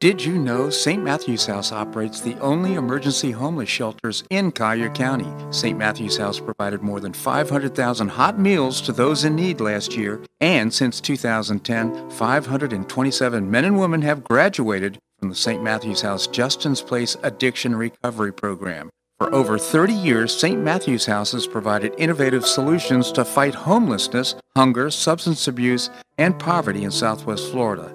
Did 0.00 0.24
you 0.24 0.32
know 0.32 0.70
St. 0.70 1.04
Matthew's 1.04 1.46
House 1.46 1.70
operates 1.70 2.20
the 2.20 2.34
only 2.40 2.74
emergency 2.74 3.30
homeless 3.30 3.68
shelters 3.68 4.24
in 4.28 4.50
Collier 4.50 4.90
County? 4.90 5.32
St. 5.52 5.78
Matthew's 5.78 6.16
House 6.16 6.40
provided 6.40 6.82
more 6.82 6.98
than 6.98 7.12
500,000 7.12 8.08
hot 8.08 8.40
meals 8.40 8.80
to 8.80 8.90
those 8.90 9.22
in 9.22 9.36
need 9.36 9.60
last 9.60 9.96
year, 9.96 10.20
and 10.40 10.74
since 10.74 11.00
2010, 11.00 12.10
527 12.10 13.48
men 13.48 13.64
and 13.64 13.78
women 13.78 14.02
have 14.02 14.24
graduated 14.24 14.98
from 15.22 15.28
the 15.28 15.36
St. 15.36 15.62
Matthew's 15.62 16.00
House 16.00 16.26
Justin's 16.26 16.82
Place 16.82 17.16
Addiction 17.22 17.76
Recovery 17.76 18.32
Program. 18.32 18.90
For 19.20 19.32
over 19.32 19.56
30 19.56 19.92
years, 19.92 20.36
St. 20.36 20.60
Matthew's 20.60 21.06
House 21.06 21.30
has 21.30 21.46
provided 21.46 21.94
innovative 21.96 22.44
solutions 22.44 23.12
to 23.12 23.24
fight 23.24 23.54
homelessness, 23.54 24.34
hunger, 24.56 24.90
substance 24.90 25.46
abuse, 25.46 25.90
and 26.18 26.36
poverty 26.40 26.82
in 26.82 26.90
Southwest 26.90 27.52
Florida. 27.52 27.94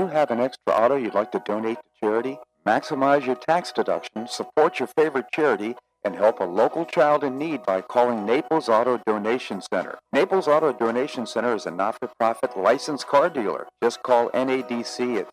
You 0.00 0.06
have 0.06 0.30
an 0.30 0.40
extra 0.40 0.72
auto 0.72 0.96
you'd 0.96 1.14
like 1.14 1.30
to 1.30 1.42
donate 1.44 1.76
to 1.76 1.84
charity? 2.00 2.38
Maximize 2.66 3.26
your 3.26 3.36
tax 3.36 3.70
deduction, 3.70 4.26
support 4.26 4.78
your 4.78 4.88
favorite 4.96 5.26
charity, 5.34 5.74
and 6.02 6.14
help 6.14 6.40
a 6.40 6.44
local 6.44 6.86
child 6.86 7.22
in 7.22 7.36
need 7.36 7.62
by 7.64 7.82
calling 7.82 8.24
Naples 8.24 8.70
Auto 8.70 8.98
Donation 9.04 9.60
Center. 9.60 9.98
Naples 10.10 10.48
Auto 10.48 10.72
Donation 10.72 11.26
Center 11.26 11.54
is 11.54 11.66
a 11.66 11.70
not-for-profit 11.70 12.56
licensed 12.56 13.06
car 13.06 13.28
dealer. 13.28 13.66
Just 13.82 14.02
call 14.02 14.30
NADC 14.30 15.18
at 15.18 15.28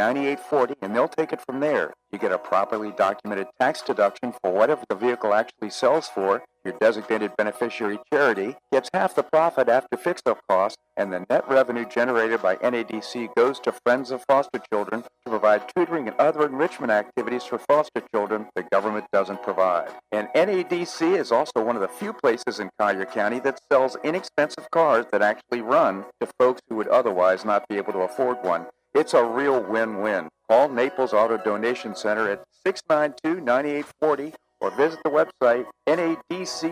692-9840 0.00 0.74
and 0.80 0.94
they'll 0.94 1.08
take 1.08 1.32
it 1.32 1.40
from 1.40 1.60
there. 1.60 1.92
You 2.10 2.18
get 2.18 2.32
a 2.32 2.38
properly 2.38 2.90
documented 2.90 3.48
tax 3.60 3.82
deduction 3.82 4.32
for 4.42 4.50
whatever 4.50 4.82
the 4.88 4.96
vehicle 4.96 5.34
actually 5.34 5.70
sells 5.70 6.08
for. 6.08 6.42
Your 6.64 6.74
designated 6.78 7.36
beneficiary 7.38 7.98
charity 8.12 8.56
gets 8.70 8.90
half 8.92 9.14
the 9.14 9.22
profit 9.22 9.68
after 9.70 9.96
fix-up 9.96 10.40
costs, 10.46 10.76
and 10.94 11.10
the 11.10 11.24
net 11.30 11.48
revenue 11.48 11.86
generated 11.86 12.42
by 12.42 12.56
NADC 12.56 13.34
goes 13.34 13.58
to 13.60 13.72
Friends 13.86 14.10
of 14.10 14.22
Foster 14.28 14.60
Children 14.70 15.02
to 15.02 15.30
provide 15.30 15.70
tutoring 15.74 16.06
and 16.08 16.16
other 16.18 16.44
enrichment 16.44 16.90
activities 16.90 17.44
for 17.44 17.58
foster 17.58 18.02
children 18.14 18.46
the 18.54 18.62
government 18.64 19.06
doesn't 19.10 19.42
provide. 19.42 19.88
And 20.12 20.28
NADC 20.34 21.16
is 21.18 21.32
also 21.32 21.64
one 21.64 21.76
of 21.76 21.82
the 21.82 21.88
few 21.88 22.12
places 22.12 22.60
in 22.60 22.68
Collier 22.78 23.06
County 23.06 23.40
that 23.40 23.60
sells 23.72 23.96
inexpensive 24.04 24.70
cars 24.70 25.06
that 25.12 25.22
actually 25.22 25.62
run 25.62 26.04
to 26.20 26.28
folks 26.38 26.60
who 26.68 26.76
would 26.76 26.88
otherwise 26.88 27.44
not 27.44 27.66
be 27.68 27.76
able 27.78 27.94
to 27.94 28.00
afford 28.00 28.42
one. 28.42 28.66
It's 28.94 29.14
a 29.14 29.24
real 29.24 29.62
win-win. 29.62 30.28
Call 30.48 30.68
Naples 30.68 31.12
Auto 31.12 31.36
Donation 31.36 31.94
Center 31.94 32.28
at 32.30 32.42
692-9840 32.66 34.34
or 34.60 34.70
visit 34.72 34.98
the 35.04 35.10
website 35.10 35.66
nadckids.com. 35.86 36.68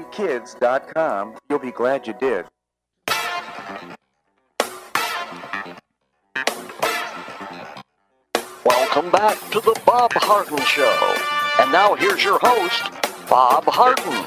You'll 1.49 1.59
be 1.61 1.71
glad 1.71 2.07
you 2.07 2.15
did. 2.21 2.45
Welcome 8.65 9.11
back 9.13 9.39
to 9.51 9.61
the 9.61 9.81
Bob 9.87 10.13
Harden 10.15 10.59
Show. 10.65 11.17
And 11.61 11.71
now 11.71 11.95
here's 11.95 12.25
your 12.25 12.39
host, 12.43 12.91
Bob 13.31 13.65
Harden. 13.67 14.25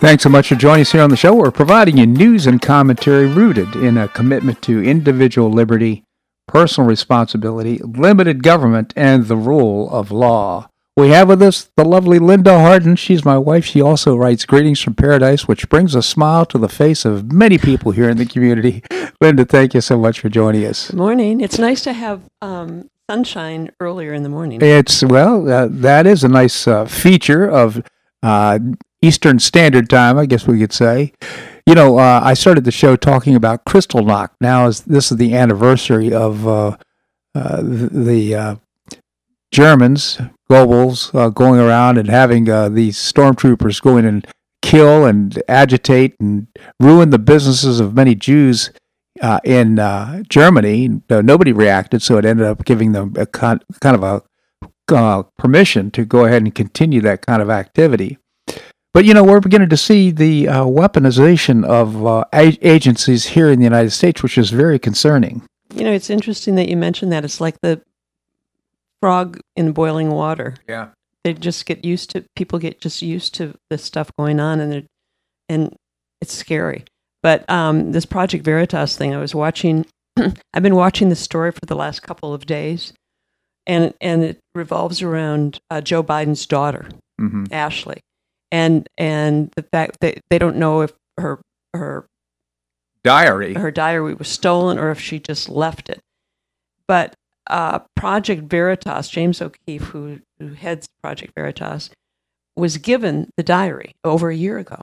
Thanks 0.00 0.22
so 0.22 0.28
much 0.28 0.48
for 0.48 0.54
joining 0.54 0.82
us 0.82 0.92
here 0.92 1.02
on 1.02 1.10
the 1.10 1.16
show. 1.16 1.34
We're 1.34 1.50
providing 1.50 1.96
you 1.98 2.06
news 2.06 2.46
and 2.46 2.62
commentary 2.62 3.26
rooted 3.26 3.74
in 3.76 3.96
a 3.96 4.06
commitment 4.08 4.62
to 4.62 4.80
individual 4.84 5.50
liberty, 5.50 6.04
personal 6.48 6.88
responsibility, 6.88 7.78
limited 7.78 8.42
government, 8.42 8.92
and 8.96 9.26
the 9.26 9.36
rule 9.36 9.88
of 9.90 10.10
law. 10.10 10.68
We 10.96 11.10
have 11.10 11.28
with 11.28 11.40
us 11.42 11.70
the 11.76 11.84
lovely 11.84 12.18
Linda 12.18 12.58
Harden. 12.58 12.96
She's 12.96 13.24
my 13.24 13.38
wife. 13.38 13.64
She 13.64 13.80
also 13.80 14.16
writes 14.16 14.44
Greetings 14.44 14.80
from 14.80 14.94
Paradise, 14.94 15.46
which 15.46 15.68
brings 15.68 15.94
a 15.94 16.02
smile 16.02 16.44
to 16.46 16.58
the 16.58 16.68
face 16.68 17.04
of 17.04 17.30
many 17.30 17.56
people 17.56 17.92
here 17.92 18.10
in 18.10 18.16
the 18.16 18.26
community. 18.26 18.82
Linda, 19.20 19.44
thank 19.44 19.74
you 19.74 19.80
so 19.80 19.96
much 19.96 20.18
for 20.18 20.28
joining 20.28 20.64
us. 20.64 20.90
Good 20.90 20.96
morning. 20.96 21.40
It's 21.40 21.56
nice 21.56 21.82
to 21.82 21.92
have 21.92 22.22
um, 22.42 22.90
sunshine 23.08 23.70
earlier 23.78 24.12
in 24.12 24.24
the 24.24 24.28
morning. 24.28 24.60
It's, 24.60 25.04
well, 25.04 25.48
uh, 25.48 25.68
that 25.70 26.04
is 26.04 26.24
a 26.24 26.28
nice 26.28 26.66
uh, 26.66 26.86
feature 26.86 27.48
of 27.48 27.80
uh, 28.24 28.58
Eastern 29.00 29.38
Standard 29.38 29.88
Time, 29.88 30.18
I 30.18 30.26
guess 30.26 30.48
we 30.48 30.58
could 30.58 30.72
say. 30.72 31.12
You 31.68 31.74
know, 31.74 31.98
uh, 31.98 32.22
I 32.24 32.32
started 32.32 32.64
the 32.64 32.70
show 32.72 32.96
talking 32.96 33.34
about 33.34 33.66
Kristallnacht. 33.66 34.30
Now, 34.40 34.68
is 34.68 34.80
this 34.80 35.12
is 35.12 35.18
the 35.18 35.34
anniversary 35.34 36.14
of 36.14 36.48
uh, 36.48 36.78
uh, 37.34 37.60
the, 37.60 38.34
uh, 38.34 38.56
Germans, 39.52 40.16
Goebbels, 40.50 41.14
uh, 41.14 41.28
going 41.28 41.60
around 41.60 41.98
and 41.98 42.08
having 42.08 42.48
uh, 42.48 42.70
these 42.70 42.96
stormtroopers 42.96 43.82
go 43.82 43.98
in 43.98 44.06
and 44.06 44.26
kill 44.62 45.04
and 45.04 45.42
agitate 45.46 46.14
and 46.18 46.46
ruin 46.80 47.10
the 47.10 47.18
businesses 47.18 47.80
of 47.80 47.94
many 47.94 48.14
Jews 48.14 48.70
in 49.44 49.76
Germany. 50.30 51.02
Nobody 51.10 51.52
reacted, 51.52 52.00
so 52.00 52.16
it 52.16 52.24
ended 52.24 52.46
up 52.46 52.64
giving 52.64 52.92
them 52.92 53.12
a 53.18 53.26
con- 53.26 53.60
kind 53.82 53.94
of 53.94 54.22
a 54.88 55.24
permission 55.36 55.90
to 55.90 56.06
go 56.06 56.24
ahead 56.24 56.40
and 56.40 56.54
continue 56.54 57.02
that 57.02 57.26
kind 57.26 57.42
of 57.42 57.50
activity. 57.50 58.16
But 58.98 59.04
you 59.04 59.14
know, 59.14 59.22
we're 59.22 59.38
beginning 59.38 59.68
to 59.68 59.76
see 59.76 60.10
the 60.10 60.48
uh, 60.48 60.64
weaponization 60.64 61.64
of 61.64 62.04
uh, 62.04 62.24
a- 62.34 62.58
agencies 62.68 63.26
here 63.26 63.48
in 63.48 63.60
the 63.60 63.64
United 63.64 63.90
States, 63.90 64.24
which 64.24 64.36
is 64.36 64.50
very 64.50 64.76
concerning. 64.80 65.42
You 65.72 65.84
know, 65.84 65.92
it's 65.92 66.10
interesting 66.10 66.56
that 66.56 66.68
you 66.68 66.76
mentioned 66.76 67.12
that. 67.12 67.24
It's 67.24 67.40
like 67.40 67.60
the 67.62 67.80
frog 69.00 69.38
in 69.54 69.70
boiling 69.70 70.10
water. 70.10 70.56
Yeah. 70.68 70.88
They 71.22 71.34
just 71.34 71.64
get 71.64 71.84
used 71.84 72.10
to 72.10 72.24
people 72.34 72.58
get 72.58 72.80
just 72.80 73.00
used 73.00 73.36
to 73.36 73.54
this 73.70 73.84
stuff 73.84 74.10
going 74.18 74.40
on, 74.40 74.58
and 74.58 74.84
and 75.48 75.76
it's 76.20 76.34
scary. 76.34 76.84
But 77.22 77.48
um, 77.48 77.92
this 77.92 78.04
Project 78.04 78.44
Veritas 78.44 78.96
thing, 78.96 79.14
I 79.14 79.18
was 79.18 79.32
watching. 79.32 79.86
I've 80.52 80.64
been 80.64 80.74
watching 80.74 81.08
this 81.08 81.20
story 81.20 81.52
for 81.52 81.64
the 81.66 81.76
last 81.76 82.02
couple 82.02 82.34
of 82.34 82.46
days, 82.46 82.94
and 83.64 83.94
and 84.00 84.24
it 84.24 84.40
revolves 84.56 85.02
around 85.02 85.60
uh, 85.70 85.82
Joe 85.82 86.02
Biden's 86.02 86.46
daughter, 86.46 86.88
Mm-hmm. 87.20 87.44
Ashley, 87.52 88.00
and 88.50 88.88
and 88.96 89.50
the 89.56 89.62
fact 89.62 89.98
that 90.00 90.18
they 90.30 90.38
don't 90.38 90.56
know 90.56 90.80
if 90.82 90.92
her 91.18 91.40
her 91.74 92.06
Diary. 93.04 93.54
her 93.54 93.70
diary 93.70 94.14
was 94.14 94.28
stolen 94.28 94.78
or 94.78 94.90
if 94.90 95.00
she 95.00 95.18
just 95.18 95.48
left 95.48 95.88
it. 95.88 96.00
But 96.86 97.14
uh, 97.48 97.80
Project 97.96 98.42
Veritas, 98.42 99.08
James 99.08 99.40
O'Keefe, 99.40 99.82
who, 99.84 100.20
who 100.38 100.48
heads 100.48 100.88
Project 101.02 101.32
Veritas, 101.34 101.90
was 102.56 102.76
given 102.78 103.30
the 103.36 103.42
diary 103.42 103.94
over 104.04 104.30
a 104.30 104.36
year 104.36 104.58
ago. 104.58 104.80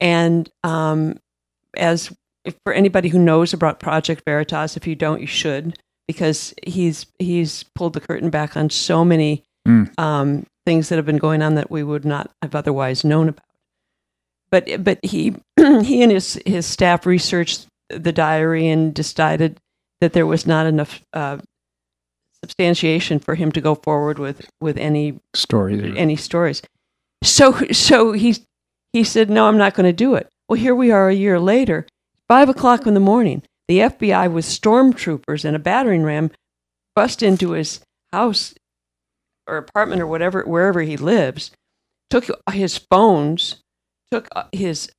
And 0.00 0.48
um, 0.62 1.18
as 1.76 2.12
if 2.44 2.54
for 2.64 2.72
anybody 2.72 3.08
who 3.08 3.18
knows 3.18 3.52
about 3.52 3.80
Project 3.80 4.22
Veritas, 4.26 4.76
if 4.76 4.86
you 4.86 4.94
don't, 4.94 5.20
you 5.20 5.26
should, 5.26 5.78
because 6.06 6.54
he's 6.64 7.06
he's 7.18 7.64
pulled 7.74 7.94
the 7.94 8.00
curtain 8.00 8.30
back 8.30 8.56
on 8.56 8.70
so 8.70 9.04
many 9.04 9.44
Mm. 9.68 9.90
um, 9.98 10.46
things 10.66 10.88
that 10.88 10.96
have 10.96 11.06
been 11.06 11.18
going 11.18 11.42
on 11.42 11.54
that 11.54 11.70
we 11.70 11.82
would 11.82 12.04
not 12.04 12.30
have 12.42 12.54
otherwise 12.54 13.04
known 13.04 13.28
about. 13.28 13.44
But 14.50 14.82
but 14.84 14.98
he 15.02 15.36
he 15.56 16.02
and 16.02 16.12
his 16.12 16.40
his 16.46 16.66
staff 16.66 17.06
researched 17.06 17.66
the 17.88 18.12
diary 18.12 18.68
and 18.68 18.94
decided 18.94 19.58
that 20.00 20.12
there 20.12 20.26
was 20.26 20.46
not 20.46 20.66
enough 20.66 21.02
uh, 21.12 21.38
substantiation 22.42 23.18
for 23.18 23.34
him 23.34 23.52
to 23.52 23.60
go 23.60 23.74
forward 23.74 24.18
with 24.18 24.48
with 24.60 24.76
any 24.76 25.20
Stories. 25.34 25.94
any 25.96 26.16
stories. 26.16 26.62
So 27.22 27.52
so 27.72 28.12
he 28.12 28.36
he 28.92 29.04
said, 29.04 29.30
"No, 29.30 29.46
I'm 29.46 29.58
not 29.58 29.74
going 29.74 29.86
to 29.86 29.92
do 29.92 30.14
it." 30.14 30.28
Well, 30.48 30.58
here 30.58 30.74
we 30.74 30.90
are 30.90 31.08
a 31.08 31.14
year 31.14 31.38
later, 31.38 31.86
five 32.28 32.48
o'clock 32.48 32.86
in 32.86 32.94
the 32.94 33.00
morning. 33.00 33.42
The 33.68 33.80
FBI 33.80 34.32
with 34.32 34.44
stormtroopers 34.44 35.44
and 35.44 35.54
a 35.54 35.60
battering 35.60 36.02
ram 36.02 36.32
bust 36.96 37.22
into 37.22 37.52
his 37.52 37.80
house 38.12 38.52
or 39.50 39.56
apartment 39.58 40.00
or 40.00 40.06
whatever 40.06 40.42
wherever 40.42 40.80
he 40.80 40.96
lives, 40.96 41.50
took 42.08 42.26
his 42.52 42.78
phones, 42.78 43.56
took 44.10 44.28
uh, 44.34 44.44
his 44.52 44.90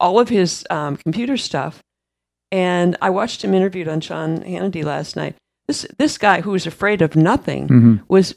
all 0.00 0.18
of 0.18 0.28
his 0.30 0.66
um, 0.70 0.96
computer 0.96 1.36
stuff, 1.36 1.82
and 2.50 2.96
I 3.00 3.10
watched 3.10 3.44
him 3.44 3.54
interviewed 3.54 3.88
on 3.88 4.00
Sean 4.00 4.38
Hannity 4.40 4.82
last 4.84 5.14
night. 5.16 5.36
This 5.68 5.86
this 5.98 6.18
guy 6.18 6.40
who 6.40 6.50
was 6.50 6.66
afraid 6.66 7.02
of 7.02 7.14
nothing 7.14 7.68
Mhm. 7.68 8.00
was 8.08 8.34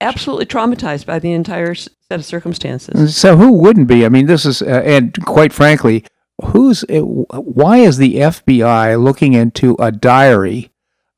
absolutely 0.00 0.46
traumatized 0.46 1.06
by 1.06 1.18
the 1.18 1.32
entire 1.32 1.74
set 1.74 1.90
of 2.10 2.24
circumstances. 2.24 3.16
So 3.16 3.36
who 3.36 3.52
wouldn't 3.52 3.86
be? 3.86 4.04
I 4.04 4.08
mean, 4.08 4.26
this 4.26 4.44
is, 4.44 4.60
uh, 4.60 4.82
and 4.84 5.16
quite 5.26 5.52
frankly, 5.52 6.04
who's? 6.46 6.82
uh, 6.90 7.02
Why 7.02 7.76
is 7.78 7.98
the 7.98 8.16
FBI 8.16 8.96
looking 8.96 9.34
into 9.34 9.76
a 9.78 9.92
diary, 9.92 10.71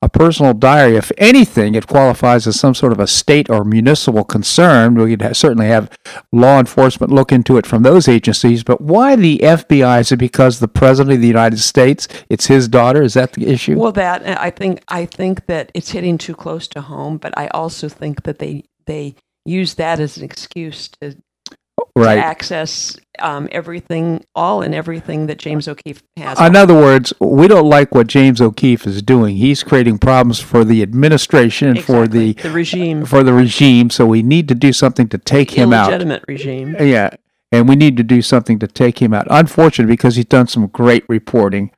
a 0.04 0.08
personal 0.08 0.52
diary? 0.52 0.96
If 0.96 1.10
anything, 1.16 1.74
it 1.74 1.86
qualifies 1.86 2.46
as 2.46 2.60
some 2.60 2.74
sort 2.74 2.92
of 2.92 3.00
a 3.00 3.06
state 3.06 3.48
or 3.48 3.64
municipal 3.64 4.22
concern. 4.22 4.94
We 4.94 5.16
could 5.16 5.34
certainly 5.34 5.66
have 5.68 5.90
law 6.30 6.58
enforcement 6.60 7.10
look 7.10 7.32
into 7.32 7.56
it 7.56 7.66
from 7.66 7.82
those 7.82 8.06
agencies. 8.06 8.62
But 8.62 8.82
why 8.82 9.16
the 9.16 9.38
FBI? 9.38 10.00
Is 10.00 10.12
it 10.12 10.18
because 10.18 10.60
the 10.60 10.68
president 10.68 11.14
of 11.14 11.22
the 11.22 11.26
United 11.26 11.58
States? 11.58 12.06
It's 12.28 12.46
his 12.46 12.68
daughter. 12.68 13.02
Is 13.02 13.14
that 13.14 13.32
the 13.32 13.46
issue? 13.46 13.78
Well, 13.78 13.92
that 13.92 14.24
uh, 14.26 14.36
I 14.38 14.50
think 14.50 14.84
I 14.88 15.06
think 15.06 15.46
that 15.46 15.72
it's 15.74 15.90
hitting 15.90 16.18
too 16.18 16.34
close 16.34 16.68
to 16.68 16.82
home, 16.82 17.16
but 17.16 17.32
I 17.38 17.48
also 17.48 17.88
think 17.88 18.24
that 18.24 18.38
they 18.38 18.64
they 18.86 19.14
use 19.46 19.74
that 19.74 20.00
as 20.00 20.18
an 20.18 20.24
excuse 20.24 20.88
to, 20.88 21.14
to 21.14 21.54
right. 21.96 22.18
access 22.18 22.96
um, 23.18 23.48
everything, 23.52 24.24
all 24.34 24.62
and 24.62 24.74
everything 24.74 25.26
that 25.26 25.38
James 25.38 25.68
O'Keefe 25.68 26.02
has. 26.16 26.40
In 26.40 26.56
other 26.56 26.74
words, 26.74 27.12
we 27.20 27.48
don't 27.48 27.68
like 27.68 27.94
what 27.94 28.06
James 28.06 28.40
O'Keefe 28.40 28.86
is 28.86 29.02
doing. 29.02 29.36
He's 29.36 29.62
creating 29.62 29.98
problems 29.98 30.40
for 30.40 30.64
the 30.64 30.82
administration 30.82 31.68
and 31.68 31.84
for 31.84 32.06
the 32.06 32.32
the 32.34 32.50
regime, 32.50 33.04
for 33.04 33.22
the 33.22 33.32
regime. 33.32 33.90
So 33.90 34.06
we 34.06 34.22
need 34.22 34.48
to 34.48 34.54
do 34.54 34.72
something 34.72 35.08
to 35.08 35.18
take 35.18 35.52
him 35.52 35.72
out. 35.72 35.88
illegitimate 35.88 36.24
regime. 36.28 36.76
Yeah, 36.78 37.10
and 37.52 37.68
we 37.68 37.76
need 37.76 37.96
to 37.96 38.02
do 38.02 38.22
something 38.22 38.58
to 38.58 38.66
take 38.66 39.00
him 39.00 39.14
out. 39.14 39.26
Unfortunate 39.30 39.88
because 39.88 40.16
he's 40.16 40.24
done 40.24 40.48
some 40.48 40.66
great 40.68 41.04
reporting. 41.08 41.70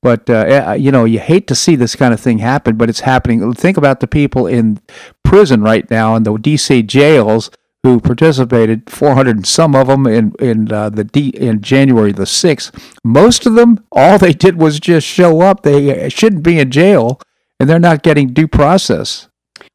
But 0.00 0.30
uh, 0.30 0.76
you 0.78 0.92
know, 0.92 1.04
you 1.04 1.18
hate 1.18 1.46
to 1.48 1.54
see 1.54 1.76
this 1.76 1.96
kind 1.96 2.14
of 2.14 2.20
thing 2.20 2.38
happen, 2.38 2.76
but 2.76 2.88
it's 2.88 3.00
happening. 3.00 3.52
Think 3.52 3.76
about 3.76 4.00
the 4.00 4.06
people 4.06 4.46
in 4.46 4.80
prison 5.24 5.62
right 5.62 5.90
now 5.90 6.14
in 6.14 6.22
the 6.24 6.32
DC 6.32 6.86
jails 6.86 7.50
who 7.82 8.00
participated. 8.00 8.88
Four 8.88 9.14
hundred 9.14 9.36
and 9.36 9.46
some 9.46 9.74
of 9.74 9.88
them 9.88 10.06
in 10.06 10.34
in 10.38 10.72
uh, 10.72 10.90
the 10.90 11.04
D, 11.04 11.28
in 11.30 11.60
January 11.60 12.12
the 12.12 12.26
sixth. 12.26 12.92
Most 13.04 13.46
of 13.46 13.54
them, 13.54 13.84
all 13.92 14.18
they 14.18 14.32
did 14.32 14.56
was 14.56 14.80
just 14.80 15.06
show 15.06 15.40
up. 15.40 15.62
They 15.62 16.06
uh, 16.06 16.08
shouldn't 16.08 16.42
be 16.42 16.58
in 16.58 16.70
jail, 16.70 17.20
and 17.58 17.68
they're 17.68 17.78
not 17.78 18.02
getting 18.02 18.32
due 18.32 18.48
process. 18.48 19.28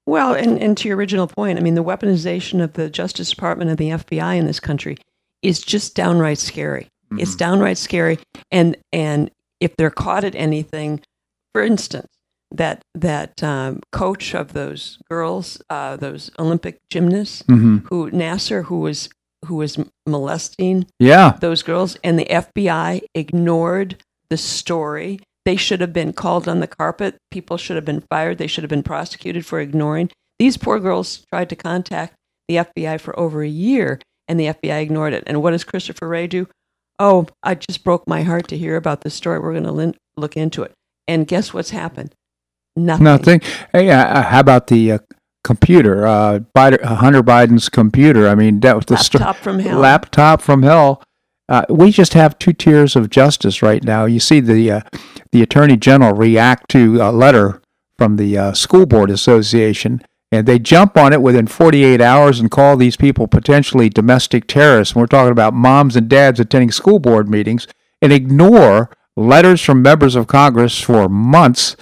Well, 0.06 0.34
and, 0.34 0.62
and 0.62 0.78
to 0.78 0.88
your 0.88 0.98
original 0.98 1.28
point, 1.28 1.60
I 1.60 1.62
mean, 1.62 1.76
the 1.76 1.84
weaponization 1.84 2.64
of 2.64 2.74
the 2.74 2.90
Justice 2.90 3.30
Department 3.30 3.70
and 3.70 3.78
the 3.78 3.90
FBI 3.90 4.38
in 4.38 4.46
this 4.46 4.60
country 4.60 4.98
is 5.42 5.62
just 5.62 5.96
downright 5.96 6.38
scary. 6.38 6.88
It's 7.18 7.36
downright 7.36 7.78
scary, 7.78 8.20
and 8.52 8.76
and 8.92 9.32
if 9.60 9.76
they're 9.78 9.90
caught 9.90 10.24
at 10.24 10.36
anything, 10.36 11.02
for 11.54 11.62
instance, 11.62 12.08
that 12.52 12.82
that 12.96 13.44
um, 13.44 13.82
coach 13.92 14.34
of 14.34 14.54
those 14.54 14.98
girls, 15.10 15.62
uh, 15.70 15.96
those 15.98 16.32
Olympic 16.40 16.78
gymnasts, 16.90 17.44
hmm 17.48 17.78
who 17.90 18.10
Nassar, 18.12 18.66
who 18.66 18.80
was 18.80 19.10
who 19.46 19.56
was 19.56 19.78
molesting 20.08 20.88
Yeah, 21.00 21.38
those 21.40 21.62
girls, 21.64 21.98
and 22.04 22.18
the 22.18 22.26
FBI 22.26 23.02
ignored 23.14 24.04
the 24.30 24.38
story. 24.38 25.20
They 25.46 25.56
should 25.56 25.80
have 25.80 25.94
been 25.94 26.12
called 26.12 26.48
on 26.48 26.60
the 26.60 26.68
carpet. 26.68 27.16
People 27.32 27.56
should 27.58 27.76
have 27.78 27.86
been 27.86 28.04
fired. 28.10 28.38
They 28.38 28.48
should 28.48 28.64
have 28.64 28.70
been 28.70 28.84
prosecuted 28.84 29.46
for 29.46 29.60
ignoring. 29.62 30.10
These 30.40 30.58
poor 30.58 30.80
girls 30.80 31.26
tried 31.32 31.50
to 31.50 31.56
contact 31.56 32.16
the 32.50 32.58
FBI 32.58 33.00
for 33.00 33.18
over 33.20 33.42
a 33.44 33.48
year, 33.48 34.00
and 34.28 34.40
the 34.40 34.48
FBI 34.48 34.82
ignored 34.82 35.14
it. 35.14 35.24
And 35.28 35.42
what 35.42 35.52
does 35.52 35.64
Christopher 35.64 36.08
Wray 36.08 36.28
do? 36.28 36.48
Oh, 37.00 37.28
I 37.44 37.56
just 37.56 37.84
broke 37.84 38.08
my 38.08 38.24
heart 38.24 38.48
to 38.50 38.58
hear 38.58 38.76
about 38.76 39.02
this 39.02 39.14
story. 39.14 39.40
We're 39.40 39.54
going 39.54 39.64
to 39.64 39.72
lin- 39.72 39.96
look 40.18 40.36
into 40.36 40.64
it. 40.64 40.74
And 41.08 41.28
guess 41.28 41.54
what's 41.54 41.70
happened? 41.70 42.14
Nothing. 42.78 43.04
Nothing. 43.04 43.42
Hey, 43.74 43.90
uh, 43.90 44.22
how 44.24 44.40
about 44.40 44.68
the 44.68 44.94
uh, 44.94 45.00
computer? 45.44 46.06
Uh, 46.06 46.40
Biden, 46.56 46.84
uh, 46.84 46.96
Hunter 46.96 47.24
Biden's 47.24 47.70
computer. 47.70 48.28
I 48.28 48.36
mean, 48.36 48.60
that 48.62 48.76
was 48.76 48.86
the 48.86 48.94
Laptop 48.96 49.38
from 49.38 49.60
hell. 49.60 49.80
laptop 49.80 50.42
from 50.42 50.64
hell. 50.64 51.04
Uh, 51.50 51.64
we 51.70 51.92
just 51.92 52.14
have 52.14 52.38
two 52.38 52.54
tiers 52.54 52.96
of 52.96 53.10
justice 53.10 53.62
right 53.62 53.84
now. 53.84 54.06
You 54.06 54.20
see 54.20 54.40
the 54.42 54.72
uh, 54.72 54.82
the 55.32 55.42
attorney 55.42 55.78
general 55.78 56.14
react 56.14 56.70
to 56.72 57.02
a 57.02 57.12
letter 57.12 57.62
from 57.98 58.18
the 58.18 58.38
uh, 58.38 58.54
school 58.54 58.86
board 58.86 59.10
association, 59.10 60.02
and 60.32 60.46
they 60.46 60.60
jump 60.60 60.98
on 60.98 61.14
it 61.14 61.22
within 61.22 61.48
48 61.48 62.02
hours 62.02 62.40
and 62.40 62.52
call 62.52 62.76
these 62.76 62.98
people 62.98 63.28
potentially 63.28 63.90
domestic 63.90 64.46
terrorists. 64.48 64.94
And 64.94 65.02
we're 65.02 65.08
talking 65.08 65.32
about 65.32 65.54
moms 65.54 65.96
and 65.96 66.10
dads 66.10 66.40
attending 66.40 66.72
school 66.72 67.00
board 67.00 67.30
meetings 67.30 67.66
and 68.02 68.12
ignore 68.12 68.90
letters 69.16 69.62
from 69.62 69.82
members 69.82 70.16
of 70.16 70.28
Congress 70.28 70.80
for 70.80 71.08
months. 71.10 71.76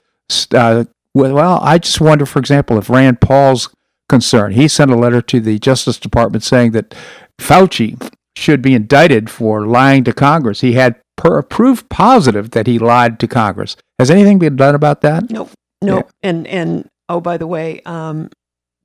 Uh, 0.54 0.86
well, 1.14 1.60
I 1.62 1.78
just 1.78 2.02
wonder, 2.02 2.26
for 2.26 2.40
example, 2.40 2.78
if 2.78 2.90
Rand 2.90 3.22
Paul's 3.22 3.70
concerned. 4.10 4.56
He 4.56 4.68
sent 4.68 4.92
a 4.92 4.96
letter 4.96 5.22
to 5.22 5.40
the 5.40 5.60
Justice 5.60 5.98
Department 5.98 6.44
saying 6.44 6.72
that 6.72 6.96
Fauci 7.40 8.12
should 8.36 8.62
be 8.62 8.74
indicted 8.74 9.30
for 9.30 9.66
lying 9.66 10.04
to 10.04 10.14
Congress. 10.14 10.62
He 10.62 10.74
had 10.74 11.00
per- 11.16 11.42
proof 11.42 11.88
positive 11.90 12.52
that 12.52 12.68
he 12.68 12.78
lied 12.78 13.20
to 13.20 13.28
Congress. 13.28 13.76
Has 14.00 14.12
anything 14.12 14.40
been 14.40 14.56
done 14.56 14.76
about 14.76 15.02
that? 15.02 15.30
Nope. 15.30 15.52
No. 15.82 15.98
Yeah. 15.98 16.04
And 16.24 16.48
and 16.48 16.90
oh, 17.10 17.22
by 17.22 17.38
the 17.38 17.48
way, 17.48 17.82
um, 17.86 18.30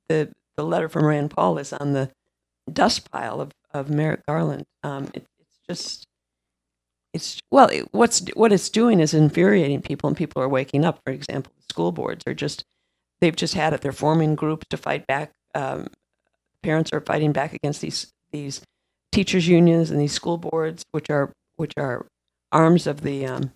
the 0.07 0.29
the 0.55 0.63
letter 0.63 0.89
from 0.89 1.05
Rand 1.05 1.31
Paul 1.31 1.57
is 1.57 1.73
on 1.73 1.93
the 1.93 2.09
dust 2.71 3.09
pile 3.11 3.41
of 3.41 3.51
of 3.73 3.89
Merrick 3.89 4.25
Garland. 4.25 4.65
Um, 4.83 5.09
it, 5.13 5.25
it's 5.39 5.59
just 5.67 6.07
it's 7.13 7.39
well, 7.51 7.67
it, 7.67 7.87
what's 7.91 8.25
what 8.35 8.51
it's 8.53 8.69
doing 8.69 8.99
is 8.99 9.13
infuriating 9.13 9.81
people, 9.81 10.07
and 10.07 10.17
people 10.17 10.41
are 10.41 10.49
waking 10.49 10.85
up. 10.85 10.99
For 11.05 11.11
example, 11.11 11.51
school 11.69 11.91
boards 11.91 12.23
are 12.27 12.33
just 12.33 12.63
they've 13.19 13.35
just 13.35 13.53
had 13.53 13.73
it. 13.73 13.81
They're 13.81 13.91
forming 13.91 14.35
groups 14.35 14.65
to 14.69 14.77
fight 14.77 15.05
back. 15.07 15.31
Um, 15.53 15.87
parents 16.63 16.93
are 16.93 17.01
fighting 17.01 17.31
back 17.31 17.53
against 17.53 17.81
these 17.81 18.11
these 18.31 18.61
teachers 19.11 19.47
unions 19.47 19.91
and 19.91 19.99
these 19.99 20.13
school 20.13 20.37
boards, 20.37 20.83
which 20.91 21.09
are 21.09 21.31
which 21.57 21.73
are 21.77 22.05
arms 22.51 22.87
of 22.87 23.01
the 23.01 23.25
um, 23.25 23.51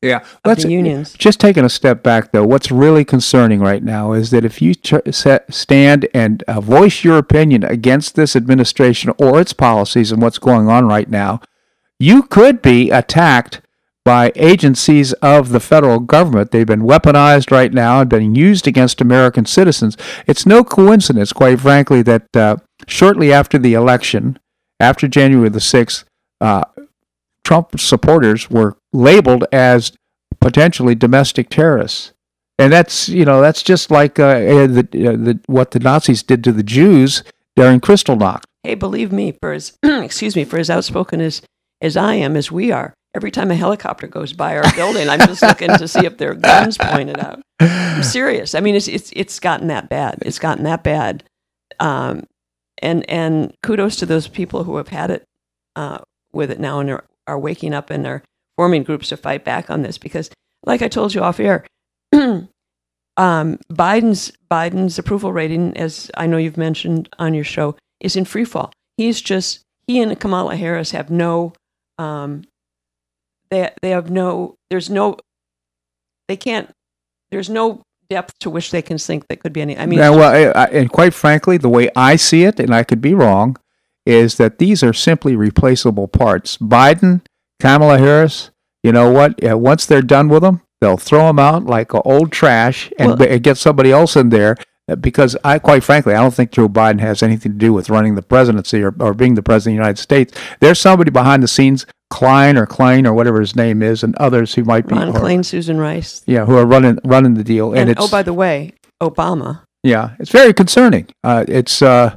Yeah, 0.00 0.24
let's 0.44 0.62
the 0.62 0.70
unions. 0.70 1.12
just 1.14 1.40
taking 1.40 1.64
a 1.64 1.68
step 1.68 2.02
back 2.04 2.30
though. 2.32 2.46
What's 2.46 2.70
really 2.70 3.04
concerning 3.04 3.60
right 3.60 3.82
now 3.82 4.12
is 4.12 4.30
that 4.30 4.44
if 4.44 4.62
you 4.62 4.74
ch- 4.74 4.94
set, 5.10 5.52
stand 5.52 6.08
and 6.14 6.42
uh, 6.44 6.60
voice 6.60 7.02
your 7.02 7.18
opinion 7.18 7.64
against 7.64 8.14
this 8.14 8.36
administration 8.36 9.12
or 9.18 9.40
its 9.40 9.52
policies 9.52 10.12
and 10.12 10.22
what's 10.22 10.38
going 10.38 10.68
on 10.68 10.86
right 10.86 11.08
now, 11.10 11.40
you 12.02 12.24
could 12.24 12.60
be 12.60 12.90
attacked 12.90 13.60
by 14.04 14.32
agencies 14.34 15.12
of 15.14 15.50
the 15.50 15.60
federal 15.60 16.00
government. 16.00 16.50
They've 16.50 16.66
been 16.66 16.82
weaponized 16.82 17.52
right 17.52 17.72
now 17.72 18.00
and 18.00 18.10
being 18.10 18.34
used 18.34 18.66
against 18.66 19.00
American 19.00 19.46
citizens. 19.46 19.96
It's 20.26 20.44
no 20.44 20.64
coincidence, 20.64 21.32
quite 21.32 21.60
frankly, 21.60 22.02
that 22.02 22.36
uh, 22.36 22.56
shortly 22.88 23.32
after 23.32 23.56
the 23.56 23.74
election, 23.74 24.40
after 24.80 25.06
January 25.06 25.48
the 25.48 25.60
6th, 25.60 26.02
uh, 26.40 26.64
Trump 27.44 27.78
supporters 27.78 28.50
were 28.50 28.76
labeled 28.92 29.44
as 29.52 29.92
potentially 30.40 30.96
domestic 30.96 31.50
terrorists. 31.50 32.12
And 32.58 32.72
that's, 32.72 33.08
you 33.08 33.24
know, 33.24 33.40
that's 33.40 33.62
just 33.62 33.92
like 33.92 34.18
uh, 34.18 34.24
uh, 34.24 34.66
the, 34.66 34.80
uh, 34.80 35.12
the, 35.12 35.40
what 35.46 35.70
the 35.70 35.78
Nazis 35.78 36.24
did 36.24 36.42
to 36.42 36.52
the 36.52 36.64
Jews 36.64 37.22
during 37.54 37.80
Kristallnacht. 37.80 38.42
Hey, 38.64 38.74
believe 38.74 39.12
me, 39.12 39.36
for 39.40 39.52
as 39.52 39.78
excuse 39.84 40.34
me, 40.34 40.44
for 40.44 40.58
as 40.58 40.68
outspoken 40.68 41.20
as 41.20 41.42
as 41.82 41.96
I 41.96 42.14
am, 42.14 42.36
as 42.36 42.50
we 42.50 42.72
are, 42.72 42.94
every 43.14 43.30
time 43.30 43.50
a 43.50 43.54
helicopter 43.54 44.06
goes 44.06 44.32
by 44.32 44.56
our 44.56 44.72
building, 44.74 45.08
I'm 45.08 45.20
just 45.20 45.42
looking 45.42 45.68
to 45.68 45.88
see 45.88 46.06
if 46.06 46.16
there 46.16 46.30
are 46.30 46.34
guns 46.34 46.78
pointed 46.78 47.18
out. 47.18 47.42
I'm 47.60 48.02
serious. 48.02 48.54
I 48.54 48.60
mean, 48.60 48.74
it's 48.74 48.88
it's 48.88 49.12
it's 49.14 49.38
gotten 49.40 49.68
that 49.68 49.88
bad. 49.88 50.18
It's 50.22 50.38
gotten 50.38 50.64
that 50.64 50.82
bad. 50.82 51.24
Um, 51.80 52.24
and 52.78 53.08
and 53.10 53.54
kudos 53.62 53.96
to 53.96 54.06
those 54.06 54.28
people 54.28 54.64
who 54.64 54.76
have 54.76 54.88
had 54.88 55.10
it 55.10 55.24
uh, 55.76 55.98
with 56.32 56.50
it 56.50 56.60
now 56.60 56.80
and 56.80 56.90
are, 56.90 57.04
are 57.26 57.38
waking 57.38 57.74
up 57.74 57.90
and 57.90 58.06
are 58.06 58.22
forming 58.56 58.82
groups 58.82 59.08
to 59.08 59.16
fight 59.16 59.44
back 59.44 59.70
on 59.70 59.82
this 59.82 59.98
because, 59.98 60.30
like 60.64 60.82
I 60.82 60.88
told 60.88 61.14
you 61.14 61.20
off 61.22 61.40
air, 61.40 61.66
um, 62.12 62.48
Biden's 63.16 64.32
Biden's 64.50 64.98
approval 64.98 65.32
rating, 65.32 65.76
as 65.76 66.10
I 66.16 66.26
know 66.26 66.36
you've 66.36 66.56
mentioned 66.56 67.08
on 67.18 67.34
your 67.34 67.44
show, 67.44 67.76
is 68.00 68.16
in 68.16 68.24
free 68.24 68.44
fall. 68.44 68.72
He's 68.96 69.20
just 69.20 69.62
he 69.86 70.00
and 70.00 70.18
Kamala 70.18 70.56
Harris 70.56 70.92
have 70.92 71.10
no, 71.10 71.52
um, 71.98 72.42
they 73.50 73.70
they 73.82 73.90
have 73.90 74.10
no. 74.10 74.56
There's 74.70 74.88
no, 74.90 75.16
they 76.28 76.36
can't. 76.36 76.70
There's 77.30 77.50
no 77.50 77.82
depth 78.10 78.38
to 78.40 78.50
which 78.50 78.70
they 78.70 78.82
can 78.82 78.98
sink 78.98 79.28
that 79.28 79.40
could 79.40 79.52
be 79.52 79.62
any. 79.62 79.76
I 79.76 79.86
mean, 79.86 79.98
Now, 79.98 80.16
well, 80.16 80.32
I, 80.54 80.62
I, 80.62 80.64
and 80.66 80.90
quite 80.90 81.14
frankly, 81.14 81.56
the 81.56 81.68
way 81.68 81.88
I 81.96 82.16
see 82.16 82.44
it, 82.44 82.60
and 82.60 82.74
I 82.74 82.82
could 82.84 83.00
be 83.00 83.14
wrong, 83.14 83.56
is 84.04 84.36
that 84.36 84.58
these 84.58 84.82
are 84.82 84.92
simply 84.92 85.36
replaceable 85.36 86.08
parts. 86.08 86.56
Biden, 86.58 87.22
Kamala 87.60 87.98
Harris, 87.98 88.50
you 88.82 88.92
know 88.92 89.10
what? 89.10 89.42
Once 89.42 89.86
they're 89.86 90.02
done 90.02 90.28
with 90.28 90.42
them, 90.42 90.60
they'll 90.80 90.96
throw 90.96 91.26
them 91.28 91.38
out 91.38 91.64
like 91.64 91.94
old 91.94 92.32
trash 92.32 92.92
and, 92.98 93.18
Well- 93.18 93.28
and 93.30 93.42
get 93.42 93.56
somebody 93.56 93.90
else 93.92 94.16
in 94.16 94.28
there. 94.30 94.56
Because 95.00 95.36
I, 95.44 95.58
quite 95.58 95.82
frankly, 95.84 96.14
I 96.14 96.20
don't 96.20 96.34
think 96.34 96.50
Joe 96.50 96.68
Biden 96.68 97.00
has 97.00 97.22
anything 97.22 97.52
to 97.52 97.58
do 97.58 97.72
with 97.72 97.90
running 97.90 98.14
the 98.14 98.22
presidency 98.22 98.82
or, 98.82 98.94
or 99.00 99.14
being 99.14 99.34
the 99.34 99.42
president 99.42 99.74
of 99.74 99.78
the 99.78 99.82
United 99.84 100.02
States. 100.02 100.32
There's 100.60 100.78
somebody 100.80 101.10
behind 101.10 101.42
the 101.42 101.48
scenes, 101.48 101.86
Klein 102.10 102.56
or 102.58 102.66
Klein 102.66 103.06
or 103.06 103.14
whatever 103.14 103.40
his 103.40 103.56
name 103.56 103.82
is, 103.82 104.02
and 104.02 104.14
others 104.16 104.54
who 104.54 104.64
might 104.64 104.86
be, 104.86 104.94
Ron 104.94 105.08
or- 105.10 105.12
Klain, 105.20 105.44
Susan 105.44 105.78
Rice, 105.78 106.22
yeah, 106.26 106.44
who 106.44 106.56
are 106.56 106.66
running 106.66 106.98
running 107.04 107.34
the 107.34 107.44
deal. 107.44 107.70
and, 107.70 107.80
And, 107.80 107.90
it's 107.90 108.00
oh, 108.02 108.08
by 108.08 108.22
the 108.22 108.34
way, 108.34 108.72
Obama. 109.02 109.62
yeah, 109.82 110.10
it's 110.18 110.30
very 110.30 110.52
concerning. 110.52 111.06
Uh, 111.24 111.44
it's 111.48 111.80
uh, 111.82 112.16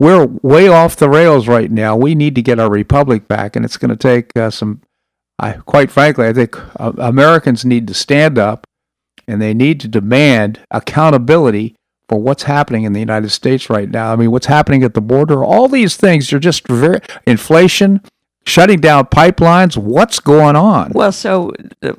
we're 0.00 0.26
way 0.26 0.68
off 0.68 0.96
the 0.96 1.08
rails 1.10 1.46
right 1.46 1.70
now. 1.70 1.94
We 1.96 2.14
need 2.14 2.34
to 2.36 2.42
get 2.42 2.58
our 2.58 2.70
republic 2.70 3.28
back, 3.28 3.54
and 3.56 3.64
it's 3.64 3.76
going 3.76 3.90
to 3.90 3.96
take 3.96 4.36
uh, 4.36 4.50
some. 4.50 4.80
I 5.38 5.52
quite 5.52 5.90
frankly, 5.90 6.26
I 6.26 6.32
think 6.32 6.56
uh, 6.80 6.92
Americans 6.98 7.64
need 7.64 7.86
to 7.88 7.94
stand 7.94 8.38
up, 8.38 8.66
and 9.28 9.42
they 9.42 9.52
need 9.52 9.78
to 9.80 9.88
demand 9.88 10.60
accountability 10.70 11.74
for 12.08 12.20
what's 12.20 12.42
happening 12.42 12.84
in 12.84 12.92
the 12.92 13.00
United 13.00 13.30
States 13.30 13.70
right 13.70 13.88
now. 13.90 14.12
I 14.12 14.16
mean, 14.16 14.30
what's 14.30 14.46
happening 14.46 14.82
at 14.84 14.94
the 14.94 15.00
border? 15.00 15.44
All 15.44 15.68
these 15.68 15.96
things 15.96 16.32
are 16.32 16.38
just 16.38 16.66
very 16.68 17.00
inflation, 17.26 18.00
shutting 18.46 18.80
down 18.80 19.06
pipelines. 19.06 19.76
What's 19.76 20.20
going 20.20 20.56
on? 20.56 20.92
Well, 20.94 21.12
so 21.12 21.52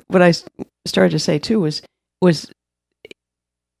what 0.08 0.22
I 0.22 0.32
started 0.86 1.10
to 1.10 1.18
say 1.18 1.38
too 1.38 1.60
was 1.60 1.82
was 2.22 2.50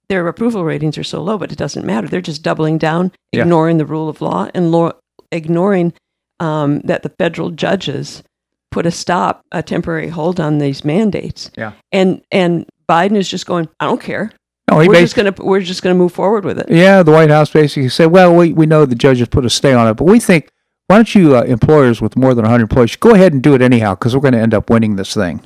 their 0.08 0.26
approval 0.28 0.64
ratings 0.64 0.96
are 0.98 1.04
so 1.04 1.20
low, 1.22 1.36
but 1.38 1.50
it 1.50 1.58
doesn't 1.58 1.84
matter. 1.84 2.06
They're 2.06 2.20
just 2.20 2.42
doubling 2.42 2.78
down, 2.78 3.12
Yeah. 3.32 3.42
ignoring 3.42 3.78
the 3.78 3.86
rule 3.86 4.08
of 4.08 4.20
law, 4.20 4.48
and 4.54 4.70
law, 4.70 4.92
ignoring 5.32 5.94
um, 6.38 6.80
that 6.80 7.02
the 7.02 7.08
federal 7.08 7.50
judges 7.50 8.22
put 8.70 8.86
a 8.86 8.90
stop, 8.90 9.40
a 9.52 9.62
temporary 9.62 10.08
hold 10.08 10.38
on 10.38 10.58
these 10.58 10.84
mandates. 10.84 11.50
Yeah. 11.56 11.72
and 11.92 12.22
and 12.30 12.66
Biden 12.88 13.16
is 13.16 13.28
just 13.28 13.46
going. 13.46 13.68
I 13.80 13.86
don't 13.86 14.00
care. 14.00 14.32
No, 14.70 14.80
he 14.80 14.88
we're 14.88 15.00
just 15.00 15.14
gonna 15.14 15.34
we're 15.38 15.60
just 15.60 15.82
gonna 15.82 15.94
move 15.94 16.12
forward 16.12 16.44
with 16.44 16.58
it. 16.58 16.66
Yeah, 16.68 17.02
the 17.02 17.12
White 17.12 17.30
House 17.30 17.50
basically 17.50 17.88
said, 17.88 18.06
"Well, 18.06 18.34
we, 18.34 18.52
we 18.52 18.66
know 18.66 18.84
the 18.84 18.96
judges 18.96 19.28
put 19.28 19.44
a 19.44 19.50
stay 19.50 19.72
on 19.72 19.86
it, 19.86 19.94
but 19.94 20.04
we 20.04 20.18
think 20.18 20.50
why 20.88 20.96
don't 20.96 21.14
you 21.14 21.36
uh, 21.36 21.42
employers 21.42 22.00
with 22.00 22.16
more 22.16 22.34
than 22.34 22.42
100 22.42 22.62
employees 22.62 22.96
go 22.96 23.14
ahead 23.14 23.32
and 23.32 23.42
do 23.42 23.54
it 23.54 23.62
anyhow 23.62 23.94
because 23.94 24.14
we're 24.14 24.22
going 24.22 24.34
to 24.34 24.40
end 24.40 24.54
up 24.54 24.68
winning 24.70 24.96
this 24.96 25.14
thing." 25.14 25.40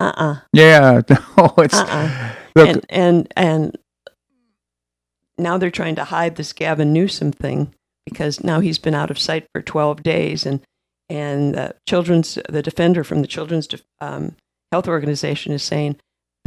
Uh 0.00 0.12
uh 0.16 0.36
Yeah, 0.52 1.02
no, 1.10 1.54
it's 1.58 1.74
Uh-uh. 1.74 2.34
look, 2.56 2.68
and 2.68 2.86
and 2.88 3.32
and 3.36 3.78
now 5.36 5.58
they're 5.58 5.70
trying 5.70 5.94
to 5.96 6.04
hide 6.04 6.36
this 6.36 6.52
Gavin 6.52 6.92
Newsom 6.92 7.32
thing 7.32 7.74
because 8.06 8.42
now 8.42 8.60
he's 8.60 8.78
been 8.78 8.94
out 8.94 9.10
of 9.10 9.18
sight 9.18 9.46
for 9.52 9.60
12 9.60 10.02
days, 10.02 10.46
and 10.46 10.60
and 11.10 11.54
the 11.54 11.74
children's 11.86 12.38
the 12.48 12.62
defender 12.62 13.04
from 13.04 13.20
the 13.20 13.28
Children's 13.28 13.68
um, 14.00 14.36
Health 14.72 14.88
Organization 14.88 15.52
is 15.52 15.62
saying 15.62 15.96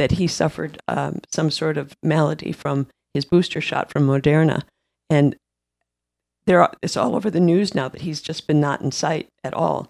that 0.01 0.13
he 0.13 0.25
suffered 0.25 0.81
um, 0.87 1.19
some 1.31 1.51
sort 1.51 1.77
of 1.77 1.93
malady 2.01 2.51
from 2.51 2.87
his 3.13 3.23
booster 3.23 3.61
shot 3.61 3.91
from 3.91 4.07
Moderna, 4.07 4.63
and 5.11 5.35
there 6.47 6.59
are, 6.63 6.73
it's 6.81 6.97
all 6.97 7.15
over 7.15 7.29
the 7.29 7.39
news 7.39 7.75
now 7.75 7.87
that 7.87 8.01
he's 8.01 8.19
just 8.19 8.47
been 8.47 8.59
not 8.59 8.81
in 8.81 8.91
sight 8.91 9.27
at 9.43 9.53
all. 9.53 9.87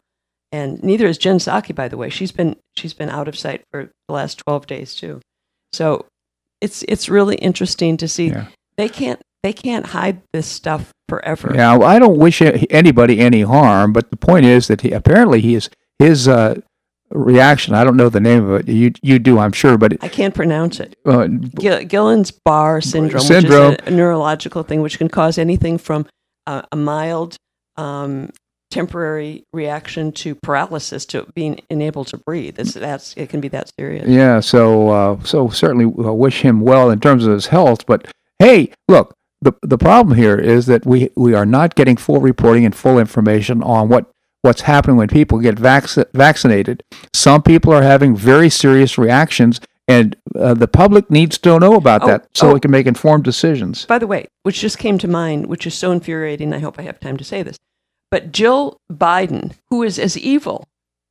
And 0.52 0.84
neither 0.84 1.08
is 1.08 1.18
Jen 1.18 1.38
Psaki, 1.38 1.74
by 1.74 1.88
the 1.88 1.96
way. 1.96 2.10
She's 2.10 2.34
been 2.34 2.58
she's 2.76 2.94
been 2.94 3.10
out 3.10 3.30
of 3.30 3.38
sight 3.38 3.64
for 3.72 3.90
the 4.10 4.14
last 4.14 4.38
12 4.40 4.68
days 4.68 4.94
too. 4.94 5.22
So 5.72 6.06
it's 6.60 6.84
it's 6.90 7.08
really 7.08 7.38
interesting 7.38 7.96
to 7.96 8.08
see 8.10 8.28
Yeah. 8.32 8.48
they 8.76 8.90
can't 8.90 9.22
they 9.44 9.54
can't 9.54 9.86
hide 9.88 10.22
this 10.34 10.48
stuff 10.48 10.92
forever. 11.08 11.54
yeah, 11.56 11.78
well, 11.78 11.88
I 11.88 12.00
don't 12.00 12.18
wish 12.18 12.42
anybody 12.70 13.20
any 13.22 13.44
harm, 13.44 13.94
but 13.94 14.12
the 14.12 14.18
point 14.18 14.46
is 14.46 14.68
that 14.68 14.82
he 14.82 14.92
apparently 14.92 15.40
he 15.40 15.56
is 15.56 15.70
his 16.00 16.28
uh, 16.28 16.56
reaction. 17.12 17.74
I 17.74 17.84
don't 17.84 17.98
know 17.98 18.10
the 18.10 18.20
name 18.20 18.50
of 18.50 18.62
it. 18.62 18.68
You 18.72 18.92
you 19.02 19.20
do, 19.20 19.40
I'm 19.40 19.52
sure, 19.52 19.78
but 19.78 19.94
it, 19.94 20.04
I 20.04 20.08
can't 20.08 20.34
pronounce 20.34 20.80
it. 20.80 20.96
uh, 21.06 21.28
Gill- 21.28 21.84
Gillen's 21.86 22.32
Barr 22.32 22.82
syndrome, 22.82 23.22
Syndrome. 23.24 23.72
which 23.72 23.82
is 23.82 23.88
a, 23.88 23.92
a 23.92 23.96
neurological 23.96 24.64
thing 24.64 24.82
which 24.82 24.98
can 24.98 25.10
cause 25.10 25.38
anything 25.38 25.78
from 25.78 26.06
uh, 26.48 26.62
a 26.72 26.76
mild 26.76 27.36
um, 27.78 28.32
temporary 28.70 29.44
reaction 29.54 30.12
to 30.14 30.36
paralysis 30.36 31.06
to 31.06 31.26
being 31.36 31.60
unable 31.70 32.06
to 32.06 32.18
breathe. 32.18 32.58
It's, 32.60 32.74
that's 32.74 33.14
it 33.18 33.30
can 33.30 33.42
be 33.42 33.50
that 33.50 33.72
serious. 33.78 34.08
Yeah, 34.08 34.40
so 34.40 34.90
uh, 34.90 35.24
so 35.24 35.50
certainly 35.50 35.86
uh, 35.86 36.14
wish 36.14 36.42
him 36.42 36.62
well 36.62 36.90
in 36.90 37.00
terms 37.00 37.26
of 37.26 37.34
his 37.34 37.48
health. 37.48 37.86
But 37.86 38.08
hey, 38.40 38.72
look, 38.88 39.14
the 39.42 39.54
the 39.62 39.78
problem 39.78 40.18
here 40.18 40.38
is 40.38 40.66
that 40.68 40.86
we 40.86 41.10
we 41.16 41.34
are 41.34 41.46
not 41.46 41.76
getting 41.76 41.98
full 41.98 42.22
reporting 42.22 42.66
and 42.66 42.76
full 42.76 42.98
information 43.00 43.62
on 43.64 43.90
what 43.90 44.10
what's 44.42 44.62
happening 44.62 44.98
when 44.98 45.08
people 45.08 45.40
get 45.40 45.58
vac- 45.60 45.90
vaccinated. 46.14 46.84
Some 47.14 47.42
people 47.44 47.74
are 47.74 47.84
having 47.84 48.16
very 48.16 48.50
serious 48.50 48.98
reactions, 48.98 49.60
and 49.88 50.16
uh, 50.36 50.54
the 50.54 50.68
public 50.68 51.10
needs 51.12 51.38
to 51.40 51.60
know 51.60 51.76
about 51.76 52.04
Oh, 52.04 52.08
that 52.08 52.28
so 52.34 52.52
oh. 52.52 52.56
it 52.56 52.62
can 52.62 52.72
make 52.72 52.88
informed 52.88 53.24
decisions. 53.24 53.86
By 53.86 54.00
the 54.00 54.08
way, 54.08 54.28
which 54.44 54.60
just 54.62 54.78
came 54.78 54.98
to 55.00 55.08
mind, 55.08 55.48
which 55.48 55.68
is 55.68 55.76
so 55.76 55.92
infuriating. 55.92 56.54
I 56.54 56.60
hope 56.60 56.80
I 56.80 56.84
have 56.84 57.00
time 57.00 57.18
to 57.18 57.24
say 57.24 57.44
this. 57.44 57.58
But 58.10 58.32
Jill 58.32 58.78
Biden, 58.92 59.54
who 59.70 59.84
is 59.84 59.98
as 60.00 60.18
evil 60.18 60.68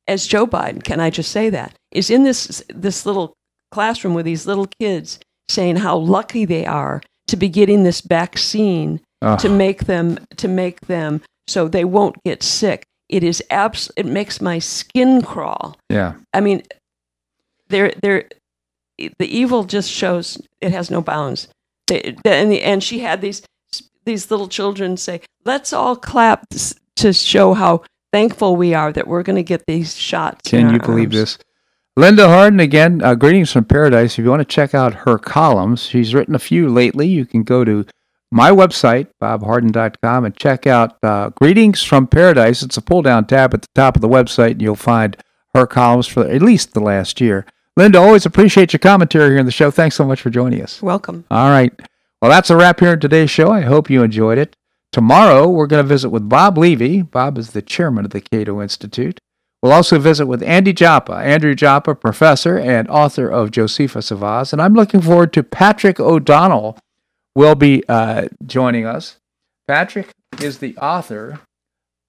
as 0.07 0.27
Joe 0.27 0.45
Biden, 0.45 0.83
can 0.83 0.99
I 0.99 1.09
just 1.09 1.31
say 1.31 1.49
that, 1.49 1.73
is 1.91 2.09
in 2.09 2.23
this 2.23 2.63
this 2.69 3.05
little 3.05 3.33
classroom 3.71 4.13
with 4.13 4.25
these 4.25 4.45
little 4.45 4.67
kids 4.79 5.19
saying 5.49 5.77
how 5.77 5.95
lucky 5.97 6.45
they 6.45 6.65
are 6.65 7.01
to 7.27 7.37
be 7.37 7.47
getting 7.49 7.83
this 7.83 8.01
vaccine 8.01 8.99
Ugh. 9.21 9.39
to 9.39 9.49
make 9.49 9.85
them 9.85 10.19
to 10.37 10.47
make 10.47 10.81
them 10.81 11.21
so 11.47 11.67
they 11.67 11.85
won't 11.85 12.15
get 12.23 12.43
sick. 12.43 12.83
It 13.11 13.23
is 13.23 13.43
abs- 13.49 13.91
it 13.97 14.05
makes 14.05 14.39
my 14.39 14.57
skin 14.59 15.21
crawl. 15.21 15.77
yeah, 15.89 16.13
I 16.33 16.39
mean, 16.39 16.63
there, 17.67 17.93
there, 18.01 18.29
the 18.97 19.27
evil 19.27 19.65
just 19.65 19.91
shows 19.91 20.41
it 20.61 20.71
has 20.71 20.89
no 20.89 21.01
bounds. 21.01 21.49
They, 21.87 22.15
and, 22.25 22.51
the, 22.51 22.61
and 22.63 22.81
she 22.81 22.99
had 22.99 23.21
these 23.21 23.41
these 24.05 24.31
little 24.31 24.47
children 24.47 24.95
say, 24.95 25.21
"Let's 25.43 25.73
all 25.73 25.97
clap 25.97 26.45
to 26.95 27.13
show 27.13 27.53
how 27.53 27.83
thankful 28.13 28.55
we 28.55 28.73
are 28.73 28.93
that 28.93 29.07
we're 29.07 29.23
going 29.23 29.35
to 29.35 29.43
get 29.43 29.65
these 29.67 29.97
shots." 29.97 30.49
Can 30.49 30.73
you 30.73 30.79
believe 30.79 31.09
arms." 31.09 31.15
this? 31.15 31.37
Linda 31.97 32.29
Harden 32.29 32.61
again. 32.61 33.03
Uh, 33.03 33.15
greetings 33.15 33.51
from 33.51 33.65
paradise. 33.65 34.17
If 34.17 34.23
you 34.23 34.29
want 34.29 34.39
to 34.39 34.55
check 34.55 34.73
out 34.73 34.93
her 34.93 35.17
columns, 35.17 35.83
she's 35.83 36.13
written 36.13 36.33
a 36.33 36.39
few 36.39 36.69
lately. 36.69 37.07
You 37.07 37.25
can 37.25 37.43
go 37.43 37.65
to 37.65 37.85
my 38.31 38.49
website, 38.49 39.07
bobharden.com, 39.21 40.25
and 40.25 40.35
check 40.35 40.65
out 40.65 40.97
uh, 41.03 41.29
Greetings 41.29 41.83
from 41.83 42.07
Paradise. 42.07 42.63
It's 42.63 42.77
a 42.77 42.81
pull 42.81 43.01
down 43.01 43.25
tab 43.25 43.53
at 43.53 43.61
the 43.63 43.67
top 43.75 43.95
of 43.95 44.01
the 44.01 44.09
website, 44.09 44.51
and 44.51 44.61
you'll 44.61 44.75
find 44.75 45.17
her 45.53 45.67
columns 45.67 46.07
for 46.07 46.25
at 46.25 46.41
least 46.41 46.73
the 46.73 46.79
last 46.79 47.19
year. 47.19 47.45
Linda, 47.75 47.99
always 47.99 48.25
appreciate 48.25 48.73
your 48.73 48.79
commentary 48.79 49.31
here 49.31 49.39
in 49.39 49.45
the 49.45 49.51
show. 49.51 49.71
Thanks 49.71 49.95
so 49.95 50.05
much 50.05 50.21
for 50.21 50.29
joining 50.29 50.61
us. 50.61 50.81
Welcome. 50.81 51.25
All 51.29 51.49
right. 51.49 51.73
Well, 52.21 52.31
that's 52.31 52.49
a 52.49 52.55
wrap 52.55 52.79
here 52.79 52.93
in 52.93 52.99
today's 52.99 53.31
show. 53.31 53.51
I 53.51 53.61
hope 53.61 53.89
you 53.89 54.03
enjoyed 54.03 54.37
it. 54.37 54.55
Tomorrow, 54.91 55.47
we're 55.47 55.67
going 55.67 55.83
to 55.83 55.87
visit 55.87 56.09
with 56.09 56.27
Bob 56.27 56.57
Levy. 56.57 57.01
Bob 57.01 57.37
is 57.37 57.51
the 57.51 57.61
chairman 57.61 58.05
of 58.05 58.11
the 58.11 58.21
Cato 58.21 58.61
Institute. 58.61 59.19
We'll 59.61 59.71
also 59.71 59.99
visit 59.99 60.25
with 60.25 60.43
Andy 60.43 60.73
Joppa, 60.73 61.13
Andrew 61.13 61.55
Joppa, 61.55 61.95
professor 61.95 62.57
and 62.57 62.87
author 62.89 63.29
of 63.29 63.51
Josephus 63.51 64.09
of 64.11 64.23
Oz. 64.23 64.51
And 64.51 64.61
I'm 64.61 64.73
looking 64.73 65.01
forward 65.01 65.33
to 65.33 65.43
Patrick 65.43 65.99
O'Donnell 65.99 66.77
will 67.35 67.55
be 67.55 67.83
uh, 67.87 68.27
joining 68.45 68.85
us. 68.85 69.17
Patrick 69.67 70.09
is 70.41 70.59
the 70.59 70.75
author, 70.77 71.39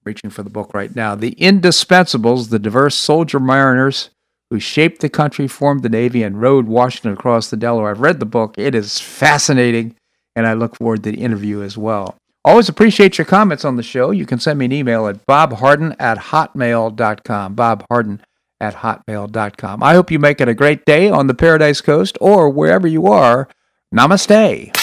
reaching 0.03 0.29
for 0.29 0.43
the 0.43 0.49
book 0.49 0.73
right 0.73 0.95
now, 0.95 1.15
The 1.15 1.31
Indispensables, 1.35 2.49
the 2.49 2.59
diverse 2.59 2.95
soldier 2.95 3.39
mariners 3.39 4.09
who 4.49 4.59
shaped 4.59 5.01
the 5.01 5.09
country, 5.09 5.47
formed 5.47 5.81
the 5.81 5.89
Navy, 5.89 6.21
and 6.21 6.39
rode 6.39 6.67
Washington 6.67 7.13
across 7.13 7.49
the 7.49 7.57
Delaware. 7.57 7.89
I've 7.89 8.01
read 8.01 8.19
the 8.19 8.25
book. 8.25 8.53
It 8.57 8.75
is 8.75 8.99
fascinating, 8.99 9.95
and 10.35 10.45
I 10.45 10.53
look 10.53 10.75
forward 10.75 11.03
to 11.03 11.11
the 11.11 11.17
interview 11.21 11.63
as 11.63 11.75
well. 11.75 12.15
Always 12.45 12.69
appreciate 12.69 13.17
your 13.17 13.25
comments 13.25 13.65
on 13.65 13.77
the 13.77 13.83
show. 13.83 14.11
You 14.11 14.25
can 14.25 14.37
send 14.37 14.59
me 14.59 14.65
an 14.65 14.71
email 14.71 15.07
at 15.07 15.25
bobharden 15.25 15.95
at 15.97 16.17
hotmail.com. 16.17 17.55
Bobharden 17.55 18.19
at 18.59 18.75
hotmail.com. 18.75 19.81
I 19.81 19.93
hope 19.93 20.11
you 20.11 20.19
make 20.19 20.39
it 20.39 20.49
a 20.49 20.53
great 20.53 20.85
day 20.85 21.09
on 21.09 21.27
the 21.27 21.33
Paradise 21.33 21.81
Coast 21.81 22.17
or 22.21 22.49
wherever 22.49 22.87
you 22.87 23.07
are. 23.07 23.47
Namaste. 23.95 24.82